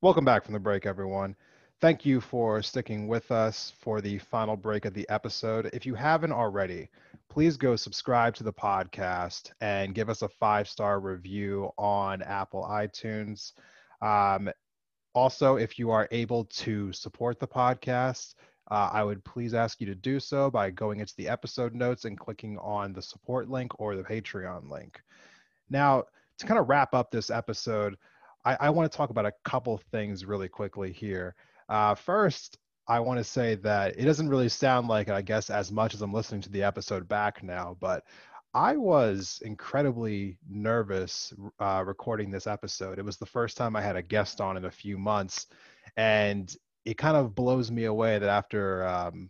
Welcome 0.00 0.24
back 0.24 0.44
from 0.44 0.54
the 0.54 0.60
break, 0.60 0.86
everyone. 0.86 1.36
Thank 1.80 2.06
you 2.06 2.20
for 2.20 2.62
sticking 2.62 3.08
with 3.08 3.30
us 3.30 3.72
for 3.80 4.00
the 4.00 4.18
final 4.18 4.56
break 4.56 4.84
of 4.84 4.94
the 4.94 5.08
episode. 5.10 5.68
If 5.72 5.84
you 5.84 5.94
haven't 5.94 6.32
already, 6.32 6.88
please 7.28 7.56
go 7.56 7.76
subscribe 7.76 8.34
to 8.36 8.44
the 8.44 8.52
podcast 8.52 9.50
and 9.60 9.94
give 9.94 10.08
us 10.08 10.22
a 10.22 10.28
five 10.28 10.68
star 10.68 11.00
review 11.00 11.70
on 11.76 12.22
Apple 12.22 12.66
iTunes. 12.70 13.52
Um, 14.00 14.50
also, 15.14 15.56
if 15.56 15.78
you 15.78 15.90
are 15.90 16.08
able 16.10 16.44
to 16.46 16.92
support 16.92 17.38
the 17.38 17.46
podcast, 17.46 18.34
uh, 18.70 18.90
I 18.92 19.04
would 19.04 19.24
please 19.24 19.54
ask 19.54 19.80
you 19.80 19.86
to 19.86 19.94
do 19.94 20.18
so 20.18 20.50
by 20.50 20.70
going 20.70 21.00
into 21.00 21.14
the 21.16 21.28
episode 21.28 21.74
notes 21.74 22.04
and 22.04 22.18
clicking 22.18 22.58
on 22.58 22.92
the 22.92 23.02
support 23.02 23.48
link 23.48 23.78
or 23.78 23.94
the 23.94 24.02
Patreon 24.02 24.70
link. 24.70 25.00
Now, 25.70 26.04
to 26.38 26.46
kind 26.46 26.58
of 26.58 26.68
wrap 26.68 26.94
up 26.94 27.10
this 27.10 27.30
episode, 27.30 27.96
I, 28.44 28.56
I 28.60 28.70
want 28.70 28.90
to 28.90 28.96
talk 28.96 29.10
about 29.10 29.26
a 29.26 29.32
couple 29.44 29.80
things 29.92 30.24
really 30.24 30.48
quickly 30.48 30.92
here. 30.92 31.34
Uh, 31.68 31.94
first, 31.94 32.58
I 32.88 33.00
want 33.00 33.18
to 33.18 33.24
say 33.24 33.54
that 33.56 33.98
it 33.98 34.04
doesn't 34.04 34.28
really 34.28 34.48
sound 34.48 34.88
like 34.88 35.08
it, 35.08 35.14
I 35.14 35.22
guess, 35.22 35.48
as 35.48 35.70
much 35.70 35.94
as 35.94 36.02
I'm 36.02 36.12
listening 36.12 36.42
to 36.42 36.50
the 36.50 36.62
episode 36.62 37.08
back 37.08 37.42
now, 37.42 37.76
but 37.80 38.04
I 38.54 38.76
was 38.76 39.42
incredibly 39.44 40.38
nervous 40.48 41.34
uh, 41.58 41.82
recording 41.84 42.30
this 42.30 42.46
episode. 42.46 43.00
It 43.00 43.04
was 43.04 43.16
the 43.16 43.26
first 43.26 43.56
time 43.56 43.74
I 43.74 43.80
had 43.80 43.96
a 43.96 44.02
guest 44.02 44.40
on 44.40 44.56
in 44.56 44.64
a 44.64 44.70
few 44.70 44.96
months, 44.96 45.48
and 45.96 46.54
it 46.84 46.96
kind 46.96 47.16
of 47.16 47.34
blows 47.34 47.72
me 47.72 47.84
away 47.84 48.18
that 48.18 48.28
after 48.28 48.86
um, 48.86 49.28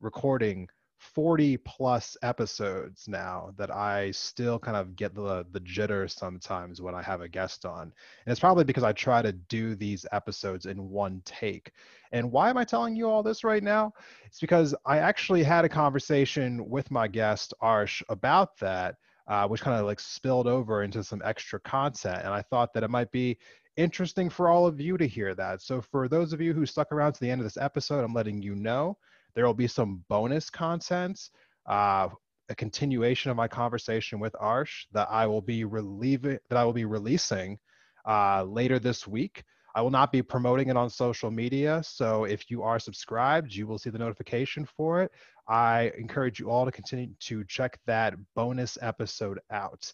recording 0.00 0.68
40 1.02 1.56
plus 1.58 2.16
episodes 2.22 3.08
now 3.08 3.52
that 3.56 3.74
I 3.74 4.12
still 4.12 4.58
kind 4.58 4.76
of 4.76 4.94
get 4.94 5.14
the 5.14 5.44
the 5.50 5.60
jitter 5.60 6.08
sometimes 6.08 6.80
when 6.80 6.94
I 6.94 7.02
have 7.02 7.20
a 7.20 7.28
guest 7.28 7.66
on. 7.66 7.82
And 7.82 7.92
it's 8.26 8.40
probably 8.40 8.64
because 8.64 8.84
I 8.84 8.92
try 8.92 9.20
to 9.20 9.32
do 9.32 9.74
these 9.74 10.06
episodes 10.12 10.66
in 10.66 10.90
one 10.90 11.20
take. 11.24 11.72
And 12.12 12.30
why 12.30 12.50
am 12.50 12.56
I 12.56 12.64
telling 12.64 12.94
you 12.94 13.10
all 13.10 13.22
this 13.22 13.42
right 13.42 13.62
now? 13.62 13.92
It's 14.24 14.40
because 14.40 14.74
I 14.86 14.98
actually 14.98 15.42
had 15.42 15.64
a 15.64 15.68
conversation 15.68 16.68
with 16.70 16.90
my 16.90 17.08
guest 17.08 17.52
Arsh 17.60 18.02
about 18.08 18.56
that, 18.58 18.94
uh, 19.26 19.48
which 19.48 19.60
kind 19.60 19.78
of 19.78 19.86
like 19.86 20.00
spilled 20.00 20.46
over 20.46 20.84
into 20.84 21.02
some 21.02 21.20
extra 21.24 21.58
content. 21.60 22.20
And 22.24 22.32
I 22.32 22.42
thought 22.42 22.72
that 22.74 22.84
it 22.84 22.90
might 22.90 23.10
be 23.10 23.38
interesting 23.76 24.30
for 24.30 24.48
all 24.48 24.66
of 24.66 24.80
you 24.80 24.96
to 24.98 25.06
hear 25.06 25.34
that. 25.34 25.62
So 25.62 25.80
for 25.80 26.08
those 26.08 26.32
of 26.32 26.40
you 26.40 26.52
who 26.52 26.64
stuck 26.64 26.92
around 26.92 27.14
to 27.14 27.20
the 27.20 27.30
end 27.30 27.40
of 27.40 27.44
this 27.44 27.56
episode, 27.56 28.04
I'm 28.04 28.14
letting 28.14 28.40
you 28.40 28.54
know 28.54 28.96
there 29.34 29.46
will 29.46 29.54
be 29.54 29.66
some 29.66 30.04
bonus 30.08 30.50
content, 30.50 31.30
uh, 31.66 32.08
a 32.48 32.54
continuation 32.54 33.30
of 33.30 33.36
my 33.36 33.48
conversation 33.48 34.18
with 34.20 34.34
Arsh 34.34 34.84
that 34.92 35.08
I 35.10 35.26
will 35.26 35.40
be 35.40 35.64
relieving 35.64 36.38
that 36.48 36.58
I 36.58 36.64
will 36.64 36.72
be 36.72 36.84
releasing 36.84 37.58
uh, 38.06 38.44
later 38.44 38.78
this 38.78 39.06
week. 39.06 39.44
I 39.74 39.80
will 39.80 39.90
not 39.90 40.12
be 40.12 40.20
promoting 40.20 40.68
it 40.68 40.76
on 40.76 40.90
social 40.90 41.30
media, 41.30 41.82
so 41.82 42.24
if 42.24 42.50
you 42.50 42.62
are 42.62 42.78
subscribed, 42.78 43.54
you 43.54 43.66
will 43.66 43.78
see 43.78 43.88
the 43.88 43.98
notification 43.98 44.66
for 44.76 45.02
it. 45.02 45.10
I 45.48 45.92
encourage 45.96 46.38
you 46.38 46.50
all 46.50 46.66
to 46.66 46.72
continue 46.72 47.08
to 47.20 47.44
check 47.44 47.78
that 47.86 48.14
bonus 48.36 48.76
episode 48.82 49.40
out. 49.50 49.90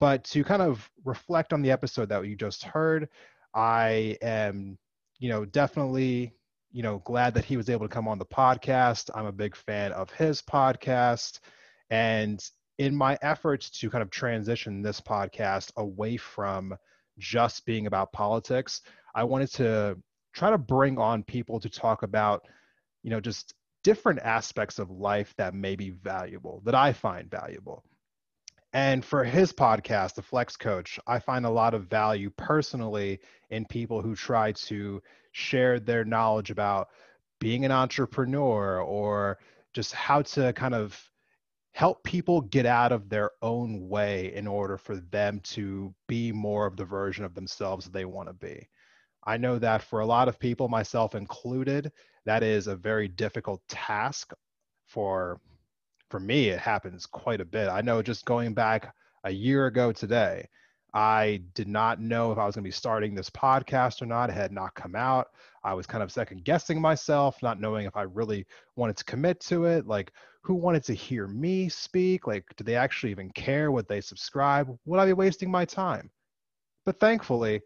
But 0.00 0.24
to 0.24 0.44
kind 0.44 0.60
of 0.60 0.90
reflect 1.04 1.52
on 1.52 1.62
the 1.62 1.70
episode 1.70 2.08
that 2.08 2.26
you 2.26 2.36
just 2.36 2.64
heard, 2.64 3.08
I 3.54 4.18
am, 4.20 4.76
you 5.18 5.30
know, 5.30 5.44
definitely 5.44 6.34
you 6.76 6.82
know, 6.82 7.00
glad 7.06 7.32
that 7.32 7.46
he 7.46 7.56
was 7.56 7.70
able 7.70 7.88
to 7.88 7.94
come 7.94 8.06
on 8.06 8.18
the 8.18 8.26
podcast. 8.26 9.08
I'm 9.14 9.24
a 9.24 9.32
big 9.32 9.56
fan 9.56 9.92
of 9.92 10.10
his 10.10 10.42
podcast. 10.42 11.40
And 11.88 12.38
in 12.76 12.94
my 12.94 13.18
efforts 13.22 13.70
to 13.70 13.88
kind 13.88 14.02
of 14.02 14.10
transition 14.10 14.82
this 14.82 15.00
podcast 15.00 15.72
away 15.78 16.18
from 16.18 16.76
just 17.18 17.64
being 17.64 17.86
about 17.86 18.12
politics, 18.12 18.82
I 19.14 19.24
wanted 19.24 19.52
to 19.54 19.96
try 20.34 20.50
to 20.50 20.58
bring 20.58 20.98
on 20.98 21.22
people 21.22 21.60
to 21.60 21.70
talk 21.70 22.02
about, 22.02 22.42
you 23.02 23.08
know, 23.08 23.20
just 23.20 23.54
different 23.82 24.20
aspects 24.20 24.78
of 24.78 24.90
life 24.90 25.32
that 25.38 25.54
may 25.54 25.76
be 25.76 25.88
valuable, 25.88 26.60
that 26.66 26.74
I 26.74 26.92
find 26.92 27.30
valuable. 27.30 27.84
And 28.74 29.02
for 29.02 29.24
his 29.24 29.50
podcast, 29.50 30.16
The 30.16 30.22
Flex 30.22 30.58
Coach, 30.58 31.00
I 31.06 31.20
find 31.20 31.46
a 31.46 31.50
lot 31.50 31.72
of 31.72 31.86
value 31.86 32.28
personally 32.36 33.20
in 33.48 33.64
people 33.64 34.02
who 34.02 34.14
try 34.14 34.52
to 34.52 35.00
share 35.36 35.78
their 35.78 36.02
knowledge 36.02 36.50
about 36.50 36.88
being 37.40 37.66
an 37.66 37.70
entrepreneur 37.70 38.80
or 38.80 39.38
just 39.74 39.92
how 39.92 40.22
to 40.22 40.50
kind 40.54 40.74
of 40.74 40.98
help 41.72 42.02
people 42.04 42.40
get 42.40 42.64
out 42.64 42.90
of 42.90 43.10
their 43.10 43.30
own 43.42 43.86
way 43.86 44.32
in 44.34 44.46
order 44.46 44.78
for 44.78 44.96
them 44.96 45.38
to 45.40 45.94
be 46.08 46.32
more 46.32 46.64
of 46.64 46.74
the 46.78 46.84
version 46.86 47.22
of 47.22 47.34
themselves 47.34 47.84
they 47.86 48.06
want 48.06 48.28
to 48.28 48.32
be. 48.32 48.66
I 49.26 49.36
know 49.36 49.58
that 49.58 49.82
for 49.82 50.00
a 50.00 50.06
lot 50.06 50.28
of 50.28 50.38
people, 50.38 50.68
myself 50.68 51.14
included, 51.14 51.92
that 52.24 52.42
is 52.42 52.66
a 52.66 52.74
very 52.74 53.06
difficult 53.06 53.60
task 53.68 54.32
for 54.86 55.38
for 56.08 56.20
me 56.20 56.48
it 56.48 56.60
happens 56.60 57.04
quite 57.04 57.42
a 57.42 57.44
bit. 57.44 57.68
I 57.68 57.82
know 57.82 58.00
just 58.00 58.24
going 58.24 58.54
back 58.54 58.94
a 59.24 59.30
year 59.30 59.66
ago 59.66 59.92
today, 59.92 60.48
I 60.94 61.42
did 61.54 61.68
not 61.68 62.00
know 62.00 62.32
if 62.32 62.38
I 62.38 62.46
was 62.46 62.54
going 62.54 62.64
to 62.64 62.68
be 62.68 62.72
starting 62.72 63.14
this 63.14 63.30
podcast 63.30 64.00
or 64.00 64.06
not. 64.06 64.30
It 64.30 64.34
had 64.34 64.52
not 64.52 64.74
come 64.74 64.94
out. 64.94 65.28
I 65.62 65.74
was 65.74 65.86
kind 65.86 66.02
of 66.02 66.12
second 66.12 66.44
guessing 66.44 66.80
myself, 66.80 67.42
not 67.42 67.60
knowing 67.60 67.86
if 67.86 67.96
I 67.96 68.02
really 68.02 68.46
wanted 68.76 68.96
to 68.98 69.04
commit 69.04 69.40
to 69.40 69.64
it. 69.64 69.86
Like, 69.86 70.12
who 70.42 70.54
wanted 70.54 70.84
to 70.84 70.94
hear 70.94 71.26
me 71.26 71.68
speak? 71.68 72.26
Like, 72.26 72.44
do 72.56 72.64
they 72.64 72.76
actually 72.76 73.10
even 73.10 73.30
care 73.30 73.72
Would 73.72 73.88
they 73.88 74.00
subscribe? 74.00 74.68
Would 74.84 75.00
I 75.00 75.06
be 75.06 75.12
wasting 75.12 75.50
my 75.50 75.64
time? 75.64 76.10
But 76.84 77.00
thankfully, 77.00 77.62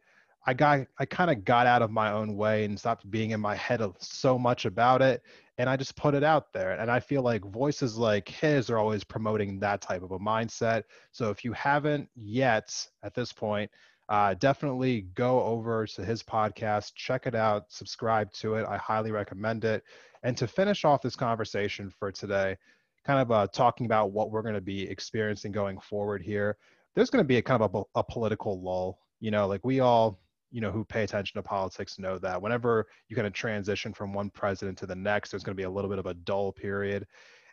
I 0.47 0.55
got 0.55 0.86
I 0.99 1.05
kind 1.05 1.30
of 1.30 1.45
got 1.45 1.66
out 1.66 1.82
of 1.82 1.91
my 1.91 2.12
own 2.12 2.36
way 2.36 2.64
and 2.64 2.78
stopped 2.78 3.11
being 3.11 3.30
in 3.30 3.41
my 3.41 3.55
head 3.55 3.80
of 3.80 3.97
so 3.99 4.38
much 4.38 4.64
about 4.64 5.03
it 5.03 5.22
and 5.61 5.68
I 5.68 5.76
just 5.76 5.95
put 5.95 6.14
it 6.14 6.24
out 6.24 6.55
there. 6.55 6.72
And 6.72 6.91
I 6.91 7.01
feel 7.01 7.20
like 7.20 7.45
voices 7.45 7.99
like 7.99 8.26
his 8.30 8.70
are 8.70 8.78
always 8.78 9.05
promoting 9.05 9.61
that 9.61 9.82
type 9.82 10.03
of 10.03 10.11
a 10.12 10.18
mindset. 10.18 10.84
So 11.12 11.28
if 11.28 11.45
you 11.45 11.53
haven't 11.53 12.09
yet 12.16 12.74
at 13.03 13.14
this 13.14 13.30
point, 13.30 13.70
uh, 14.09 14.32
definitely 14.38 15.03
go 15.14 15.43
over 15.43 15.86
to 15.86 16.03
his 16.03 16.22
podcast, 16.22 16.95
check 16.95 17.26
it 17.26 17.34
out, 17.34 17.64
subscribe 17.68 18.32
to 18.32 18.55
it. 18.55 18.66
I 18.66 18.78
highly 18.78 19.12
recommend 19.12 19.66
it. 19.66 19.84
And 20.22 20.34
to 20.38 20.49
finish 20.49 20.86
off 20.86 21.03
this 21.03 21.14
conversation 21.14 21.91
for 21.91 22.11
today, 22.11 22.57
kind 23.05 23.20
of 23.20 23.30
uh, 23.30 23.47
talking 23.53 23.84
about 23.84 24.12
what 24.12 24.30
we're 24.30 24.41
going 24.41 24.55
to 24.55 24.62
be 24.62 24.88
experiencing 24.88 25.53
going 25.53 25.78
forward 25.78 26.22
here, 26.22 26.57
there's 26.95 27.11
going 27.11 27.22
to 27.22 27.28
be 27.28 27.36
a 27.36 27.43
kind 27.43 27.62
of 27.62 27.74
a, 27.74 27.82
a 28.01 28.03
political 28.03 28.62
lull. 28.62 28.99
You 29.20 29.30
know, 29.30 29.47
like 29.47 29.62
we 29.62 29.80
all 29.80 30.18
you 30.51 30.61
know 30.61 30.70
who 30.70 30.84
pay 30.84 31.03
attention 31.03 31.38
to 31.38 31.42
politics 31.42 31.98
know 31.98 32.18
that 32.18 32.40
whenever 32.40 32.86
you 33.09 33.16
kind 33.16 33.26
of 33.26 33.32
transition 33.32 33.92
from 33.92 34.12
one 34.12 34.30
president 34.30 34.76
to 34.78 34.86
the 34.86 34.94
next 34.94 35.30
there's 35.30 35.42
going 35.42 35.57
to 35.57 35.61
be 35.61 35.66
a 35.66 35.70
little 35.70 35.90
bit 35.90 35.98
of 35.98 36.07
a 36.07 36.14
dull 36.14 36.53
period. 36.53 37.07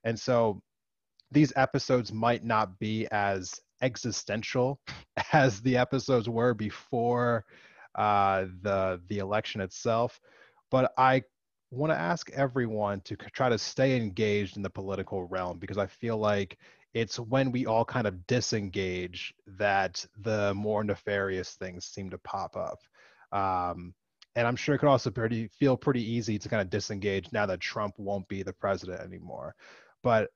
And 0.04 0.20
so 0.20 0.62
these 1.32 1.52
episodes 1.56 2.14
might 2.14 2.44
not 2.44 2.80
be 2.80 3.08
as 3.12 3.54
existential 3.82 4.80
as 5.34 5.62
the 5.62 5.78
episodes 5.78 6.30
were 6.30 6.54
before 6.54 7.46
uh, 7.96 8.46
the 8.62 9.02
the 9.08 9.20
election 9.20 9.62
itself. 9.62 10.20
But 10.70 10.92
i 10.98 11.22
want 11.72 11.92
to 11.92 11.98
ask 11.98 12.30
everyone 12.32 13.02
to 13.02 13.16
try 13.34 13.50
to 13.50 13.58
stay 13.58 13.98
engaged 13.98 14.56
in 14.56 14.64
the 14.64 14.70
political 14.70 15.26
realm 15.26 15.60
because 15.60 15.78
i 15.78 15.86
feel 15.86 16.18
like 16.18 16.58
it's 16.98 17.20
when 17.20 17.52
we 17.52 17.68
all 17.68 17.86
kind 17.86 18.08
of 18.08 18.26
disengage 18.26 19.32
that 19.46 20.04
the 20.22 20.52
more 20.56 20.84
nefarious 20.84 21.52
things 21.54 21.86
seem 21.86 22.10
to 22.10 22.18
pop 22.18 22.56
up. 22.58 22.80
Um, 23.32 23.94
and 24.36 24.48
I'm 24.48 24.56
sure 24.56 24.74
it 24.74 24.80
could 24.80 24.90
also 24.90 25.12
pretty 25.12 25.48
feel 25.48 25.78
pretty 25.78 26.02
easy 26.02 26.40
to 26.40 26.50
kind 26.50 26.60
of 26.60 26.72
disengage 26.72 27.32
now 27.32 27.46
that 27.46 27.60
Trump 27.60 27.94
won't 28.00 28.28
be 28.28 28.42
the 28.42 28.54
president 28.54 29.00
anymore. 29.00 29.54
But 30.02 30.32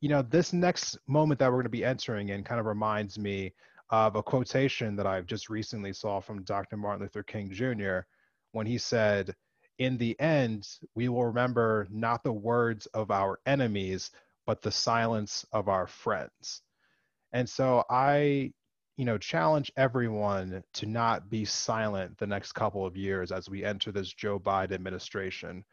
you 0.00 0.08
know, 0.08 0.22
this 0.22 0.54
next 0.54 0.96
moment 1.06 1.40
that 1.40 1.48
we're 1.48 1.56
going 1.56 1.64
to 1.64 1.70
be 1.70 1.84
entering 1.84 2.30
in 2.30 2.42
kind 2.42 2.58
of 2.58 2.64
reminds 2.64 3.18
me 3.18 3.52
of 3.90 4.16
a 4.16 4.22
quotation 4.22 4.96
that 4.96 5.06
I've 5.06 5.26
just 5.26 5.50
recently 5.50 5.92
saw 5.92 6.20
from 6.20 6.42
Dr. 6.44 6.78
Martin 6.78 7.02
Luther 7.02 7.22
King 7.22 7.50
Jr. 7.50 8.00
when 8.52 8.66
he 8.66 8.78
said, 8.78 9.34
"In 9.78 9.98
the 9.98 10.18
end, 10.20 10.66
we 10.94 11.10
will 11.10 11.26
remember 11.26 11.86
not 11.90 12.22
the 12.22 12.32
words 12.32 12.86
of 12.86 13.10
our 13.10 13.40
enemies, 13.44 14.10
but 14.48 14.62
the 14.62 14.72
silence 14.72 15.44
of 15.52 15.68
our 15.68 15.86
friends. 15.86 16.62
And 17.34 17.46
so 17.46 17.84
I, 17.90 18.50
you 18.96 19.04
know, 19.04 19.18
challenge 19.18 19.70
everyone 19.76 20.64
to 20.72 20.86
not 20.86 21.28
be 21.28 21.44
silent 21.44 22.16
the 22.16 22.26
next 22.26 22.52
couple 22.52 22.86
of 22.86 22.96
years 22.96 23.30
as 23.30 23.50
we 23.50 23.62
enter 23.62 23.92
this 23.92 24.10
Joe 24.10 24.38
Biden 24.38 24.72
administration, 24.72 25.66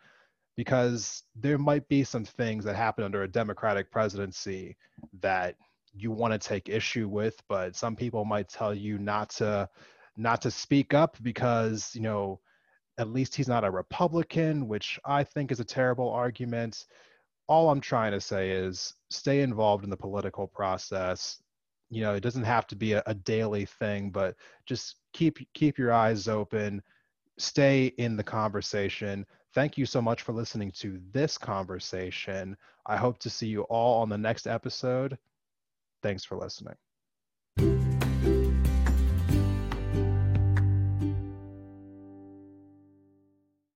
because 0.58 1.24
there 1.36 1.58
might 1.58 1.88
be 1.88 2.04
some 2.04 2.26
things 2.26 2.66
that 2.66 2.76
happen 2.76 3.06
under 3.06 3.24
a 3.24 3.32
Democratic 3.32 3.90
presidency 3.90 4.76
that 5.22 5.56
you 5.94 6.12
want 6.12 6.34
to 6.34 6.48
take 6.50 6.68
issue 6.68 7.08
with, 7.08 7.42
but 7.48 7.78
some 7.78 7.96
people 7.96 8.26
might 8.26 8.50
tell 8.50 8.76
you 8.76 8.98
not 8.98 9.30
to 9.30 9.70
not 10.18 10.42
to 10.42 10.52
speak 10.52 10.94
up 10.94 11.16
because, 11.22 11.92
you 11.96 12.02
know, 12.02 12.42
at 12.98 13.08
least 13.08 13.36
he's 13.36 13.48
not 13.48 13.64
a 13.64 13.72
Republican, 13.72 14.68
which 14.68 15.00
I 15.06 15.24
think 15.24 15.54
is 15.54 15.62
a 15.62 15.66
terrible 15.66 16.10
argument 16.10 16.86
all 17.48 17.70
I'm 17.70 17.82
trying 17.82 18.12
to 18.12 18.22
say 18.22 18.52
is 18.52 18.94
stay 19.10 19.42
involved 19.42 19.84
in 19.84 19.90
the 19.90 19.98
political 19.98 20.48
process. 20.48 21.42
You 21.90 22.02
know, 22.02 22.16
it 22.16 22.22
doesn't 22.22 22.44
have 22.44 22.68
to 22.68 22.76
be 22.76 22.94
a, 22.94 23.04
a 23.06 23.14
daily 23.14 23.66
thing, 23.66 24.10
but 24.10 24.36
just 24.66 24.96
keep 25.14 25.38
keep 25.54 25.78
your 25.78 25.94
eyes 25.94 26.28
open, 26.28 26.82
stay 27.38 27.88
in 27.98 28.18
the 28.18 28.24
conversation. 28.24 29.26
Thank 29.54 29.78
you 29.78 29.86
so 29.86 30.02
much 30.02 30.24
for 30.24 30.34
listening 30.34 30.72
to 30.80 31.00
this 31.12 31.38
conversation. 31.38 32.58
I 32.86 32.98
hope 32.98 33.20
to 33.20 33.30
see 33.30 33.48
you 33.48 33.62
all 33.64 34.02
on 34.02 34.10
the 34.10 34.18
next 34.18 34.48
episode. 34.48 35.18
Thanks 36.02 36.26
for 36.26 36.38
listening. 36.38 36.76